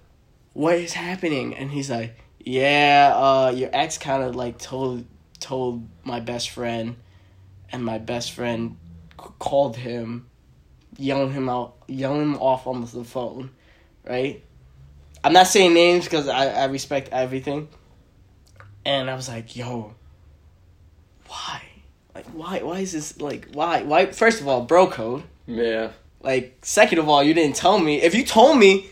what 0.53 0.75
is 0.75 0.93
happening?" 0.93 1.55
And 1.55 1.69
he's 1.69 1.91
like, 1.91 2.17
"Yeah, 2.43 3.13
uh, 3.15 3.51
your 3.55 3.69
ex 3.71 3.99
kind 3.99 4.23
of 4.23 4.36
like 4.36 4.58
told 4.58 5.05
told 5.39 5.88
my 6.03 6.19
best 6.19 6.49
friend, 6.49 6.95
and 7.71 7.86
my 7.86 7.99
best 7.99 8.32
friend 8.32 8.75
c- 9.21 9.27
called 9.38 9.77
him, 9.77 10.27
yelling 10.97 11.32
him 11.34 11.49
out, 11.49 11.75
yelling 11.88 12.21
him 12.34 12.36
off 12.38 12.65
on 12.65 12.82
the 12.84 13.03
phone, 13.03 13.51
right?" 14.08 14.43
I'm 15.23 15.34
not 15.34 15.47
saying 15.47 15.73
names 15.73 16.05
because 16.05 16.27
I, 16.27 16.47
I 16.47 16.65
respect 16.65 17.10
everything. 17.12 17.67
And 18.86 19.10
I 19.10 19.15
was 19.15 19.27
like, 19.27 19.55
yo, 19.55 19.93
why? 21.27 21.62
Like, 22.15 22.25
why? 22.27 22.60
Why 22.63 22.79
is 22.79 22.91
this 22.93 23.19
like? 23.21 23.49
Why? 23.51 23.84
Why? 23.84 24.08
First 24.08 24.41
of 24.41 24.47
all, 24.47 24.62
bro 24.62 24.88
code. 24.88 25.23
Yeah. 25.45 25.91
Like, 26.21 26.58
second 26.62 26.99
of 26.99 27.08
all, 27.08 27.23
you 27.23 27.34
didn't 27.34 27.55
tell 27.55 27.79
me. 27.79 28.01
If 28.01 28.15
you 28.15 28.25
told 28.25 28.58
me, 28.58 28.88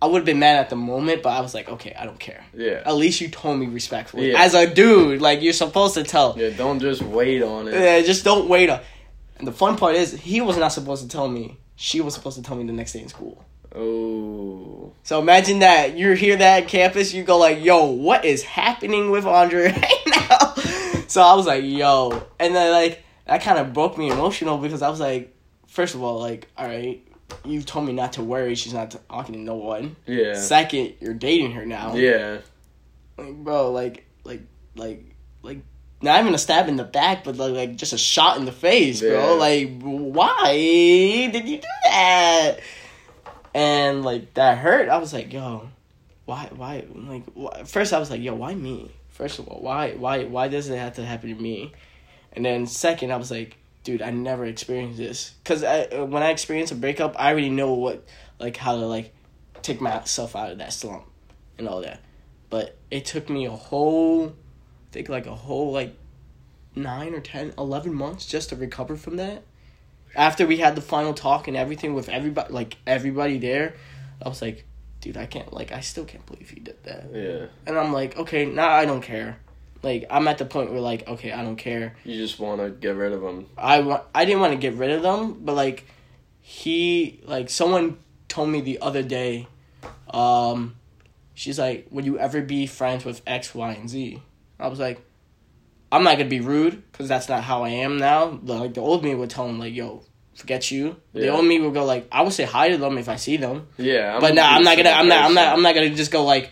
I 0.00 0.06
would 0.06 0.18
have 0.18 0.26
been 0.26 0.38
mad 0.38 0.56
at 0.56 0.70
the 0.70 0.76
moment. 0.76 1.22
But 1.22 1.30
I 1.30 1.40
was 1.40 1.54
like, 1.54 1.68
okay, 1.68 1.94
I 1.98 2.04
don't 2.04 2.18
care. 2.18 2.44
Yeah. 2.54 2.82
At 2.84 2.94
least 2.96 3.20
you 3.20 3.28
told 3.28 3.58
me 3.58 3.66
respectfully. 3.66 4.32
Yeah. 4.32 4.42
As 4.42 4.54
a 4.54 4.66
dude, 4.72 5.20
like 5.20 5.42
you're 5.42 5.52
supposed 5.52 5.94
to 5.94 6.04
tell. 6.04 6.34
Yeah, 6.38 6.50
don't 6.50 6.80
just 6.80 7.02
wait 7.02 7.42
on 7.42 7.68
it. 7.68 7.74
Yeah, 7.74 8.00
just 8.00 8.24
don't 8.24 8.48
wait. 8.48 8.70
On. 8.70 8.80
And 9.38 9.46
the 9.46 9.52
fun 9.52 9.76
part 9.76 9.94
is, 9.94 10.12
he 10.12 10.40
was 10.40 10.56
not 10.56 10.68
supposed 10.68 11.02
to 11.02 11.08
tell 11.08 11.28
me. 11.28 11.58
She 11.76 12.00
was 12.00 12.14
supposed 12.14 12.36
to 12.36 12.42
tell 12.42 12.56
me 12.56 12.64
the 12.64 12.72
next 12.72 12.92
day 12.92 13.00
in 13.00 13.08
school. 13.08 13.44
Oh. 13.74 14.92
So 15.02 15.20
imagine 15.20 15.60
that 15.60 15.96
you 15.96 16.12
hear 16.12 16.36
that 16.36 16.62
at 16.64 16.68
campus, 16.68 17.12
you 17.12 17.24
go 17.24 17.38
like, 17.38 17.62
"Yo, 17.64 17.86
what 17.86 18.24
is 18.24 18.42
happening 18.42 19.10
with 19.10 19.26
Andre 19.26 19.72
right 19.72 20.06
now?" 20.06 20.54
So 21.08 21.22
I 21.22 21.34
was 21.34 21.46
like, 21.46 21.64
"Yo," 21.64 22.22
and 22.38 22.54
then 22.54 22.72
like 22.72 23.02
that 23.26 23.42
kind 23.42 23.58
of 23.58 23.72
broke 23.72 23.96
me 23.96 24.10
emotional 24.10 24.58
because 24.58 24.82
I 24.82 24.88
was 24.88 25.00
like, 25.00 25.34
first 25.72 25.94
of 25.94 26.02
all, 26.02 26.20
like, 26.20 26.48
all 26.56 26.66
right, 26.66 27.02
you 27.44 27.62
told 27.62 27.86
me 27.86 27.92
not 27.92 28.14
to 28.14 28.22
worry. 28.22 28.54
She's 28.54 28.74
not 28.74 28.94
talking 29.08 29.34
to 29.34 29.40
no 29.40 29.54
one. 29.54 29.96
Yeah. 30.06 30.34
Second, 30.34 30.94
you're 31.00 31.14
dating 31.14 31.52
her 31.52 31.64
now. 31.64 31.94
Yeah. 31.94 32.38
Like, 33.16 33.34
bro, 33.36 33.72
like, 33.72 34.06
like, 34.24 34.42
like, 34.76 35.04
like. 35.42 35.60
Not 36.02 36.20
even 36.20 36.34
a 36.34 36.38
stab 36.38 36.68
in 36.68 36.74
the 36.76 36.84
back, 36.84 37.22
but 37.22 37.36
like, 37.36 37.54
like 37.54 37.76
just 37.76 37.92
a 37.92 37.98
shot 37.98 38.36
in 38.36 38.44
the 38.44 38.52
face, 38.52 39.00
bro. 39.00 39.36
Like, 39.36 39.80
why 39.80 40.50
did 41.32 41.48
you 41.48 41.58
do 41.58 41.68
that? 41.84 42.56
And 43.54 44.04
like 44.04 44.34
that 44.34 44.58
hurt. 44.58 44.88
I 44.88 44.98
was 44.98 45.12
like, 45.12 45.32
yo, 45.32 45.68
why, 46.24 46.48
why, 46.54 46.84
like, 46.94 47.24
why? 47.34 47.64
first 47.64 47.92
I 47.92 47.98
was 47.98 48.10
like, 48.10 48.20
yo, 48.20 48.34
why 48.34 48.54
me? 48.54 48.90
First 49.08 49.38
of 49.38 49.48
all, 49.48 49.60
why, 49.60 49.92
why, 49.92 50.24
why 50.24 50.48
does 50.48 50.68
it 50.68 50.78
have 50.78 50.94
to 50.94 51.04
happen 51.04 51.34
to 51.34 51.40
me? 51.40 51.72
And 52.32 52.44
then 52.44 52.66
second, 52.66 53.12
I 53.12 53.16
was 53.16 53.30
like, 53.30 53.56
dude, 53.84 54.02
I 54.02 54.10
never 54.10 54.44
experienced 54.44 54.98
this 54.98 55.30
because 55.42 55.62
I, 55.64 55.82
uh, 55.84 56.04
when 56.04 56.22
I 56.22 56.30
experience 56.30 56.70
a 56.70 56.74
breakup, 56.74 57.14
I 57.18 57.30
already 57.30 57.50
know 57.50 57.74
what, 57.74 58.06
like, 58.38 58.56
how 58.56 58.76
to 58.76 58.86
like 58.86 59.12
take 59.62 59.80
myself 59.80 60.34
out 60.34 60.50
of 60.50 60.58
that 60.58 60.72
slump 60.72 61.04
and 61.58 61.68
all 61.68 61.82
that. 61.82 62.00
But 62.50 62.76
it 62.90 63.04
took 63.04 63.28
me 63.28 63.46
a 63.46 63.50
whole, 63.50 64.28
I 64.28 64.92
think 64.92 65.08
like 65.08 65.26
a 65.26 65.34
whole 65.34 65.72
like 65.72 65.94
nine 66.74 67.14
or 67.14 67.20
ten, 67.20 67.52
eleven 67.58 67.92
months 67.94 68.26
just 68.26 68.48
to 68.50 68.56
recover 68.56 68.96
from 68.96 69.16
that 69.16 69.42
after 70.16 70.46
we 70.46 70.58
had 70.58 70.74
the 70.74 70.80
final 70.82 71.14
talk 71.14 71.48
and 71.48 71.56
everything 71.56 71.94
with 71.94 72.08
everybody 72.08 72.52
like 72.52 72.76
everybody 72.86 73.38
there 73.38 73.74
i 74.24 74.28
was 74.28 74.42
like 74.42 74.64
dude 75.00 75.16
i 75.16 75.26
can't 75.26 75.52
like 75.52 75.72
i 75.72 75.80
still 75.80 76.04
can't 76.04 76.24
believe 76.26 76.48
he 76.50 76.60
did 76.60 76.82
that 76.84 77.06
Yeah. 77.12 77.46
and 77.66 77.78
i'm 77.78 77.92
like 77.92 78.16
okay 78.16 78.44
now 78.44 78.68
i 78.70 78.84
don't 78.84 79.02
care 79.02 79.38
like 79.82 80.06
i'm 80.10 80.28
at 80.28 80.38
the 80.38 80.44
point 80.44 80.70
where 80.70 80.80
like 80.80 81.08
okay 81.08 81.32
i 81.32 81.42
don't 81.42 81.56
care 81.56 81.96
You 82.04 82.16
just 82.16 82.38
want 82.38 82.60
to 82.60 82.70
get 82.70 82.94
rid 82.94 83.12
of 83.12 83.20
them. 83.20 83.46
i 83.58 83.80
want 83.80 84.02
i 84.14 84.24
didn't 84.24 84.40
want 84.40 84.52
to 84.52 84.58
get 84.58 84.74
rid 84.74 84.90
of 84.90 85.02
them 85.02 85.38
but 85.44 85.54
like 85.54 85.84
he 86.40 87.20
like 87.24 87.48
someone 87.50 87.98
told 88.28 88.48
me 88.48 88.60
the 88.60 88.80
other 88.80 89.02
day 89.02 89.46
um 90.10 90.74
she's 91.34 91.58
like 91.58 91.86
would 91.90 92.04
you 92.04 92.18
ever 92.18 92.40
be 92.42 92.66
friends 92.66 93.04
with 93.04 93.22
x 93.26 93.54
y 93.54 93.72
and 93.72 93.88
z 93.88 94.22
i 94.60 94.68
was 94.68 94.78
like 94.78 95.00
i'm 95.92 96.02
not 96.02 96.16
gonna 96.18 96.28
be 96.28 96.40
rude 96.40 96.82
because 96.90 97.06
that's 97.08 97.28
not 97.28 97.44
how 97.44 97.62
i 97.62 97.68
am 97.68 97.98
now 97.98 98.38
the, 98.42 98.54
like 98.54 98.74
the 98.74 98.80
old 98.80 99.04
me 99.04 99.14
would 99.14 99.30
tell 99.30 99.46
him 99.48 99.58
like 99.60 99.72
yo 99.74 100.02
forget 100.34 100.70
you 100.70 100.96
the 101.12 101.26
Yeah. 101.26 101.32
old 101.32 101.44
me 101.44 101.60
would 101.60 101.74
go 101.74 101.84
like 101.84 102.08
i 102.10 102.22
would 102.22 102.32
say 102.32 102.44
hi 102.44 102.70
to 102.70 102.76
them 102.78 102.98
if 102.98 103.08
i 103.08 103.16
see 103.16 103.36
them 103.36 103.68
Yeah. 103.76 104.18
but 104.18 104.34
now 104.34 104.50
no 104.50 104.56
i'm 104.56 104.64
not 104.64 104.76
gonna 104.76 104.90
i'm 104.90 105.06
not 105.06 105.22
i'm 105.24 105.34
not 105.34 105.52
i'm 105.54 105.62
not 105.62 105.74
gonna 105.74 105.90
just 105.94 106.10
go 106.10 106.24
like 106.24 106.50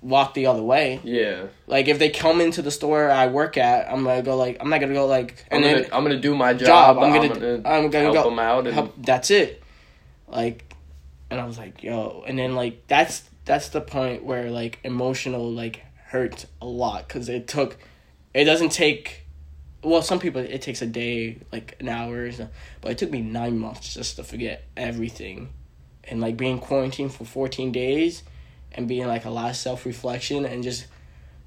walk 0.00 0.32
the 0.34 0.46
other 0.46 0.62
way 0.62 1.00
Yeah. 1.04 1.46
like 1.66 1.88
if 1.88 1.98
they 1.98 2.08
come 2.10 2.40
into 2.40 2.62
the 2.62 2.70
store 2.70 3.10
i 3.10 3.26
work 3.26 3.56
at 3.58 3.90
i'm 3.92 4.04
gonna 4.04 4.22
go 4.22 4.36
like 4.36 4.56
i'm 4.60 4.70
not 4.70 4.80
gonna 4.80 4.94
go 4.94 5.06
like 5.06 5.44
I'm 5.50 5.56
and 5.56 5.64
gonna, 5.64 5.82
then 5.82 5.90
I'm 5.92 6.02
gonna 6.04 6.20
do 6.20 6.34
my 6.36 6.54
job. 6.54 6.96
job. 6.96 6.98
I'm 6.98 7.12
gonna, 7.12 7.54
I'm 7.68 7.90
gonna 7.90 8.04
help 8.04 8.14
go 8.14 8.30
them 8.30 8.38
out 8.38 8.66
and 8.66 8.74
help. 8.74 8.94
That's 8.98 9.30
it. 9.30 9.62
Like, 10.28 10.72
and 11.30 11.40
I 11.40 11.46
was 11.46 11.56
like, 11.58 11.82
yo, 11.82 12.22
and 12.26 12.38
then 12.38 12.54
like 12.54 12.86
that's 12.86 13.22
that's 13.44 13.70
the 13.70 13.80
point 13.80 14.24
where 14.24 14.50
like 14.50 14.78
emotional 14.84 15.50
like 15.50 15.82
hurt 16.06 16.44
a 16.62 16.66
lot 16.66 17.08
because 17.08 17.28
it 17.28 17.48
took, 17.48 17.76
it 18.38 18.44
doesn't 18.44 18.70
take, 18.70 19.24
well 19.82 20.02
some 20.02 20.18
people 20.18 20.40
it 20.40 20.62
takes 20.62 20.82
a 20.82 20.86
day 20.86 21.38
like 21.52 21.76
an 21.80 21.88
hour, 21.88 22.30
but 22.80 22.92
it 22.92 22.98
took 22.98 23.10
me 23.10 23.20
nine 23.20 23.58
months 23.58 23.94
just 23.94 24.16
to 24.16 24.24
forget 24.24 24.64
everything, 24.76 25.52
and 26.04 26.20
like 26.20 26.36
being 26.36 26.58
quarantined 26.58 27.12
for 27.12 27.24
fourteen 27.24 27.72
days, 27.72 28.22
and 28.72 28.88
being 28.88 29.06
like 29.06 29.24
a 29.24 29.30
lot 29.30 29.50
of 29.50 29.56
self 29.56 29.86
reflection 29.86 30.44
and 30.44 30.62
just, 30.62 30.86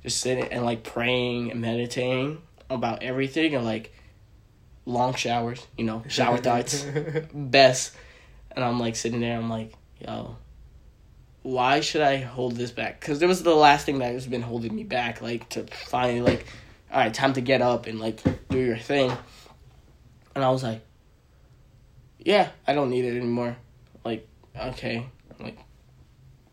just 0.04 0.19
sitting 0.19 0.45
and 0.45 0.65
like 0.65 0.84
praying 0.84 1.51
and 1.51 1.62
meditating 1.62 2.41
about 2.69 3.04
everything 3.04 3.56
and 3.56 3.65
like 3.65 3.93
long 4.86 5.13
showers, 5.13 5.65
you 5.77 5.86
know, 5.86 6.04
shower 6.08 6.38
thoughts, 6.47 6.86
best. 7.34 7.95
And 8.51 8.65
I'm 8.65 8.80
like 8.80 8.95
sitting 8.95 9.21
there, 9.21 9.38
I'm 9.38 9.49
like, 9.49 9.73
yo, 9.99 10.36
why 11.43 11.80
should 11.80 12.01
I 12.01 12.17
hold 12.17 12.56
this 12.56 12.71
back? 12.71 12.99
Because 12.99 13.19
there 13.19 13.27
was 13.27 13.43
the 13.43 13.56
last 13.56 13.86
thing 13.86 13.99
that 13.99 14.13
has 14.13 14.27
been 14.27 14.41
holding 14.41 14.75
me 14.75 14.84
back, 14.84 15.21
like 15.21 15.47
to 15.49 15.65
finally, 15.88 16.21
like, 16.21 16.45
all 16.91 16.99
right, 16.99 17.13
time 17.13 17.34
to 17.34 17.41
get 17.41 17.62
up 17.62 17.88
and 17.88 17.99
like 17.99 18.21
do 18.49 18.58
your 18.60 18.77
thing. 18.77 19.12
And 20.36 20.43
I 20.43 20.49
was 20.49 20.63
like, 20.63 20.82
yeah, 22.19 22.49
I 22.67 22.73
don't 22.73 22.89
need 22.89 23.06
it 23.06 23.17
anymore. 23.17 23.56
Like, 24.04 24.27
okay, 24.56 25.08
like, 25.39 25.58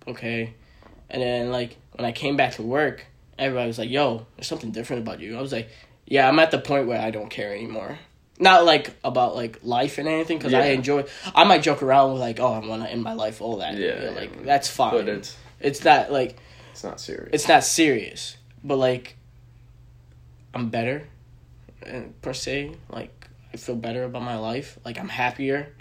okay. 0.07 0.55
And 1.11 1.23
then 1.23 1.51
like 1.51 1.77
when 1.93 2.05
I 2.07 2.13
came 2.13 2.37
back 2.37 2.55
to 2.55 2.63
work, 2.63 3.05
everybody 3.39 3.67
was 3.67 3.79
like, 3.79 3.91
yo, 3.91 4.27
there's 4.37 4.47
something 4.47 4.71
different 4.71 5.03
about 5.03 5.21
you. 5.21 5.37
I 5.37 5.41
was 5.41 5.53
like, 5.53 5.69
yeah, 6.07 6.29
I'm 6.29 6.39
at 6.39 6.51
the 6.51 6.59
point 6.59 6.87
where 6.87 7.01
I 7.01 7.11
don't 7.11 7.29
care 7.29 7.53
anymore. 7.55 7.99
Not 8.41 8.65
like 8.65 8.95
about 9.03 9.35
like 9.35 9.59
life 9.63 9.99
and 9.99 10.07
anything 10.09 10.39
because 10.39 10.55
I 10.55 10.67
enjoy. 10.67 11.05
I 11.35 11.43
might 11.45 11.63
joke 11.63 11.83
around 11.83 12.13
with 12.13 12.21
like, 12.21 12.39
oh, 12.39 12.53
I 12.53 12.65
want 12.65 12.83
to 12.83 12.91
end 12.91 13.03
my 13.03 13.13
life, 13.15 13.43
all 13.43 13.57
that. 13.59 13.75
Yeah, 13.77 13.87
Yeah, 13.87 14.05
yeah. 14.05 14.11
like 14.11 14.45
that's 14.45 14.69
fine. 14.69 14.93
but 14.93 15.09
it's 15.09 15.37
it's 15.61 15.85
not 15.85 16.13
like 16.13 16.37
it's 16.71 16.85
not 16.85 17.01
serious. 17.01 17.31
it's 17.33 17.49
not 17.49 17.65
serious, 17.65 18.37
but 18.63 18.77
like 18.77 19.17
I'm 20.55 20.71
better, 20.71 21.07
and 21.83 22.21
per 22.23 22.33
se, 22.33 22.75
like 22.91 23.29
I 23.53 23.57
feel 23.57 23.77
better 23.77 24.05
about 24.05 24.23
my 24.23 24.37
life. 24.37 24.79
Like 24.85 24.99
I'm 24.99 25.09
happier. 25.09 25.75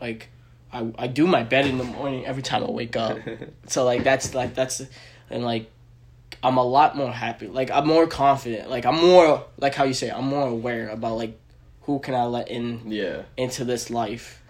Like 0.00 0.28
I, 0.72 0.92
I 0.98 1.06
do 1.06 1.26
my 1.26 1.42
bed 1.42 1.66
in 1.66 1.78
the 1.78 1.84
morning 1.84 2.26
every 2.26 2.42
time 2.42 2.64
I 2.64 2.70
wake 2.70 2.96
up. 2.96 3.18
so 3.66 3.84
like 3.84 4.04
that's 4.04 4.34
like 4.34 4.54
that's 4.54 4.82
and 5.28 5.44
like 5.44 5.70
I'm 6.42 6.56
a 6.56 6.64
lot 6.64 6.96
more 6.96 7.12
happy. 7.12 7.46
Like 7.46 7.70
I'm 7.70 7.86
more 7.86 8.06
confident. 8.06 8.70
Like 8.70 8.86
I'm 8.86 8.96
more 8.96 9.44
like 9.58 9.74
how 9.74 9.84
you 9.84 9.94
say 9.94 10.10
I'm 10.10 10.26
more 10.26 10.46
aware 10.46 10.88
about 10.88 11.16
like 11.16 11.38
who 11.82 11.98
can 11.98 12.14
I 12.14 12.24
let 12.24 12.48
in 12.48 12.90
yeah. 12.90 13.22
into 13.36 13.64
this 13.64 13.90
life 13.90 14.42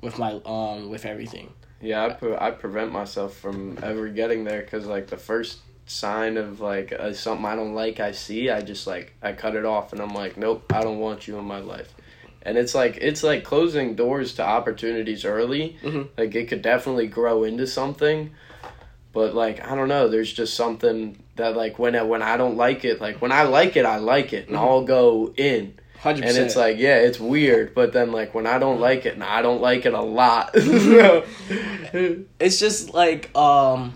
with 0.00 0.18
my 0.18 0.40
um 0.44 0.90
with 0.90 1.04
everything. 1.04 1.52
Yeah, 1.80 2.04
I 2.04 2.10
pre- 2.10 2.36
I 2.36 2.50
prevent 2.50 2.92
myself 2.92 3.36
from 3.36 3.78
ever 3.82 4.08
getting 4.08 4.44
there 4.44 4.60
because 4.60 4.86
like 4.86 5.06
the 5.06 5.16
first 5.16 5.58
sign 5.90 6.36
of 6.36 6.60
like 6.60 6.92
uh, 6.92 7.12
something 7.12 7.44
I 7.44 7.56
don't 7.56 7.74
like 7.74 7.98
I 7.98 8.12
see, 8.12 8.48
I 8.48 8.60
just 8.60 8.86
like 8.86 9.12
I 9.22 9.32
cut 9.32 9.56
it 9.56 9.64
off 9.64 9.92
and 9.92 10.00
I'm 10.00 10.14
like, 10.14 10.36
nope, 10.36 10.72
I 10.72 10.82
don't 10.82 11.00
want 11.00 11.26
you 11.26 11.36
in 11.38 11.44
my 11.44 11.58
life. 11.58 11.92
And 12.42 12.56
it's 12.56 12.74
like 12.74 12.96
it's 12.98 13.22
like 13.22 13.42
closing 13.44 13.96
doors 13.96 14.34
to 14.34 14.42
opportunities 14.46 15.24
early. 15.24 15.76
Mhm. 15.82 16.08
Like 16.16 16.34
it 16.34 16.48
could 16.48 16.62
definitely 16.62 17.08
grow 17.08 17.42
into 17.44 17.66
something, 17.66 18.30
but 19.12 19.34
like 19.34 19.66
I 19.66 19.74
don't 19.74 19.88
know, 19.88 20.08
there's 20.08 20.32
just 20.32 20.54
something 20.54 21.22
that 21.36 21.56
like 21.56 21.78
when 21.78 21.96
I, 21.96 22.02
when 22.02 22.22
I 22.22 22.36
don't 22.36 22.56
like 22.56 22.84
it, 22.84 23.00
like 23.00 23.20
when 23.20 23.32
I 23.32 23.42
like 23.42 23.76
it, 23.76 23.84
I 23.84 23.96
like 23.96 24.32
it, 24.32 24.46
and 24.46 24.56
Mhm. 24.56 24.60
I'll 24.60 24.84
go 24.84 25.34
in. 25.36 25.74
Hundred 25.98 26.22
And 26.24 26.28
percent. 26.28 26.38
And 26.38 26.46
it's 26.46 26.56
like, 26.56 26.78
yeah, 26.78 26.96
it's 26.98 27.20
weird, 27.20 27.74
but 27.74 27.92
then 27.92 28.10
like 28.12 28.32
when 28.34 28.46
I 28.46 28.58
don't 28.58 28.80
like 28.80 29.04
it, 29.06 29.14
and 29.14 29.24
I 29.24 29.42
don't 29.42 29.60
like 29.60 29.84
it 29.86 29.92
a 29.92 30.00
lot. 30.00 30.54
It's 32.38 32.58
just 32.60 32.94
like 32.94 33.36
um 33.36 33.94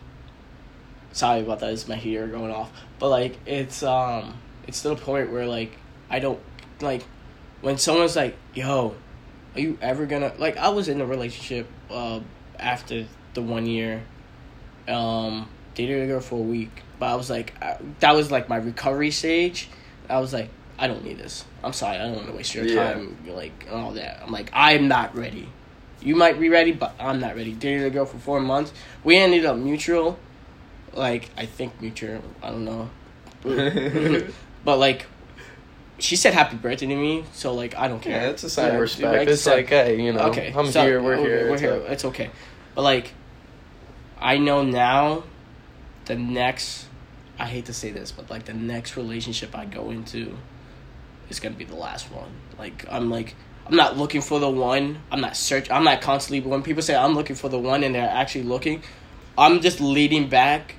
sorry 1.15 1.41
about 1.41 1.61
that 1.61 1.73
it's 1.73 1.89
my 1.89 1.95
heater 1.97 2.27
going 2.27 2.51
off 2.51 2.71
but 2.99 3.09
like 3.09 3.39
it's 3.47 3.83
um 3.83 4.37
it's 4.69 4.83
to 4.83 4.91
the 4.91 4.97
point 4.97 5.31
where 5.33 5.47
like 5.47 5.73
i 6.11 6.19
don't 6.19 6.41
like 6.81 7.03
when 7.63 7.79
someone's 7.79 8.17
like 8.17 8.37
yo 8.53 8.95
are 9.55 9.61
you 9.61 9.79
ever 9.81 10.05
gonna 10.07 10.33
like 10.39 10.57
i 10.59 10.69
was 10.69 10.89
in 10.89 11.01
a 11.01 11.07
relationship 11.07 11.67
uh 11.91 12.21
after 12.59 13.07
the 13.35 13.41
one 13.41 13.65
year 13.67 14.03
um 14.89 15.49
dated 15.75 16.03
a 16.03 16.07
girl 16.07 16.21
for 16.21 16.37
a 16.37 16.43
week 16.43 16.83
but 16.99 17.07
i 17.07 17.15
was 17.15 17.31
like 17.31 17.55
I, 17.63 17.79
that 18.01 18.15
was 18.15 18.31
like 18.31 18.49
my 18.49 18.57
recovery 18.57 19.11
stage 19.11 19.69
i 20.11 20.19
was 20.19 20.33
like 20.33 20.51
i 20.79 20.87
don't 20.87 21.05
need 21.05 21.19
this 21.19 21.45
i'm 21.63 21.73
sorry 21.73 21.97
i 21.97 22.03
don't 22.03 22.17
want 22.17 22.27
to 22.27 22.33
waste 22.35 22.55
your 22.55 22.65
Yeah. 22.65 22.93
time 22.93 23.17
like 23.27 23.67
all 23.71 23.93
that 23.93 24.21
i'm 24.23 24.31
like 24.33 24.51
i'm 24.53 24.89
not 24.89 25.17
ready 25.17 25.49
you 26.03 26.17
might 26.17 26.39
be 26.39 26.51
ready, 26.51 26.71
but 26.73 26.95
I'm 27.01 27.19
not 27.19 27.35
ready. 27.35 27.53
Dated 27.53 27.87
a 27.87 27.89
girl 27.89 28.05
for 28.05 28.19
four 28.19 28.39
months. 28.39 28.75
We 29.05 29.17
ended 29.17 29.47
up 29.47 29.57
mutual. 29.57 30.19
Like, 30.95 31.31
I 31.37 31.47
think 31.47 31.81
mutual. 31.81 32.23
I 32.43 32.51
don't 32.51 32.65
know. 32.65 32.89
but, 34.65 34.79
like, 34.79 35.07
she 35.99 36.17
said 36.17 36.35
happy 36.35 36.57
birthday 36.57 36.87
to 36.87 36.97
me, 36.97 37.25
so, 37.33 37.55
like, 37.55 37.77
I 37.77 37.89
don't 37.89 38.01
care. 38.01 38.21
Yeah, 38.23 38.29
it's 38.31 38.45
a 38.45 38.51
sign 38.51 38.69
Yeah, 38.69 38.75
of 38.75 38.81
respect. 38.81 39.13
like, 39.19 39.29
it's 39.29 39.47
like, 39.47 39.69
hey, 39.69 40.01
you 40.01 40.13
know, 40.13 40.21
okay, 40.29 40.53
I'm 40.57 40.67
so- 40.71 40.83
here, 40.85 41.03
we're 41.03 41.17
here. 41.17 41.47
We're 41.49 41.53
it's 41.55 41.61
here. 41.61 41.73
a- 41.73 41.93
It's 41.93 42.05
okay. 42.07 42.31
But, 42.75 42.83
like, 42.83 43.13
I 44.21 44.39
know 44.39 44.63
now 44.63 45.25
the 46.07 46.17
next, 46.17 46.87
I 47.39 47.47
hate 47.47 47.67
to 47.67 47.73
say 47.75 47.91
this, 47.91 48.13
but, 48.13 48.31
like, 48.31 48.45
the 48.45 48.55
next 48.55 48.97
relationship 48.97 49.57
I 49.57 49.65
go 49.67 49.91
into 49.91 50.37
is 51.29 51.41
going 51.41 51.53
to 51.55 51.59
be 51.59 51.65
the 51.65 51.77
last 51.77 52.11
one. 52.13 52.31
Like, 52.59 52.87
I'm, 52.91 53.11
like, 53.11 53.35
I'm 53.67 53.77
not 53.77 53.97
looking 53.97 54.21
for 54.21 54.39
the 54.41 54.51
one. 54.51 55.01
I'm 55.11 55.21
not 55.21 55.37
search. 55.37 55.71
I'm 55.71 55.85
not 55.85 56.01
constantly. 56.03 56.41
But 56.41 56.51
When 56.51 56.63
people 56.63 56.83
say 56.83 56.95
I'm 56.95 57.15
looking 57.15 57.35
for 57.37 57.49
the 57.49 57.59
one 57.59 57.83
and 57.83 57.95
they're 57.95 58.09
actually 58.09 58.45
looking, 58.45 58.83
I'm 59.39 59.61
just 59.61 59.81
leading 59.81 60.29
back, 60.29 60.75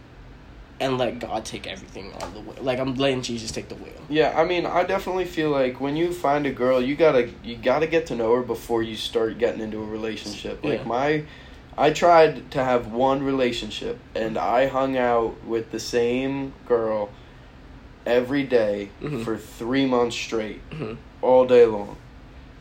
and 0.79 0.97
let 0.97 1.19
God 1.19 1.45
take 1.45 1.67
everything 1.67 2.11
on 2.21 2.33
the 2.33 2.41
way. 2.41 2.55
Like 2.59 2.79
I'm 2.79 2.95
letting 2.95 3.21
Jesus 3.21 3.51
take 3.51 3.69
the 3.69 3.75
wheel. 3.75 3.93
Yeah, 4.09 4.33
I 4.39 4.43
mean, 4.45 4.65
I 4.65 4.83
definitely 4.83 5.25
feel 5.25 5.49
like 5.49 5.79
when 5.79 5.95
you 5.95 6.11
find 6.13 6.45
a 6.45 6.51
girl, 6.51 6.81
you 6.81 6.95
gotta 6.95 7.29
you 7.43 7.55
gotta 7.55 7.87
get 7.87 8.07
to 8.07 8.15
know 8.15 8.33
her 8.35 8.41
before 8.41 8.83
you 8.83 8.95
start 8.95 9.37
getting 9.37 9.61
into 9.61 9.81
a 9.81 9.85
relationship. 9.85 10.63
Like 10.63 10.79
Yeah. 10.81 10.87
my, 10.87 11.23
I 11.77 11.91
tried 11.91 12.51
to 12.51 12.63
have 12.63 12.87
one 12.91 13.23
relationship, 13.23 13.99
and 14.13 14.37
I 14.37 14.67
hung 14.67 14.97
out 14.97 15.43
with 15.45 15.71
the 15.71 15.79
same 15.79 16.53
girl 16.67 17.09
every 18.05 18.43
day 18.43 18.89
Mhm. 19.01 19.23
for 19.23 19.37
three 19.37 19.85
months 19.85 20.15
straight, 20.15 20.61
Mhm. 20.71 20.97
all 21.21 21.45
day 21.45 21.65
long. 21.65 21.97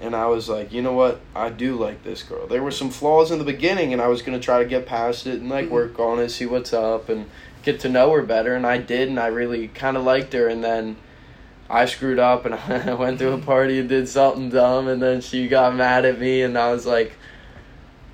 And 0.00 0.14
I 0.16 0.26
was 0.26 0.48
like, 0.48 0.72
you 0.72 0.82
know 0.82 0.92
what? 0.92 1.20
I 1.34 1.50
do 1.50 1.76
like 1.76 2.02
this 2.02 2.22
girl. 2.22 2.46
There 2.46 2.62
were 2.62 2.70
some 2.70 2.90
flaws 2.90 3.30
in 3.30 3.38
the 3.38 3.44
beginning, 3.44 3.92
and 3.92 4.00
I 4.02 4.08
was 4.08 4.22
gonna 4.22 4.40
try 4.40 4.58
to 4.60 4.68
get 4.68 4.86
past 4.86 5.26
it 5.26 5.40
and 5.40 5.48
like 5.50 5.66
Mhm. 5.66 5.70
work 5.70 5.98
on 5.98 6.18
it, 6.18 6.30
see 6.30 6.46
what's 6.46 6.72
up, 6.72 7.08
and 7.08 7.26
get 7.64 7.80
to 7.80 7.88
know 7.88 8.12
her 8.12 8.22
better. 8.22 8.54
And 8.54 8.66
I 8.66 8.78
did, 8.78 9.08
and 9.08 9.18
I 9.18 9.26
really 9.28 9.68
kind 9.68 9.96
of 9.96 10.04
liked 10.04 10.32
her. 10.32 10.48
And 10.48 10.62
then 10.62 10.96
I 11.68 11.86
screwed 11.86 12.18
up, 12.18 12.44
and 12.44 12.54
I 12.90 12.94
went 12.94 13.18
to 13.20 13.32
a 13.32 13.38
party 13.38 13.78
and 13.78 13.88
did 13.88 14.08
something 14.08 14.50
dumb, 14.50 14.88
and 14.88 15.02
then 15.02 15.20
she 15.20 15.48
got 15.48 15.74
mad 15.74 16.04
at 16.04 16.18
me, 16.20 16.42
and 16.42 16.56
I 16.58 16.72
was 16.72 16.86
like, 16.86 17.16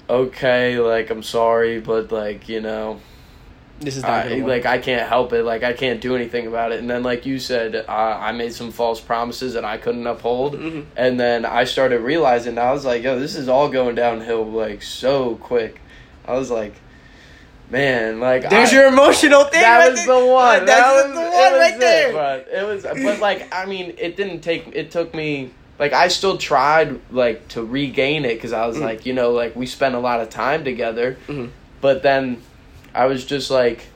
okay, 0.09 0.79
like 0.79 1.11
I'm 1.11 1.23
sorry, 1.23 1.81
but 1.81 2.11
like 2.13 2.49
you 2.49 2.61
know, 2.61 3.01
This 3.81 3.97
is 3.97 4.03
not 4.03 4.27
I, 4.27 4.37
like 4.41 4.67
I 4.67 4.79
can't 4.79 5.09
help 5.09 5.33
it. 5.33 5.45
Like 5.45 5.63
I 5.63 5.73
can't 5.73 6.01
do 6.01 6.15
anything 6.17 6.47
about 6.47 6.73
it. 6.73 6.81
And 6.81 6.91
then, 6.91 7.03
like 7.03 7.27
you 7.27 7.39
said, 7.39 7.75
uh, 7.77 7.85
I 7.89 8.33
made 8.33 8.53
some 8.53 8.73
false 8.73 9.01
promises 9.01 9.55
that 9.55 9.65
I 9.65 9.79
couldn't 9.79 10.07
uphold. 10.07 10.55
Mhm. 10.55 10.87
And 10.97 11.19
then 11.19 11.45
I 11.45 11.65
started 11.65 12.01
realizing 12.01 12.59
I 12.59 12.73
was 12.73 12.85
like, 12.85 13.03
yo, 13.03 13.19
this 13.19 13.37
is 13.37 13.49
all 13.49 13.69
going 13.69 13.95
downhill 13.95 14.45
like 14.45 14.83
so 14.83 15.37
quick. 15.37 15.81
I 16.27 16.35
was 16.35 16.51
like, 16.51 16.75
man, 17.71 18.21
like 18.21 18.49
There's 18.51 18.71
I- 18.73 18.77
your 18.77 18.87
emotional 18.87 19.45
thing. 19.45 19.61
that 19.63 19.79
right 19.79 19.91
was 19.93 20.05
there. 20.07 20.21
the 20.21 20.27
one. 20.27 20.67
That 20.67 20.89
the 20.89 20.95
was, 21.09 21.15
the 21.15 21.21
one 21.21 21.31
was 21.31 21.59
right 21.61 21.75
it, 21.75 21.81
there. 21.81 22.13
But 22.13 22.49
it 22.53 22.67
was, 22.67 22.83
but 22.83 23.21
like, 23.21 23.55
I 23.55 23.67
mean, 23.67 23.95
it 23.99 24.17
didn't 24.17 24.41
take. 24.41 24.69
It 24.75 24.91
took 24.91 25.15
me. 25.15 25.51
Like 25.79 25.93
I 25.95 26.09
still 26.09 26.37
tried 26.37 27.01
like 27.11 27.49
to 27.49 27.65
regain 27.65 28.25
it 28.27 28.35
because 28.35 28.53
I 28.53 28.67
was 28.67 28.77
Mhm. 28.77 28.83
like, 28.83 29.07
you 29.07 29.15
know, 29.15 29.31
like 29.31 29.57
we 29.57 29.65
spent 29.67 29.95
a 29.95 29.99
lot 29.99 30.21
of 30.21 30.29
time 30.29 30.63
together, 30.63 31.17
Mhm. 31.27 31.51
but 31.81 32.03
then 32.03 32.43
I 32.95 33.07
was 33.07 33.25
just 33.25 33.51
like, 33.51 33.87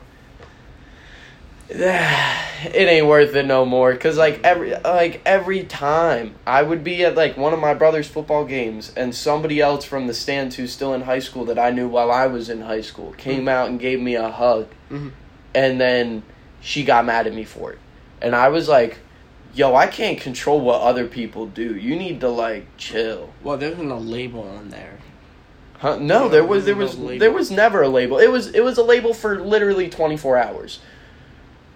it 1.69 2.75
ain't 2.75 3.07
worth 3.07 3.33
it 3.35 3.45
no 3.45 3.65
more. 3.65 3.95
Cause 3.95 4.17
like 4.17 4.39
every 4.43 4.75
like 4.75 5.21
every 5.25 5.63
time 5.63 6.35
I 6.45 6.61
would 6.61 6.83
be 6.83 7.03
at 7.03 7.15
like 7.15 7.37
one 7.37 7.53
of 7.53 7.59
my 7.59 7.73
brother's 7.73 8.07
football 8.07 8.45
games, 8.45 8.93
and 8.95 9.15
somebody 9.15 9.59
else 9.59 9.83
from 9.83 10.05
the 10.05 10.13
stands 10.13 10.55
who's 10.57 10.71
still 10.71 10.93
in 10.93 11.01
high 11.01 11.19
school 11.19 11.45
that 11.45 11.57
I 11.57 11.71
knew 11.71 11.87
while 11.87 12.11
I 12.11 12.27
was 12.27 12.49
in 12.49 12.61
high 12.61 12.81
school 12.81 13.13
came 13.13 13.47
out 13.47 13.67
and 13.67 13.79
gave 13.79 13.99
me 13.99 14.13
a 14.15 14.29
hug, 14.29 14.67
Mhm. 14.91 15.11
and 15.55 15.81
then 15.81 16.21
she 16.61 16.83
got 16.83 17.03
mad 17.05 17.25
at 17.25 17.33
me 17.33 17.43
for 17.43 17.71
it, 17.71 17.79
and 18.21 18.35
I 18.35 18.49
was 18.49 18.69
like, 18.69 18.99
"Yo, 19.55 19.73
I 19.75 19.87
can't 19.87 20.19
control 20.21 20.59
what 20.61 20.81
other 20.81 21.05
people 21.07 21.47
do. 21.47 21.75
You 21.75 21.95
need 21.95 22.19
to 22.21 22.29
like 22.29 22.77
chill." 22.77 23.29
Well, 23.43 23.57
there's 23.57 23.77
no 23.79 23.97
label 23.97 24.41
on 24.41 24.69
there. 24.69 24.99
Huh? 25.79 25.97
No, 25.99 26.29
there 26.29 26.43
was 26.43 26.65
there 26.65 26.75
was 26.75 26.95
there 26.95 27.31
was 27.31 27.49
never 27.49 27.81
a 27.81 27.89
label. 27.89 28.19
It 28.19 28.31
was 28.31 28.47
it 28.53 28.63
was 28.63 28.77
a 28.77 28.83
label 28.83 29.15
for 29.15 29.39
literally 29.39 29.89
twenty 29.89 30.15
four 30.15 30.37
hours. 30.37 30.79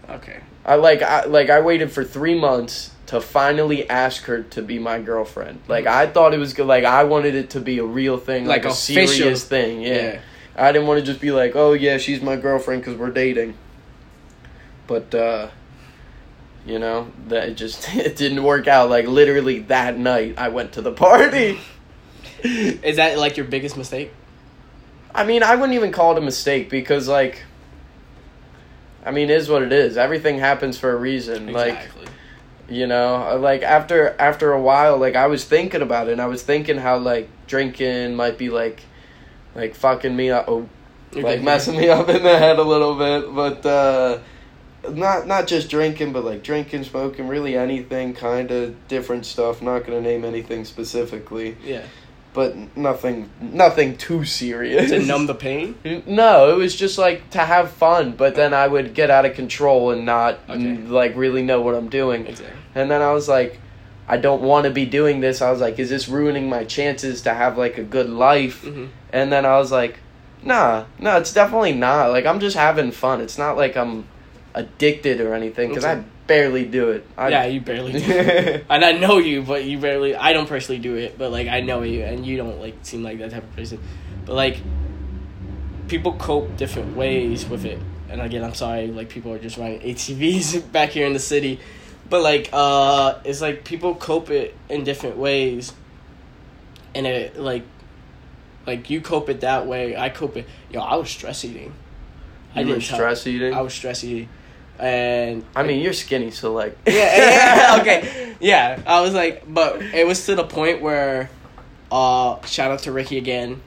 Okay. 0.10 0.40
I 0.66 0.76
like 0.76 1.02
I 1.02 1.26
like 1.26 1.50
I 1.50 1.62
waited 1.62 1.92
for 1.92 2.04
three 2.04 2.38
months 2.40 2.92
to 3.08 3.20
finally 3.22 3.90
ask 3.90 4.24
her 4.26 4.44
to 4.44 4.62
be 4.62 4.78
my 4.78 5.00
girlfriend. 5.00 5.62
Like 5.68 5.88
I 5.88 6.06
thought 6.08 6.34
it 6.34 6.38
was 6.38 6.54
good. 6.54 6.68
Like 6.68 6.84
I 6.84 7.04
wanted 7.06 7.36
it 7.36 7.52
to 7.52 7.60
be 7.60 7.80
a 7.80 7.84
real 7.86 8.18
thing, 8.18 8.46
like, 8.46 8.64
Like 8.64 8.72
a 8.72 8.74
official. 8.74 9.08
serious 9.16 9.44
thing. 9.44 9.82
Yeah. 9.82 10.20
I 10.56 10.72
didn't 10.72 10.88
want 10.88 11.00
to 11.00 11.06
just 11.06 11.22
be 11.22 11.32
like, 11.32 11.56
oh 11.56 11.74
yeah, 11.74 11.98
she's 11.98 12.22
my 12.22 12.36
girlfriend 12.36 12.82
because 12.82 12.98
we're 13.00 13.12
dating. 13.12 13.56
But 14.88 15.14
uh, 15.16 15.50
you 16.66 16.78
know 16.80 17.12
that 17.28 17.50
it 17.50 17.54
just 17.56 17.88
it 17.96 18.16
didn't 18.16 18.44
work 18.44 18.68
out. 18.68 18.90
Like 18.90 19.08
literally 19.08 19.60
that 19.60 19.98
night, 19.98 20.36
I 20.38 20.50
went 20.50 20.74
to 20.74 20.82
the 20.82 20.92
party. 20.92 21.60
Is 22.44 22.98
that 22.98 23.18
like 23.18 23.38
your 23.38 23.46
biggest 23.46 23.76
mistake? 23.78 24.12
I 25.14 25.24
mean, 25.26 25.42
I 25.42 25.56
wouldn't 25.56 25.74
even 25.74 25.92
call 25.92 26.12
it 26.12 26.18
a 26.18 26.22
mistake 26.22 26.70
because 26.70 27.08
like. 27.08 27.44
I 29.06 29.12
mean, 29.12 29.30
it 29.30 29.38
is 29.38 29.50
what 29.50 29.64
it 29.64 29.72
is. 29.72 29.98
Everything 29.98 30.40
happens 30.40 30.78
for 30.78 30.92
a 30.92 30.96
reason. 30.96 31.52
Like, 31.52 31.90
you 32.70 32.86
know 32.86 33.38
like 33.42 33.64
after 33.64 34.16
after 34.20 34.52
a 34.52 34.62
while 34.62 34.98
like 34.98 35.16
i 35.16 35.28
was 35.28 35.44
thinking 35.44 35.82
about 35.82 36.08
it 36.08 36.12
and 36.12 36.22
i 36.22 36.28
was 36.28 36.44
thinking 36.44 36.78
how 36.78 36.98
like 36.98 37.28
drinking 37.48 38.16
might 38.16 38.38
be 38.38 38.50
like 38.50 38.82
like 39.56 39.76
fucking 39.76 40.16
me 40.16 40.30
up 40.30 40.46
oh, 40.48 40.70
like 41.14 41.42
messing 41.42 41.78
me 41.78 41.90
up 41.90 42.08
in 42.10 42.22
the 42.22 42.38
head 42.38 42.60
a 42.60 42.64
little 42.64 42.96
bit 42.96 43.34
but 43.34 43.66
uh 43.66 44.20
not 44.92 45.28
not 45.28 45.48
just 45.48 45.70
drinking 45.70 46.14
but 46.14 46.24
like 46.24 46.44
drinking 46.44 46.84
smoking 46.84 47.28
really 47.28 47.58
anything 47.58 48.14
kind 48.14 48.52
of 48.52 48.88
different 48.88 49.26
stuff 49.26 49.62
not 49.62 49.86
gonna 49.86 50.02
name 50.02 50.24
anything 50.24 50.64
specifically 50.64 51.58
Yeah. 51.64 51.84
But 52.34 52.56
nothing 52.78 53.30
nothing 53.42 53.98
too 53.98 54.24
serious 54.24 54.92
To 54.92 55.00
numb 55.00 55.26
the 55.26 55.34
pain. 55.36 55.76
no, 56.06 56.52
it 56.52 56.58
was 56.58 56.76
just 56.76 56.98
like 56.98 57.30
to 57.32 57.40
have 57.40 57.72
fun, 57.72 58.12
but 58.14 58.36
then 58.36 58.54
I 58.54 58.68
would 58.68 58.94
get 58.94 59.10
out 59.10 59.26
of 59.26 59.36
control 59.36 59.92
and 59.92 60.06
not 60.06 60.40
Okay. 60.50 60.78
like 60.78 61.16
really 61.16 61.42
know 61.42 61.62
what 61.62 61.76
I'm 61.76 61.90
doing. 61.90 62.28
Exactly. 62.28 62.56
And 62.76 62.90
then 62.92 63.02
I 63.02 63.14
was 63.14 63.28
like, 63.28 63.60
I 64.08 64.18
don't 64.18 64.42
want 64.42 64.66
to 64.66 64.72
be 64.72 64.86
doing 64.86 65.20
this. 65.22 65.42
I 65.42 65.52
was 65.52 65.60
like, 65.62 65.80
is 65.80 65.90
this 65.90 66.08
ruining 66.08 66.50
my 66.50 66.64
chances 66.66 67.22
to 67.24 67.34
have 67.34 67.58
like 67.58 67.78
a 67.78 67.84
good 67.84 68.10
life? 68.10 68.64
hmm 68.64 68.86
And 69.12 69.32
then 69.32 69.46
I 69.46 69.58
was 69.58 69.72
like, 69.72 70.00
nah, 70.44 70.86
no, 71.00 71.18
it's 71.18 71.34
definitely 71.34 71.74
not. 71.74 72.12
Like 72.12 72.26
I'm 72.26 72.40
just 72.40 72.56
having 72.56 72.92
fun. 72.92 73.22
It's 73.22 73.38
not 73.38 73.58
like 73.58 73.76
I'm 73.76 74.08
addicted 74.54 75.22
or 75.22 75.34
anything 75.34 75.70
because 75.70 75.86
Okay. 75.86 76.02
I 76.02 76.04
barely 76.30 76.64
do 76.64 76.92
it. 76.92 77.06
I, 77.18 77.28
yeah, 77.30 77.46
you 77.48 77.60
barely 77.60 77.92
do. 77.92 77.98
it. 78.00 78.66
and 78.70 78.86
I 78.86 78.94
know 78.94 79.18
you, 79.18 79.42
but 79.42 79.66
you 79.66 79.80
barely. 79.80 80.16
I 80.16 80.32
don't 80.32 80.48
personally 80.48 80.80
do 80.80 80.96
it, 80.96 81.18
but 81.18 81.32
like 81.32 81.50
I 81.50 81.60
know 81.60 81.82
you, 81.82 82.04
and 82.04 82.26
you 82.26 82.38
don't 82.38 82.62
like 82.62 82.76
seem 82.84 83.04
like 83.04 83.18
that 83.20 83.32
type 83.32 83.44
of 83.44 83.54
person. 83.56 83.80
But 84.26 84.36
like, 84.36 84.62
people 85.90 86.14
cope 86.14 86.56
different 86.56 86.96
ways 86.96 87.46
with 87.50 87.66
it. 87.66 87.80
And 88.10 88.22
again, 88.22 88.44
I'm 88.44 88.54
sorry, 88.54 88.88
like 88.88 89.10
people 89.10 89.34
are 89.34 89.40
just 89.40 89.58
riding 89.58 89.82
ATVs 89.82 90.72
back 90.72 90.92
here 90.92 91.06
in 91.06 91.14
the 91.14 91.20
city, 91.20 91.60
but 92.10 92.22
like, 92.22 92.50
uh, 92.54 93.20
it's 93.26 93.42
like 93.42 93.66
people 93.66 93.96
cope 93.96 94.30
it 94.30 94.56
in 94.70 94.84
different 94.84 95.18
ways. 95.18 95.74
And 96.96 97.06
it 97.06 97.38
like, 97.38 97.64
like 98.66 98.90
you 98.90 99.02
cope 99.02 99.30
it 99.30 99.42
that 99.42 99.68
way. 99.68 99.98
I 99.98 100.10
cope 100.10 100.38
it. 100.38 100.48
Yo, 100.72 100.80
I 100.80 100.96
was 100.96 101.10
stress 101.10 101.44
eating. 101.44 101.74
You 102.56 102.68
were 102.68 102.74
tell- 102.80 102.98
stress 102.98 103.28
eating. 103.28 103.54
I 103.54 103.62
was 103.62 103.74
stress 103.74 104.04
eating, 104.04 104.30
and 104.80 105.44
I 105.56 105.64
mean, 105.64 105.82
you're 105.82 105.94
skinny, 105.94 106.32
so 106.32 106.54
like. 106.54 106.78
yeah, 106.88 106.94
yeah, 107.76 107.78
okay, 107.82 108.36
yeah. 108.40 108.82
I 108.88 109.02
was 109.02 109.14
like, 109.14 109.44
but 109.52 109.82
it 109.82 110.08
was 110.08 110.26
to 110.28 110.36
the 110.36 110.46
point 110.46 110.82
where, 110.82 111.30
uh, 111.92 112.44
shout 112.46 112.72
out 112.72 112.80
to 112.80 112.92
Ricky 112.92 113.18
again. 113.18 113.62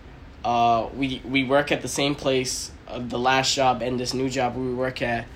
Uh, 0.44 0.88
we 0.96 1.20
we 1.24 1.44
work 1.44 1.70
at 1.70 1.82
the 1.82 1.88
same 1.88 2.14
place, 2.14 2.72
uh, 2.88 2.98
the 2.98 3.18
last 3.18 3.54
job 3.54 3.82
and 3.82 4.00
this 4.00 4.14
new 4.14 4.28
job 4.28 4.56
we 4.56 4.72
work 4.74 5.02
at, 5.02 5.26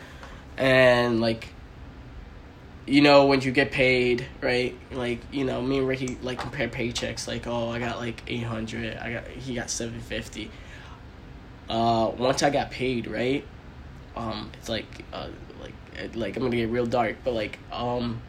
and 0.56 1.20
like. 1.20 1.48
You 2.88 3.00
know 3.00 3.26
when 3.26 3.40
you 3.40 3.50
get 3.50 3.72
paid, 3.72 4.26
right? 4.40 4.78
Like 4.92 5.18
you 5.32 5.44
know, 5.44 5.60
me 5.60 5.78
and 5.78 5.88
Ricky 5.88 6.18
like 6.22 6.38
compare 6.38 6.68
paychecks. 6.68 7.26
Like, 7.26 7.48
oh, 7.48 7.68
I 7.68 7.80
got 7.80 7.98
like 7.98 8.22
eight 8.28 8.44
hundred. 8.44 8.96
I 8.98 9.12
got 9.14 9.26
he 9.26 9.56
got 9.56 9.70
seven 9.70 9.98
fifty. 9.98 10.52
Uh, 11.68 12.12
once 12.16 12.44
I 12.44 12.50
got 12.50 12.70
paid, 12.70 13.08
right? 13.08 13.44
Um, 14.14 14.52
it's 14.54 14.68
like 14.68 14.86
uh, 15.12 15.26
like 16.14 16.36
I'm 16.36 16.42
gonna 16.44 16.56
get 16.56 16.68
real 16.70 16.86
dark, 16.86 17.16
but 17.24 17.32
like 17.34 17.58
um, 17.72 18.20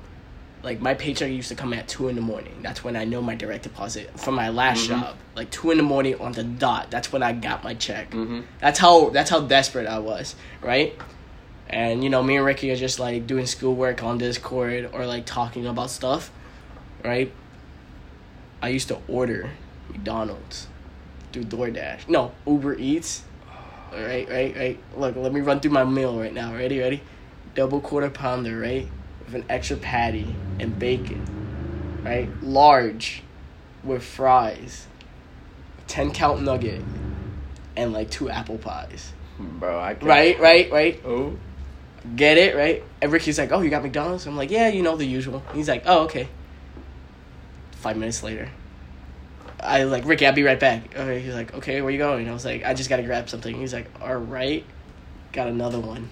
like 0.64 0.82
my 0.82 0.94
paycheck 0.94 1.30
used 1.32 1.50
to 1.50 1.56
come 1.56 1.74
at 1.74 1.88
two 1.88 2.08
in 2.08 2.16
the 2.16 2.22
morning. 2.22 2.60
That's 2.62 2.84
when 2.84 2.96
I 2.96 3.06
know 3.06 3.22
my 3.22 3.36
direct 3.36 3.64
deposit 3.64 4.20
from 4.20 4.36
my 4.36 4.50
last 4.50 4.86
Mhm. 4.86 4.88
job. 5.02 5.16
Like 5.36 5.52
two 5.52 5.72
in 5.72 5.78
the 5.78 5.84
morning 5.84 6.16
on 6.20 6.32
the 6.34 6.44
dot. 6.44 6.90
That's 6.90 7.12
when 7.12 7.22
I 7.24 7.32
got 7.34 7.64
my 7.64 7.74
check. 7.74 8.12
hmm 8.14 8.42
That's 8.60 8.80
how 8.80 9.10
that's 9.10 9.30
how 9.30 9.42
desperate 9.42 9.88
I 9.88 10.00
was, 10.00 10.36
right? 10.62 10.96
And 11.70 12.04
you 12.04 12.10
know, 12.10 12.24
me 12.24 12.38
and 12.38 12.46
Ricky 12.46 12.72
are 12.72 12.76
just 12.78 13.00
like 13.00 13.28
doing 13.28 13.46
schoolwork 13.46 14.02
on 14.04 14.18
Discord 14.18 14.90
or 14.94 15.06
like 15.06 15.26
talking 15.26 15.66
about 15.68 15.90
stuff, 15.92 16.32
right? 17.04 17.32
I 18.62 18.70
used 18.70 18.88
to 18.88 18.98
order 19.08 19.52
McDonald's 19.92 20.68
through 21.32 21.44
DoorDash. 21.44 22.08
No, 22.10 22.32
Uber 22.48 22.76
Eats. 22.76 23.24
All 23.94 24.02
right, 24.02 24.28
right, 24.30 24.56
right. 24.56 24.80
Look, 24.98 25.16
let 25.16 25.32
me 25.32 25.42
run 25.42 25.60
through 25.60 25.72
my 25.72 25.84
meal 25.84 26.20
right 26.20 26.34
now. 26.34 26.54
Ready, 26.54 26.80
ready? 26.80 27.02
Double 27.58 27.82
quarter 27.82 28.12
pounder, 28.12 28.60
right? 28.60 28.88
With 29.26 29.34
an 29.34 29.46
extra 29.50 29.78
patty 29.78 30.36
and 30.60 30.78
bacon, 30.78 31.26
right? 32.04 32.30
Large 32.44 33.24
with 33.84 34.04
fries, 34.04 34.86
10 35.88 36.12
count 36.12 36.44
nugget, 36.44 36.84
and 37.76 37.94
like 37.94 38.12
two 38.12 38.30
apple 38.30 38.60
pies. 38.60 39.12
Bro, 39.40 39.80
I 39.80 39.96
can't. 39.96 40.04
Right, 40.04 40.40
right, 40.40 40.72
right. 40.72 41.02
Oh. 41.04 41.36
Get 42.16 42.38
it, 42.38 42.56
right? 42.56 42.84
And 43.02 43.12
Ricky's 43.12 43.40
like, 43.40 43.52
oh, 43.52 43.62
you 43.62 43.72
got 43.72 43.82
McDonald's? 43.82 44.28
I'm 44.28 44.38
like, 44.38 44.52
yeah, 44.52 44.68
you 44.68 44.84
know 44.84 44.96
the 44.96 45.06
usual. 45.06 45.42
He's 45.56 45.68
like, 45.68 45.82
oh, 45.88 46.04
okay. 46.04 46.28
Five 47.72 47.98
minutes 47.98 48.22
later, 48.22 48.50
I 49.60 49.86
like, 49.86 50.06
Ricky, 50.06 50.28
I'll 50.28 50.34
be 50.34 50.44
right 50.44 50.60
back. 50.60 50.96
Okay, 50.96 51.22
he's 51.22 51.34
like, 51.34 51.56
okay, 51.56 51.82
where 51.82 51.90
you 51.90 51.98
going? 51.98 52.30
I 52.30 52.34
was 52.34 52.46
like, 52.46 52.64
I 52.64 52.76
just 52.76 52.88
gotta 52.88 53.02
grab 53.02 53.30
something. 53.30 53.56
He's 53.56 53.74
like, 53.74 53.90
all 54.00 54.16
right, 54.16 54.64
got 55.32 55.48
another 55.48 55.80
one. 55.80 56.10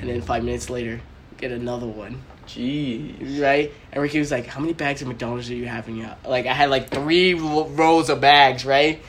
And 0.00 0.08
then 0.08 0.20
five 0.22 0.44
minutes 0.44 0.68
later, 0.70 1.00
get 1.38 1.52
another 1.52 1.86
one, 1.86 2.22
Jeez. 2.46 3.40
right? 3.42 3.72
And 3.92 4.02
Ricky 4.02 4.18
was 4.18 4.30
like, 4.30 4.46
how 4.46 4.60
many 4.60 4.72
bags 4.72 5.02
of 5.02 5.08
McDonald's 5.08 5.48
do 5.48 5.54
you 5.56 5.66
have 5.66 5.88
in 5.88 5.96
your? 5.96 6.14
Like, 6.26 6.46
I 6.46 6.52
had 6.52 6.70
like 6.70 6.90
three 6.90 7.34
ro- 7.34 7.68
rows 7.68 8.08
of 8.10 8.20
bags, 8.20 8.64
right? 8.64 9.02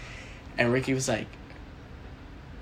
And 0.57 0.71
Ricky 0.73 0.93
was 0.93 1.07
like, 1.07 1.27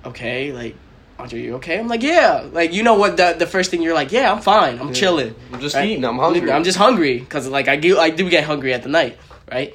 okay, 0.05 0.51
like, 0.51 0.75
Andre, 1.17 1.39
you 1.41 1.55
okay? 1.55 1.79
I'm 1.79 1.87
like, 1.87 2.03
yeah. 2.03 2.45
Like, 2.51 2.73
you 2.73 2.83
know 2.83 2.95
what? 2.95 3.15
The 3.15 3.35
the 3.39 3.47
first 3.47 3.71
thing 3.71 3.81
you're 3.81 3.93
like, 3.93 4.11
yeah, 4.11 4.31
I'm 4.33 4.41
fine. 4.41 4.79
I'm 4.79 4.89
Yeah. 4.89 4.93
chilling. 4.93 5.35
I'm 5.53 5.61
just 5.61 5.75
right? 5.75 5.87
eating. 5.87 6.03
I'm 6.03 6.17
hungry. 6.19 6.51
I'm 6.51 6.65
just 6.65 6.77
hungry 6.77 7.19
because 7.19 7.47
like 7.47 7.69
I 7.69 7.77
do 7.77 7.97
I 7.97 8.09
do 8.09 8.29
get 8.29 8.43
hungry 8.43 8.73
at 8.73 8.83
the 8.83 8.89
night, 8.89 9.17
right? 9.49 9.73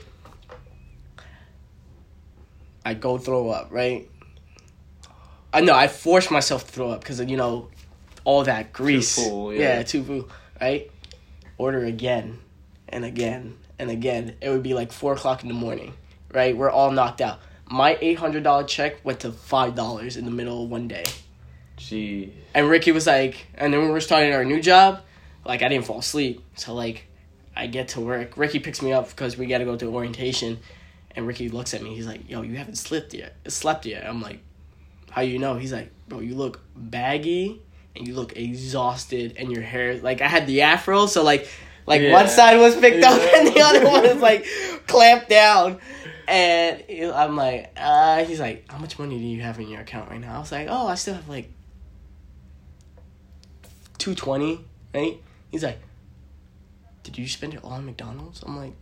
I 2.84 2.94
go 2.94 3.16
throw 3.18 3.48
up, 3.51 3.68
right? 3.70 4.07
I 5.53 5.61
know 5.62 5.74
I 5.74 5.88
force 5.88 6.30
myself 6.30 6.66
to 6.66 6.72
throw 6.72 6.90
up 6.90 7.01
because 7.01 7.20
you 7.20 7.36
know 7.36 7.68
all 8.25 8.45
that 8.45 8.73
grease. 8.73 9.14
full, 9.16 9.53
yeah. 9.53 9.83
too 9.83 10.03
full, 10.03 10.29
right? 10.61 10.91
Order 11.59 11.85
again 11.85 12.39
and 12.89 13.05
again 13.05 13.57
and 13.79 13.91
again. 13.91 14.37
It 14.41 14.51
would 14.51 14.62
be 14.62 14.75
like 14.75 14.93
four 14.93 15.14
o'clock 15.14 15.43
in 15.43 15.49
the 15.49 15.55
morning, 15.55 15.95
right? 16.33 16.57
We're 16.57 16.71
all 16.71 16.91
knocked 16.91 17.21
out. 17.21 17.41
My 17.66 17.97
eight 18.01 18.18
hundred 18.18 18.43
dollar 18.43 18.64
check 18.64 19.05
went 19.05 19.21
to 19.21 19.33
five 19.33 19.75
dollars 19.75 20.16
in 20.16 20.25
the 20.25 20.31
middle 20.31 20.64
of 20.64 20.71
one 20.71 20.89
day. 20.89 21.05
Gee. 21.77 22.33
And 22.55 22.68
Ricky 22.68 22.93
was 22.93 23.07
like, 23.07 23.47
and 23.55 23.73
then 23.73 23.83
we 23.83 23.89
were 23.89 24.01
starting 24.01 24.35
our 24.35 24.45
new 24.45 24.61
job, 24.61 25.01
like 25.45 25.62
I 25.62 25.68
didn't 25.68 25.87
fall 25.87 26.01
asleep. 26.01 26.43
So 26.57 26.75
like, 26.75 27.07
I 27.57 27.66
get 27.66 27.89
to 27.89 28.01
work. 28.01 28.37
Ricky 28.37 28.59
picks 28.59 28.83
me 28.83 28.93
up 28.93 29.09
because 29.09 29.37
we 29.37 29.47
got 29.47 29.59
to 29.59 29.64
go 29.64 29.77
to 29.77 29.87
orientation, 29.87 30.59
and 31.12 31.27
Ricky 31.27 31.49
looks 31.49 31.75
at 31.75 31.83
me. 31.83 31.95
He's 31.95 32.07
like, 32.07 32.29
"Yo, 32.29 32.43
you 32.43 32.57
haven't 32.57 32.77
slept 32.77 33.14
yet. 33.14 33.37
Slept 33.49 33.87
yet?" 33.87 34.07
I'm 34.07 34.21
like, 34.21 34.41
"How 35.11 35.23
you 35.23 35.39
know?" 35.39 35.57
He's 35.57 35.73
like, 35.73 35.91
"Bro, 36.09 36.21
you 36.21 36.35
look 36.35 36.61
baggy 36.77 37.62
and 37.97 38.07
you 38.07 38.14
look 38.14 38.36
exhausted, 38.36 39.34
and 39.38 39.51
your 39.53 39.62
hair 39.62 39.99
like 39.99 40.20
I 40.20 40.28
had 40.28 40.47
the 40.47 40.62
afro, 40.62 41.07
so 41.07 41.22
like." 41.22 41.49
Like 41.86 42.03
Yeah. 42.03 42.12
one 42.12 42.28
side 42.28 42.57
was 42.59 42.76
picked 42.76 43.03
up 43.03 43.18
and 43.34 43.49
the 43.49 43.62
other 43.62 43.84
one 43.88 44.05
is 44.05 44.20
like 44.20 44.47
clamped 44.86 45.28
down, 45.28 45.78
and 46.28 46.84
I'm 47.12 47.34
like, 47.36 47.72
uh, 47.76 48.22
he's 48.24 48.38
like, 48.38 48.70
how 48.70 48.78
much 48.78 48.97
money 48.99 49.18
do 49.18 49.24
you 49.24 49.41
have 49.41 49.59
in 49.59 49.68
your 49.68 49.80
account 49.80 50.09
right 50.09 50.20
now? 50.20 50.36
I 50.36 50.38
was 50.38 50.53
like, 50.53 50.68
oh, 50.70 50.86
I 50.86 50.95
still 50.95 51.14
have 51.14 51.28
like 51.28 51.51
220, 53.99 54.64
right? 54.95 55.20
He's 55.51 55.64
like, 55.64 55.78
Did 57.03 57.18
you 57.18 57.26
spend 57.26 57.55
it 57.55 57.64
all 57.64 57.72
on 57.72 57.86
McDonald's? 57.86 58.43
I'm 58.45 58.57
like, 58.57 58.74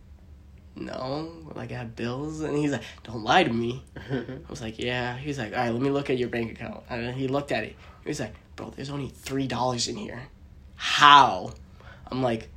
No. 0.76 1.32
Like, 1.54 1.72
I 1.72 1.76
have 1.76 1.96
bills. 1.96 2.40
And 2.40 2.56
he's 2.59 2.72
like, 2.72 2.82
Don't 3.04 3.24
lie 3.24 3.44
to 3.44 3.52
me. 3.52 3.82
I 4.11 4.24
was 4.50 4.61
like, 4.61 4.78
Yeah. 4.78 5.16
He's 5.16 5.38
like, 5.38 5.52
All 5.52 5.59
right, 5.61 5.70
let 5.72 5.80
me 5.80 5.90
look 5.90 6.11
at 6.11 6.18
your 6.18 6.28
bank 6.28 6.52
account. 6.52 6.82
And 6.90 7.14
he 7.14 7.26
looked 7.28 7.52
at 7.52 7.64
it. 7.64 7.74
He 8.02 8.09
was 8.09 8.20
like, 8.20 8.34
Bro, 8.59 8.74
there's 8.76 8.90
only 8.90 9.09
$3 9.09 9.88
in 9.88 9.96
here. 9.96 10.28
How? 10.74 11.54
I'm 12.11 12.22
like, 12.22 12.48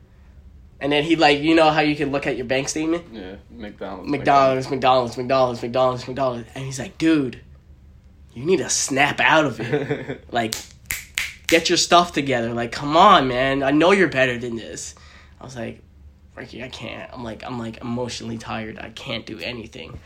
and 0.82 0.92
then 0.92 1.06
he, 1.06 1.16
like, 1.16 1.40
you 1.40 1.56
know 1.56 1.70
how 1.70 1.82
you 1.82 1.96
can 1.96 2.12
look 2.12 2.28
at 2.28 2.36
your 2.36 2.46
bank 2.46 2.68
statement? 2.68 3.06
yeah, 3.14 3.36
McDonald's. 3.50 4.10
McDonald's, 4.10 4.70
McDonald's, 4.70 5.18
McDonald's, 5.18 5.62
McDonald's, 5.62 6.08
McDonald's. 6.08 6.50
And 6.56 6.66
he's 6.66 6.80
like, 6.80 6.98
Dude, 6.98 7.40
you 8.34 8.46
need 8.46 8.58
to 8.58 8.70
snap 8.70 9.20
out 9.20 9.46
of 9.46 9.60
it 9.60 10.26
like 10.32 10.56
get 11.48 11.70
your 11.70 11.78
stuff 11.78 12.14
together 12.14 12.54
like 12.54 12.72
come 12.72 12.96
on 12.96 13.28
man 13.28 13.64
i 13.64 13.72
know 13.72 13.92
you're 13.92 14.08
better 14.08 14.38
than 14.38 14.56
this 14.56 14.96
i 15.40 15.44
was 15.44 15.56
like 15.56 15.82
ricky 16.36 16.64
i 16.64 16.70
can't 16.70 17.12
i'm 17.14 17.24
like 17.24 17.44
i'm 17.44 17.60
like 17.60 17.82
emotionally 17.82 18.38
tired 18.38 18.80
i 18.80 18.90
can't 18.90 19.26
do 19.26 19.38
anything 19.40 19.90
and 19.90 20.00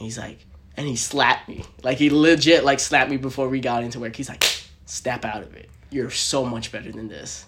he's 0.00 0.18
like 0.18 0.44
and 0.76 0.86
he 0.86 0.96
slapped 0.96 1.48
me 1.48 1.64
like 1.84 1.98
he 1.98 2.10
legit 2.10 2.64
like 2.64 2.80
slapped 2.80 3.10
me 3.10 3.16
before 3.16 3.48
we 3.48 3.60
got 3.60 3.84
into 3.84 4.00
work 4.00 4.16
he's 4.16 4.28
like 4.28 4.42
snap 4.86 5.24
out 5.24 5.42
of 5.42 5.54
it. 5.54 5.68
You're 5.90 6.10
so 6.10 6.44
much 6.44 6.72
better 6.72 6.90
than 6.92 7.08
this. 7.08 7.46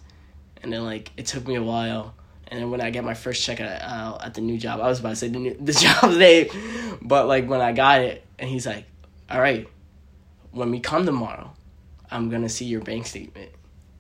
And 0.63 0.73
then 0.73 0.85
like 0.85 1.11
it 1.17 1.27
took 1.27 1.47
me 1.47 1.55
a 1.57 1.63
while. 1.63 2.15
And 2.49 2.61
then 2.61 2.71
when 2.71 2.81
I 2.81 2.91
get 2.91 3.05
my 3.05 3.15
first 3.15 3.43
check 3.43 3.61
at, 3.61 3.83
uh, 3.83 4.19
at 4.23 4.35
the 4.35 4.41
new 4.43 4.59
job, 4.59 4.81
I 4.81 4.89
was 4.89 5.01
about 5.01 5.11
to 5.11 5.17
say 5.17 5.29
the, 5.29 5.39
new, 5.39 5.55
the 5.61 5.73
job's 5.73 6.17
name, 6.17 6.49
but 7.01 7.27
like 7.27 7.49
when 7.49 7.61
I 7.61 7.73
got 7.73 8.03
it, 8.03 8.25
and 8.39 8.49
he's 8.51 8.67
like, 8.67 8.85
"All 9.31 9.41
right, 9.41 9.67
when 10.51 10.71
we 10.71 10.79
come 10.81 11.07
tomorrow, 11.07 11.53
I'm 12.11 12.29
gonna 12.29 12.51
see 12.51 12.67
your 12.67 12.83
bank 12.83 13.07
statement, 13.07 13.51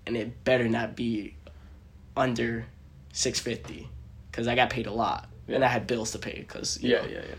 and 0.06 0.16
it 0.16 0.44
better 0.44 0.68
not 0.68 0.94
be 0.94 1.36
under 2.16 2.66
six 3.12 3.40
fifty, 3.40 3.88
cause 4.30 4.46
I 4.46 4.54
got 4.54 4.68
paid 4.70 4.86
a 4.86 4.92
lot, 4.92 5.28
and 5.48 5.64
I 5.64 5.68
had 5.68 5.86
bills 5.86 6.12
to 6.12 6.18
pay, 6.18 6.44
cause 6.46 6.78
Yeah, 6.82 7.00
know. 7.00 7.06
yeah, 7.08 7.22
yeah. 7.28 7.34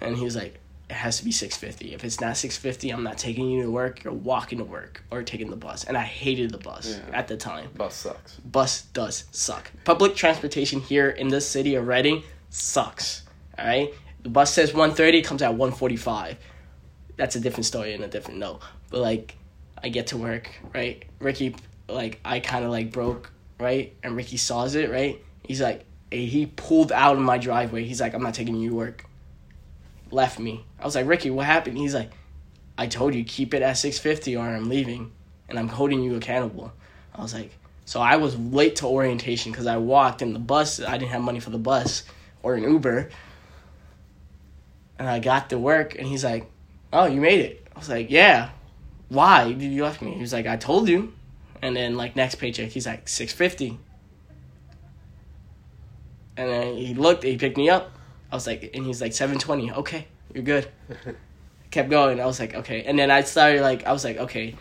And 0.00 0.16
he 0.16 0.24
was 0.24 0.34
like, 0.36 0.58
"It 0.90 0.94
has 0.96 1.18
to 1.18 1.24
be 1.24 1.32
six 1.32 1.56
fifty. 1.56 1.92
If 1.94 2.04
it's 2.04 2.20
not 2.20 2.36
six 2.36 2.56
fifty, 2.56 2.90
I'm 2.90 3.02
not 3.02 3.18
taking 3.18 3.50
you 3.50 3.62
to 3.62 3.70
work. 3.70 4.04
You're 4.04 4.12
walking 4.12 4.58
to 4.58 4.64
work 4.64 5.02
or 5.10 5.22
taking 5.22 5.50
the 5.50 5.56
bus." 5.56 5.84
And 5.84 5.96
I 5.96 6.02
hated 6.02 6.50
the 6.50 6.58
bus 6.58 6.98
Yeah. 6.98 7.16
at 7.18 7.28
the 7.28 7.36
time. 7.36 7.70
Bus 7.76 7.94
sucks. 7.94 8.36
Bus 8.36 8.82
does 8.92 9.24
suck. 9.30 9.70
Public 9.84 10.14
transportation 10.16 10.80
here 10.80 11.08
in 11.10 11.28
this 11.28 11.46
city 11.48 11.74
of 11.74 11.86
Reading 11.86 12.22
sucks. 12.50 13.22
All 13.58 13.66
right, 13.66 13.92
the 14.22 14.28
bus 14.28 14.52
says 14.52 14.72
one 14.72 14.92
thirty, 14.94 15.20
comes 15.22 15.42
at 15.42 15.54
one 15.54 15.72
forty 15.72 15.96
five. 15.96 16.38
That's 17.16 17.34
a 17.36 17.40
different 17.40 17.66
story 17.66 17.94
and 17.94 18.04
a 18.04 18.08
different 18.08 18.38
note. 18.38 18.60
But 18.90 19.00
like, 19.00 19.36
I 19.82 19.88
get 19.88 20.08
to 20.08 20.16
work, 20.16 20.50
right? 20.72 21.04
Ricky, 21.18 21.54
like, 21.88 22.20
I 22.24 22.38
kind 22.40 22.64
of 22.64 22.70
like 22.70 22.92
broke, 22.92 23.32
right? 23.58 23.94
And 24.02 24.16
Ricky 24.16 24.36
saws 24.36 24.74
it, 24.76 24.90
right? 24.90 25.20
He's 25.44 25.60
like, 25.60 25.84
he 26.10 26.46
pulled 26.46 26.92
out 26.92 27.16
of 27.16 27.22
my 27.22 27.36
driveway. 27.38 27.84
He's 27.84 28.00
like, 28.00 28.14
I'm 28.14 28.22
not 28.22 28.34
taking 28.34 28.54
you 28.56 28.70
to 28.70 28.74
work. 28.76 29.04
Left 30.10 30.38
me. 30.38 30.64
I 30.78 30.84
was 30.84 30.94
like, 30.94 31.06
Ricky, 31.06 31.30
what 31.30 31.46
happened? 31.46 31.76
He's 31.76 31.94
like, 31.94 32.12
I 32.76 32.86
told 32.86 33.14
you 33.14 33.24
keep 33.24 33.54
it 33.54 33.62
at 33.62 33.76
six 33.76 33.98
fifty 33.98 34.36
or 34.36 34.46
I'm 34.46 34.68
leaving, 34.68 35.12
and 35.48 35.58
I'm 35.58 35.68
holding 35.68 36.02
you 36.02 36.16
accountable. 36.16 36.72
I 37.14 37.22
was 37.22 37.34
like, 37.34 37.50
So 37.84 38.00
I 38.00 38.16
was 38.16 38.38
late 38.38 38.76
to 38.76 38.86
orientation 38.86 39.50
because 39.50 39.66
I 39.66 39.78
walked 39.78 40.22
in 40.22 40.32
the 40.32 40.38
bus. 40.38 40.80
I 40.80 40.98
didn't 40.98 41.10
have 41.10 41.22
money 41.22 41.40
for 41.40 41.50
the 41.50 41.58
bus 41.58 42.04
or 42.42 42.54
an 42.54 42.62
Uber. 42.62 43.10
And 44.98 45.08
I 45.08 45.18
got 45.18 45.50
to 45.50 45.58
work, 45.58 45.94
and 45.96 46.06
he's 46.06 46.24
like, 46.24 46.50
"Oh, 46.92 47.06
you 47.06 47.20
made 47.20 47.40
it." 47.40 47.66
I 47.74 47.78
was 47.78 47.88
like, 47.88 48.10
"Yeah." 48.10 48.50
Why 49.08 49.52
did 49.52 49.72
you 49.72 49.84
ask 49.84 50.02
me? 50.02 50.12
He 50.12 50.20
was 50.20 50.32
like, 50.32 50.46
"I 50.46 50.56
told 50.56 50.88
you." 50.88 51.12
And 51.62 51.74
then 51.74 51.96
like 51.96 52.14
next 52.14 52.36
paycheck, 52.36 52.68
he's 52.70 52.86
like 52.86 53.08
six 53.08 53.32
fifty. 53.32 53.78
And 56.36 56.48
then 56.48 56.76
he 56.76 56.94
looked, 56.94 57.24
he 57.24 57.36
picked 57.36 57.56
me 57.56 57.68
up. 57.68 57.90
I 58.30 58.34
was 58.34 58.46
like, 58.46 58.70
and 58.74 58.84
he's 58.84 59.00
like 59.00 59.12
seven 59.12 59.38
twenty. 59.38 59.72
Okay, 59.72 60.06
you're 60.34 60.42
good. 60.44 60.68
Kept 61.70 61.90
going. 61.90 62.20
I 62.20 62.26
was 62.26 62.40
like, 62.40 62.54
okay. 62.54 62.82
And 62.84 62.98
then 62.98 63.10
I 63.10 63.22
started 63.22 63.60
like, 63.62 63.86
I 63.86 63.92
was 63.92 64.04
like, 64.04 64.16
okay, 64.16 64.54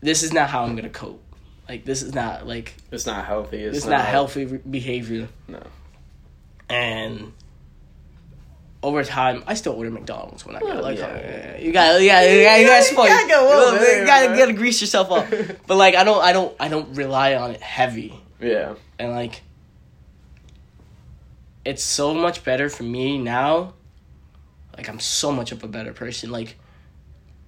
this 0.00 0.22
is 0.22 0.32
not 0.32 0.48
how 0.48 0.64
I'm 0.64 0.76
gonna 0.76 0.88
cope. 0.88 1.22
Like 1.68 1.84
this 1.84 2.02
is 2.02 2.14
not 2.14 2.46
like 2.46 2.74
It's 2.90 3.06
not 3.06 3.24
healthy. 3.24 3.58
It's, 3.58 3.78
it's, 3.78 3.86
not, 3.86 4.04
healthy 4.04 4.44
behavior. 4.44 5.28
No. 5.48 5.62
And 6.68 7.32
over 8.82 9.02
time, 9.02 9.42
I 9.46 9.54
still 9.54 9.72
order 9.72 9.90
McDonald's 9.90 10.46
when 10.46 10.56
I 10.56 10.60
go. 10.60 10.80
Like, 10.80 10.98
yeah. 10.98 11.54
uh, 11.56 11.60
you 11.60 11.72
got, 11.72 12.00
yeah, 12.00 12.22
you 12.22 12.44
got, 12.44 12.60
you 12.60 12.66
got, 12.66 12.90
You 12.90 12.96
gotta 12.96 13.28
go 13.28 13.46
a 13.46 13.72
little 13.72 13.98
you 13.98 14.06
gotta, 14.06 14.36
gotta 14.36 14.52
grease 14.52 14.80
yourself 14.80 15.10
up. 15.10 15.26
But 15.66 15.76
like, 15.76 15.96
I 15.96 16.04
don't, 16.04 16.22
I 16.22 16.32
don't, 16.32 16.54
I 16.60 16.68
don't 16.68 16.94
rely 16.94 17.34
on 17.34 17.50
it 17.50 17.60
heavy. 17.60 18.14
Yeah. 18.40 18.74
and 18.98 19.12
like 19.12 19.42
it's 21.66 21.82
so 21.82 22.14
much 22.14 22.44
better 22.44 22.68
for 22.68 22.84
me 22.84 23.18
now. 23.18 23.74
Like 24.76 24.88
i'm 24.88 25.00
so 25.00 25.32
much 25.32 25.52
of 25.52 25.64
a 25.64 25.68
better 25.68 25.92
person. 25.92 26.30
Like 26.30 26.56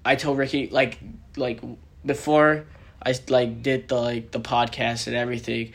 i 0.05 0.15
told 0.15 0.39
ricky 0.39 0.69
like 0.69 0.99
like 1.37 1.61
before 2.07 2.65
i 3.03 3.15
like 3.29 3.63
did 3.63 3.89
the 3.89 4.01
like 4.01 4.31
the 4.31 4.41
podcast 4.41 5.07
and 5.07 5.15
everything 5.15 5.73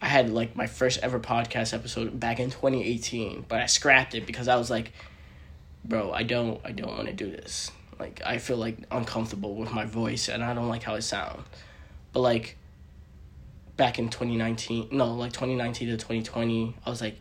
i 0.00 0.06
had 0.06 0.30
like 0.30 0.54
my 0.54 0.66
first 0.66 1.00
ever 1.02 1.18
podcast 1.18 1.74
episode 1.74 2.20
back 2.20 2.38
in 2.38 2.50
2018 2.50 3.44
but 3.48 3.60
i 3.60 3.66
scrapped 3.66 4.14
it 4.14 4.26
because 4.26 4.46
i 4.48 4.56
was 4.56 4.70
like 4.70 4.92
bro 5.84 6.12
i 6.12 6.22
don't 6.22 6.60
i 6.64 6.70
don't 6.70 6.90
want 6.90 7.06
to 7.06 7.12
do 7.12 7.30
this. 7.30 7.70
Like 7.98 8.22
i 8.24 8.38
feel 8.38 8.56
like 8.56 8.78
uncomfortable 8.90 9.54
with 9.54 9.72
my 9.72 9.84
voice 9.84 10.28
and 10.28 10.44
i 10.44 10.54
don't 10.54 10.68
like 10.68 10.82
how 10.82 10.94
it 10.94 11.02
sounds. 11.02 11.44
But 12.12 12.20
like 12.20 12.56
back 13.76 13.98
in 13.98 14.08
2019 14.08 14.88
no 14.92 15.14
like 15.14 15.32
2019 15.32 15.88
to 15.88 15.96
2020 15.96 16.76
i 16.86 16.90
was 16.90 17.00
like 17.00 17.20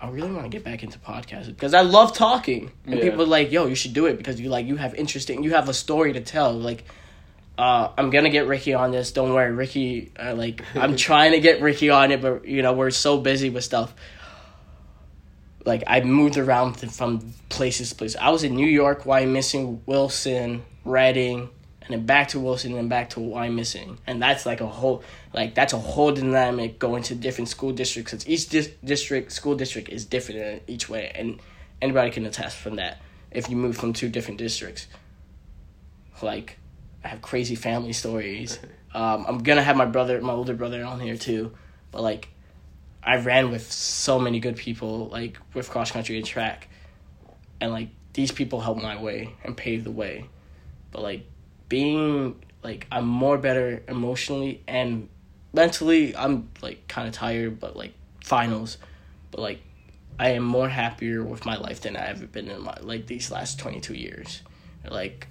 i 0.00 0.08
really 0.08 0.30
want 0.30 0.44
to 0.44 0.48
get 0.48 0.64
back 0.64 0.82
into 0.82 0.98
podcasting 0.98 1.48
because 1.54 1.74
i 1.74 1.80
love 1.82 2.14
talking 2.14 2.70
and 2.86 2.94
Yeah. 2.96 3.02
people 3.02 3.22
are 3.22 3.26
like 3.26 3.50
yo 3.52 3.66
you 3.66 3.74
should 3.74 3.92
do 3.92 4.06
it 4.06 4.16
because 4.16 4.40
you 4.40 4.48
like 4.48 4.66
you 4.66 4.76
have 4.76 4.94
interesting 4.94 5.42
you 5.42 5.52
have 5.52 5.68
a 5.68 5.74
story 5.74 6.12
to 6.14 6.20
tell 6.20 6.52
like 6.52 6.84
uh, 7.58 7.90
i'm 7.98 8.10
gonna 8.10 8.30
get 8.30 8.46
ricky 8.46 8.72
on 8.74 8.90
this 8.90 9.12
don't 9.12 9.34
worry 9.34 9.52
ricky 9.52 10.10
uh, 10.18 10.34
like 10.34 10.62
i'm 10.74 10.96
trying 11.08 11.32
to 11.32 11.40
get 11.40 11.60
ricky 11.60 11.90
on 11.90 12.10
it 12.10 12.22
but 12.22 12.46
you 12.46 12.62
know 12.62 12.72
we're 12.72 12.90
so 12.90 13.18
busy 13.20 13.50
with 13.50 13.64
stuff 13.64 13.92
like 15.66 15.84
I 15.86 16.00
moved 16.00 16.38
around 16.38 16.74
from 16.80 17.34
places 17.50 17.90
to 17.90 17.94
places. 17.94 18.16
I 18.16 18.30
was 18.30 18.44
in 18.44 18.54
New 18.56 18.66
York, 18.66 19.04
Wyomissing 19.04 19.80
Wilson, 19.84 20.62
Reading, 20.86 21.50
and 21.90 21.98
then 21.98 22.06
back 22.06 22.28
to 22.28 22.38
Wilson, 22.38 22.70
and 22.70 22.78
then 22.78 22.88
back 22.88 23.10
to 23.10 23.20
Wyomissing, 23.20 23.98
and 24.06 24.22
that's 24.22 24.46
like 24.46 24.60
a 24.60 24.66
whole 24.66 25.02
like 25.34 25.56
that's 25.56 25.72
a 25.72 25.78
whole 25.78 26.12
dynamic 26.12 26.78
going 26.78 27.02
to 27.04 27.16
different 27.16 27.48
school 27.48 27.72
districts. 27.72 28.12
Cause 28.12 28.28
each 28.28 28.48
dis- 28.48 28.70
district 28.84 29.32
school 29.32 29.56
district 29.56 29.88
is 29.88 30.04
different 30.04 30.40
in 30.40 30.60
each 30.68 30.88
way, 30.88 31.10
and 31.16 31.40
anybody 31.82 32.12
can 32.12 32.24
attest 32.26 32.56
from 32.58 32.76
that. 32.76 32.98
If 33.32 33.50
you 33.50 33.56
move 33.56 33.76
from 33.76 33.92
two 33.92 34.08
different 34.08 34.38
districts, 34.38 34.86
like 36.22 36.58
I 37.02 37.08
have 37.08 37.22
crazy 37.22 37.56
family 37.56 37.92
stories. 37.92 38.58
Um, 38.92 39.24
I'm 39.28 39.38
gonna 39.44 39.62
have 39.62 39.76
my 39.76 39.84
brother, 39.84 40.20
my 40.20 40.32
older 40.32 40.52
brother, 40.52 40.84
on 40.84 40.98
here 40.98 41.16
too, 41.16 41.52
but 41.92 42.02
like 42.02 42.26
I 43.04 43.18
ran 43.18 43.52
with 43.52 43.70
so 43.70 44.18
many 44.18 44.40
good 44.40 44.56
people, 44.56 45.06
like 45.10 45.38
with 45.54 45.70
cross 45.70 45.92
country 45.92 46.16
and 46.16 46.26
track, 46.26 46.68
and 47.60 47.70
like 47.70 47.90
these 48.14 48.32
people 48.32 48.60
helped 48.60 48.82
my 48.82 49.00
way 49.00 49.32
and 49.44 49.56
paved 49.56 49.84
the 49.84 49.92
way. 49.92 50.28
But 50.90 51.02
like 51.02 51.24
being 51.70 52.36
like 52.62 52.86
I'm 52.92 53.06
more 53.06 53.38
better 53.38 53.82
emotionally 53.88 54.62
and 54.68 55.08
mentally. 55.54 56.14
I'm 56.14 56.50
like 56.60 56.86
kind 56.88 57.08
of 57.08 57.14
tired, 57.14 57.58
but 57.58 57.74
like 57.74 57.94
finals, 58.22 58.76
but 59.30 59.40
like 59.40 59.62
I 60.18 60.30
am 60.32 60.42
more 60.42 60.68
happier 60.68 61.24
with 61.24 61.46
my 61.46 61.56
life 61.56 61.80
than 61.80 61.96
I 61.96 62.08
ever 62.08 62.26
been 62.26 62.50
in 62.50 62.60
my 62.60 62.76
like 62.82 63.06
these 63.06 63.30
last 63.30 63.58
twenty 63.58 63.80
two 63.80 63.94
years. 63.94 64.42
Like, 64.86 65.28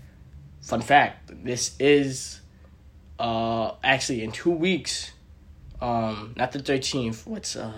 fun 0.62 0.82
fact: 0.82 1.32
this 1.44 1.76
is 1.80 2.42
uh 3.20 3.74
actually 3.84 4.24
in 4.24 4.32
two 4.32 4.52
weeks 4.52 5.12
um 5.82 6.34
not 6.38 6.54
the 6.54 6.60
13th 6.60 7.28
what's 7.28 7.58
uh 7.58 7.74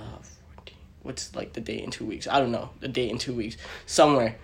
14, 0.56 0.76
what's 1.02 1.36
like 1.36 1.54
the 1.54 1.62
date 1.62 1.84
in 1.84 1.90
two 1.90 2.06
weeks 2.06 2.28
i 2.28 2.40
don't 2.40 2.52
know 2.52 2.70
the 2.80 2.88
date 2.88 3.10
in 3.10 3.18
two 3.18 3.34
weeks 3.34 3.58
somewhere 3.88 4.38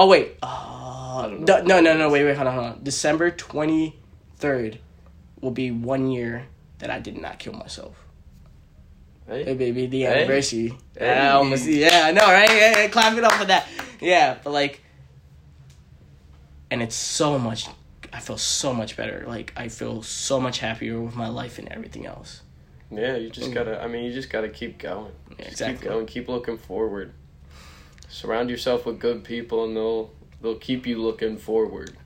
oh 0.00 0.06
wait 0.06 0.36
uh 0.42 1.28
d- 1.28 1.44
no 1.44 1.80
no 1.80 1.94
no 1.96 2.08
wait 2.08 2.24
wait 2.24 2.34
hold 2.36 2.48
on 2.48 2.54
hold 2.54 2.66
on 2.66 2.80
december 2.82 3.30
23rd 3.30 4.78
will 5.42 5.50
be 5.50 5.70
one 5.70 6.10
year 6.10 6.46
that 6.78 6.90
i 6.90 6.98
did 6.98 7.16
not 7.16 7.38
kill 7.38 7.52
myself 7.52 7.96
Hey. 9.28 9.44
Hey, 9.44 9.54
baby, 9.54 9.86
the 9.86 10.00
Hey. 10.00 10.22
anniversary. 10.24 10.76
Hey. 10.98 11.06
Yeah, 11.06 11.36
almost. 11.36 11.64
Yeah, 11.64 12.02
I 12.06 12.10
know, 12.10 12.26
right? 12.26 12.50
Yeah, 12.50 12.88
clap 12.88 13.16
it 13.16 13.22
up 13.22 13.34
for 13.34 13.44
that. 13.44 13.64
Yeah, 14.00 14.38
but 14.42 14.50
like, 14.50 14.80
and 16.68 16.82
it's 16.82 16.96
so 16.96 17.38
much. 17.38 17.68
I 18.12 18.18
feel 18.18 18.38
so 18.38 18.74
much 18.74 18.96
better. 18.96 19.22
Like 19.28 19.52
I 19.56 19.68
feel 19.68 20.02
so 20.02 20.40
much 20.40 20.58
happier 20.58 21.00
with 21.00 21.14
my 21.14 21.28
life 21.28 21.60
and 21.60 21.68
everything 21.68 22.06
else. 22.06 22.42
Yeah, 22.90 23.14
you 23.14 23.30
just 23.30 23.54
gotta. 23.54 23.80
I 23.80 23.86
mean, 23.86 24.02
you 24.02 24.12
just 24.12 24.30
gotta 24.30 24.48
keep 24.48 24.78
going. 24.78 25.12
Yeah, 25.38 25.44
exactly. 25.44 25.76
Keep 25.76 25.88
going. 25.88 26.06
Keep 26.06 26.28
looking 26.28 26.58
forward. 26.58 27.12
Surround 28.10 28.50
yourself 28.50 28.84
with 28.84 28.98
good 28.98 29.22
people, 29.22 29.64
and 29.64 29.76
they'll 29.76 30.10
they'll 30.42 30.56
keep 30.56 30.84
you 30.84 31.00
looking 31.00 31.38
forward. 31.38 31.96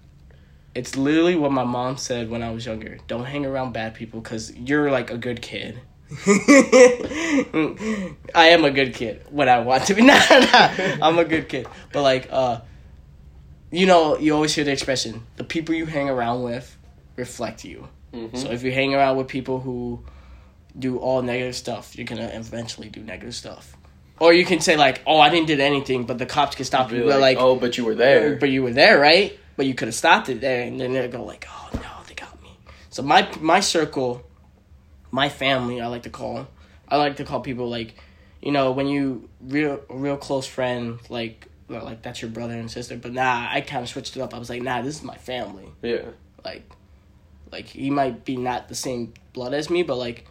It's 0.75 0.97
literally 0.97 1.35
what 1.35 1.51
my 1.51 1.65
mom 1.65 1.97
said 1.97 2.29
when 2.29 2.43
I 2.43 2.51
was 2.51 2.67
younger. 2.67 2.99
Don't 3.07 3.25
hang 3.25 3.47
around 3.47 3.73
bad 3.73 3.95
people 3.95 4.21
because 4.21 4.55
you're 4.55 4.91
like 4.91 5.11
a 5.11 5.17
good 5.17 5.41
kid. 5.41 5.81
I 6.27 8.17
am 8.35 8.67
a 8.67 8.71
good 8.71 8.93
kid 8.93 9.25
when 9.31 9.49
I 9.49 9.61
want 9.61 9.87
to 9.87 9.95
be. 9.95 10.03
Nah, 10.07 10.19
nah, 10.29 10.71
I'm 11.01 11.19
a 11.19 11.25
good 11.25 11.49
kid. 11.49 11.67
But 11.91 12.03
like, 12.03 12.29
uh, 12.31 12.61
you 13.71 13.87
know, 13.87 14.19
you 14.19 14.35
always 14.35 14.55
hear 14.55 14.65
the 14.65 14.73
expression: 14.73 15.27
the 15.37 15.45
people 15.45 15.75
you 15.75 15.87
hang 15.87 16.11
around 16.11 16.43
with 16.43 16.77
reflect 17.17 17.65
you. 17.65 17.89
Mm-hmm. 18.13 18.37
So 18.37 18.51
if 18.51 18.63
you 18.63 18.73
hang 18.73 18.95
around 18.95 19.17
with 19.17 19.29
people 19.29 19.61
who 19.61 20.05
do 20.79 20.99
all 20.99 21.23
negative 21.23 21.57
stuff, 21.57 21.97
you're 21.97 22.07
gonna 22.07 22.31
eventually 22.35 22.91
do 22.91 23.01
negative 23.01 23.35
stuff. 23.35 23.75
Or 24.21 24.33
you 24.33 24.45
can 24.45 24.61
say 24.61 24.77
like, 24.77 25.03
"Oh, 25.07 25.19
I 25.19 25.29
didn't 25.29 25.49
do 25.49 25.59
anything," 25.59 26.05
but 26.05 26.19
the 26.19 26.27
cops 26.27 26.55
can 26.57 26.65
stop 26.65 26.93
you. 26.93 26.99
like, 27.05 27.09
But 27.15 27.21
like, 27.21 27.39
oh, 27.39 27.57
but 27.57 27.77
you 27.77 27.85
were 27.85 27.95
there. 27.95 28.37
but 28.37 28.49
you 28.51 28.63
were 28.63 28.73
there, 28.73 28.99
right? 28.99 29.39
But 29.57 29.67
you 29.67 29.75
could 29.75 29.89
have 29.89 29.95
stopped 29.95 30.29
it 30.29 30.41
there, 30.41 30.63
and 30.63 30.81
then 30.81 30.93
they 30.93 31.07
go 31.09 31.25
like, 31.25 31.47
"Oh 31.51 31.69
no, 31.75 31.81
they 32.07 32.15
got 32.15 32.41
me." 32.43 32.57
So 32.91 33.03
my 33.03 33.29
my 33.41 33.61
circle, 33.61 34.23
my 35.11 35.29
family, 35.29 35.81
I 35.81 35.87
like 35.89 36.05
to 36.05 36.11
call. 36.11 36.47
I 36.89 36.97
like 36.97 37.17
to 37.17 37.25
call 37.25 37.41
people 37.41 37.69
like, 37.69 37.95
you 38.41 38.53
know, 38.53 38.71
when 38.73 38.87
you 38.87 39.29
real 39.41 39.81
real 39.89 40.17
close 40.17 40.47
friend 40.47 40.99
like 41.09 41.49
like 41.69 42.03
that's 42.03 42.23
your 42.23 42.31
brother 42.31 42.55
and 42.55 42.71
sister. 42.71 42.97
But 42.97 43.13
nah, 43.15 43.49
I 43.51 43.63
kind 43.63 43.83
of 43.83 43.89
switched 43.89 44.17
it 44.17 44.21
up. 44.21 44.33
I 44.35 44.39
was 44.39 44.49
like, 44.51 44.63
nah, 44.63 44.83
this 44.83 44.97
is 44.97 45.03
my 45.03 45.17
family. 45.17 45.67
yeah. 45.83 46.03
Like, 46.45 46.63
like 47.51 47.67
he 47.67 47.91
might 47.91 48.25
be 48.25 48.37
not 48.37 48.69
the 48.69 48.75
same 48.75 49.15
blood 49.33 49.55
as 49.55 49.71
me, 49.71 49.83
but 49.83 49.97
like, 49.97 50.27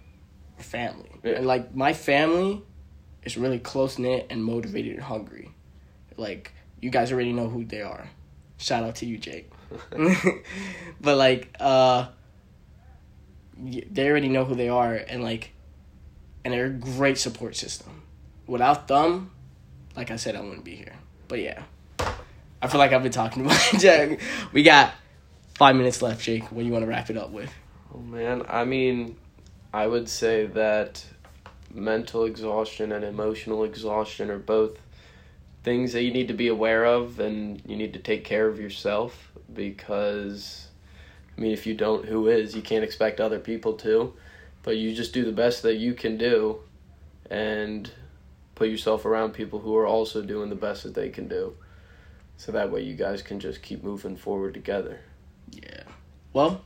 family. 0.58 1.10
Yeah. 1.24 1.34
And 1.38 1.48
like 1.48 1.76
my 1.76 1.92
family 1.94 2.62
is 3.26 3.38
really 3.38 3.60
close 3.60 3.98
knit 3.98 4.28
and 4.30 4.44
motivated 4.44 4.94
and 4.94 5.04
hungry. 5.04 5.52
Like 6.18 6.54
you 6.82 6.90
guys 6.90 7.12
already 7.12 7.34
know 7.34 7.48
who 7.48 7.64
they 7.64 7.82
are. 7.82 8.10
Shout 8.58 8.84
out 8.84 8.96
to 8.96 9.06
you, 9.06 9.18
Jake. 9.18 9.50
but 11.02 11.18
like, 11.18 11.56
uh, 11.60 12.08
they 13.58 14.10
already 14.10 14.30
know 14.30 14.46
who 14.46 14.56
they 14.56 14.70
are, 14.70 14.96
and 14.96 15.24
like, 15.24 15.52
and 16.44 16.54
they're 16.54 16.66
a 16.66 16.70
great 16.70 17.18
support 17.18 17.56
system. 17.56 18.04
Without 18.48 18.88
them, 18.88 19.32
like 19.96 20.12
I 20.12 20.18
said, 20.18 20.36
I 20.36 20.42
wouldn't 20.42 20.66
be 20.66 20.76
here. 20.76 20.94
But 21.28 21.40
yeah, 21.40 21.64
I 22.62 22.68
feel 22.68 22.80
like 22.80 22.92
I've 22.92 23.04
been 23.04 23.12
talking 23.12 23.46
about 23.46 23.60
Jack. 23.80 24.20
We 24.52 24.64
got 24.64 24.94
five 25.56 25.76
minutes 25.76 26.02
left, 26.02 26.22
Jake. 26.22 26.52
What 26.52 26.60
do 26.60 26.66
you 26.66 26.72
want 26.72 26.84
to 26.84 26.90
wrap 26.90 27.10
it 27.10 27.18
up 27.18 27.32
with? 27.32 27.52
Oh 27.94 28.00
man, 28.00 28.44
I 28.50 28.66
mean, 28.66 29.18
I 29.74 29.88
would 29.88 30.10
say 30.10 30.48
that 30.48 31.06
mental 31.74 32.26
exhaustion 32.26 32.92
and 32.92 33.04
emotional 33.04 33.64
exhaustion 33.64 34.30
are 34.30 34.40
both 34.40 34.80
things 35.64 35.94
that 35.94 36.04
you 36.04 36.12
need 36.12 36.28
to 36.28 36.34
be 36.34 36.48
aware 36.48 36.86
of 36.86 37.20
and 37.20 37.62
you 37.66 37.76
need 37.76 37.94
to 37.94 38.00
take 38.00 38.24
care 38.24 38.48
of 38.48 38.60
yourself 38.60 39.32
because 39.54 40.68
I 41.38 41.42
mean 41.42 41.52
if 41.52 41.66
you 41.66 41.74
don't 41.74 42.06
who 42.06 42.28
is? 42.28 42.56
You 42.56 42.62
can't 42.62 42.84
expect 42.84 43.20
other 43.20 43.40
people 43.40 43.74
to 43.74 44.14
but 44.64 44.78
you 44.78 44.94
just 44.94 45.14
do 45.14 45.26
the 45.26 45.32
best 45.32 45.62
that 45.64 45.76
you 45.76 45.94
can 45.94 46.18
do 46.18 46.60
and 47.30 47.92
put 48.56 48.70
yourself 48.70 49.06
around 49.06 49.34
people 49.34 49.60
who 49.60 49.76
are 49.76 49.88
also 49.88 50.22
doing 50.22 50.50
the 50.50 50.56
best 50.56 50.84
that 50.84 50.94
they 50.94 51.10
can 51.10 51.28
do. 51.28 51.56
So 52.38 52.52
that 52.52 52.72
way 52.72 52.82
you 52.82 52.96
guys 52.96 53.22
can 53.22 53.40
just 53.40 53.62
keep 53.62 53.84
moving 53.84 54.16
forward 54.16 54.54
together. 54.54 55.02
Yeah. 55.52 55.84
Well, 56.32 56.64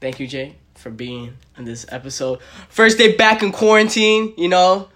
thank 0.00 0.20
you, 0.20 0.26
Jay, 0.26 0.56
for 0.74 0.90
being 0.90 1.36
on 1.56 1.64
this 1.64 1.86
episode. 1.88 2.40
First 2.68 2.98
day 2.98 3.16
back 3.16 3.42
in 3.42 3.52
quarantine, 3.52 4.34
you 4.36 4.48
know. 4.48 4.88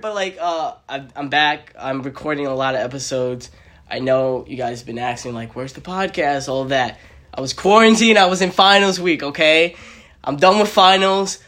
but 0.00 0.14
like, 0.14 0.38
uh, 0.40 0.74
I'm, 0.88 1.08
I'm 1.14 1.28
back. 1.28 1.74
I'm 1.78 2.02
recording 2.02 2.46
a 2.46 2.54
lot 2.54 2.74
of 2.74 2.80
episodes. 2.80 3.50
I 3.90 3.98
know 3.98 4.46
you 4.48 4.56
guys 4.56 4.80
have 4.80 4.86
been 4.86 4.98
asking, 4.98 5.34
like, 5.34 5.54
where's 5.54 5.72
the 5.72 5.80
podcast? 5.80 6.48
All 6.48 6.64
that. 6.66 6.98
I 7.34 7.40
was 7.40 7.52
quarantined. 7.52 8.18
I 8.18 8.26
was 8.26 8.40
in 8.40 8.50
finals 8.50 8.98
week. 8.98 9.22
Okay, 9.22 9.76
I'm 10.24 10.36
done 10.36 10.58
with 10.58 10.68
finals. 10.68 11.38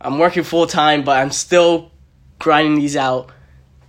I'm 0.00 0.18
working 0.18 0.44
full 0.44 0.66
time, 0.66 1.04
but 1.04 1.18
I'm 1.18 1.30
still 1.30 1.90
grinding 2.38 2.76
these 2.76 2.96
out. 2.96 3.30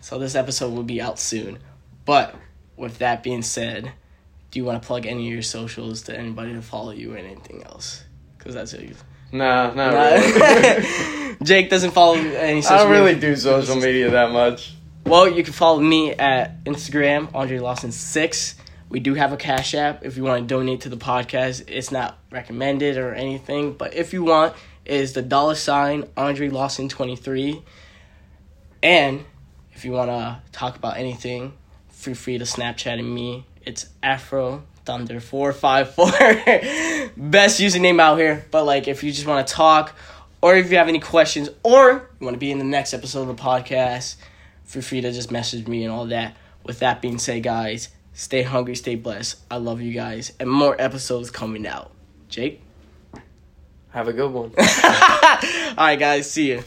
So 0.02 0.18
this 0.18 0.36
episode 0.36 0.74
will 0.74 0.84
be 0.84 1.00
out 1.00 1.20
soon. 1.20 1.60
But 2.06 2.36
with 2.76 2.98
that 2.98 3.24
being 3.24 3.44
said, 3.44 3.94
do 4.52 4.60
you 4.60 4.66
want 4.66 4.82
to 4.82 4.86
plug 4.86 5.06
any 5.06 5.28
of 5.28 5.34
your 5.34 5.41
socials 5.41 6.04
to 6.04 6.18
anybody 6.18 6.54
to 6.54 6.62
follow 6.62 6.91
you 6.91 7.14
or 7.14 7.18
anything 7.18 7.64
else? 7.64 8.04
Because 8.38 8.54
that's 8.54 8.74
it. 8.74 8.95
Nah, 9.32 9.74
not 9.74 9.93
really. 9.93 11.36
Jake 11.43 11.70
doesn't 11.70 11.91
follow 11.91 12.16
any 12.16 12.62
social 12.62 12.78
I 12.78 12.84
don't 12.84 12.91
really 12.91 13.14
media. 13.16 13.30
do 13.30 13.36
social 13.38 13.76
media 13.78 14.10
that 14.12 14.32
much. 14.32 14.74
Well, 15.06 15.30
you 15.30 15.43
can 15.43 15.54
follow 15.54 15.80
me 15.80 16.12
at 16.12 16.64
Instagram, 16.66 17.34
Andre 17.34 17.60
Lawson 17.60 17.91
six. 17.91 18.56
We 18.89 18.99
do 18.99 19.14
have 19.14 19.32
a 19.32 19.38
Cash 19.38 19.74
App 19.74 20.04
if 20.04 20.18
you 20.18 20.24
want 20.24 20.41
to 20.41 20.47
donate 20.47 20.82
to 20.82 20.89
the 20.89 20.97
podcast. 20.97 21.64
It's 21.68 21.91
not 21.91 22.18
recommended 22.30 22.97
or 22.97 23.14
anything, 23.14 23.74
but 23.74 23.93
if 23.93 24.12
you 24.12 24.24
want, 24.24 24.54
is 24.86 25.14
the 25.14 25.22
dollar 25.22 25.56
sign 25.56 26.10
Andre 26.18 26.49
Lawson 26.49 26.89
twenty 26.89 27.16
three. 27.16 27.64
And 28.84 29.24
if 29.72 29.86
you 29.86 29.93
want 29.93 30.10
to 30.10 30.41
talk 30.52 30.76
about 30.76 30.97
anything, 30.97 31.54
feel 31.89 32.16
free 32.16 32.38
to 32.38 32.43
Snapchat 32.43 33.04
me. 33.04 33.45
It's 33.64 33.88
Afro 34.01 34.64
Thunder 34.86 35.20
four 35.20 35.53
five 35.53 35.93
four. 35.93 36.07
Best 37.18 37.59
username 37.62 37.99
out 37.99 38.18
here. 38.18 38.45
But 38.51 38.66
like, 38.66 38.88
if 38.88 39.03
you 39.03 39.12
just 39.12 39.28
want 39.28 39.47
to 39.47 39.53
talk, 39.53 39.95
or 40.41 40.55
if 40.55 40.72
you 40.72 40.78
have 40.78 40.88
any 40.88 40.99
questions, 40.99 41.49
or 41.64 42.09
you 42.20 42.26
want 42.26 42.36
to 42.36 42.39
be 42.39 42.51
in 42.51 42.57
the 42.57 42.64
next 42.64 42.93
episode 42.93 43.30
of 43.30 43.38
the 43.38 43.41
podcast, 43.41 44.16
feel 44.66 44.82
free 44.82 45.01
to 45.01 45.12
just 45.12 45.32
message 45.32 45.68
me 45.68 45.84
and 45.84 45.91
all 45.91 46.07
that. 46.07 46.36
With 46.64 46.80
that 46.80 47.01
being 47.01 47.18
said, 47.18 47.43
guys, 47.43 47.89
stay 48.14 48.43
hungry, 48.43 48.76
stay 48.76 48.95
blessed. 48.95 49.38
I 49.49 49.57
love 49.57 49.82
you 49.82 49.93
guys, 49.93 50.34
and 50.39 50.49
more 50.49 50.76
episodes 50.80 51.30
coming 51.30 51.68
out. 51.68 51.91
Jake. 52.30 52.62
Have 53.89 54.07
a 54.07 54.14
good 54.14 54.32
one. 54.32 54.53
all 54.57 55.76
right, 55.78 55.99
guys. 55.99 56.32
See 56.32 56.51
you. 56.51 56.64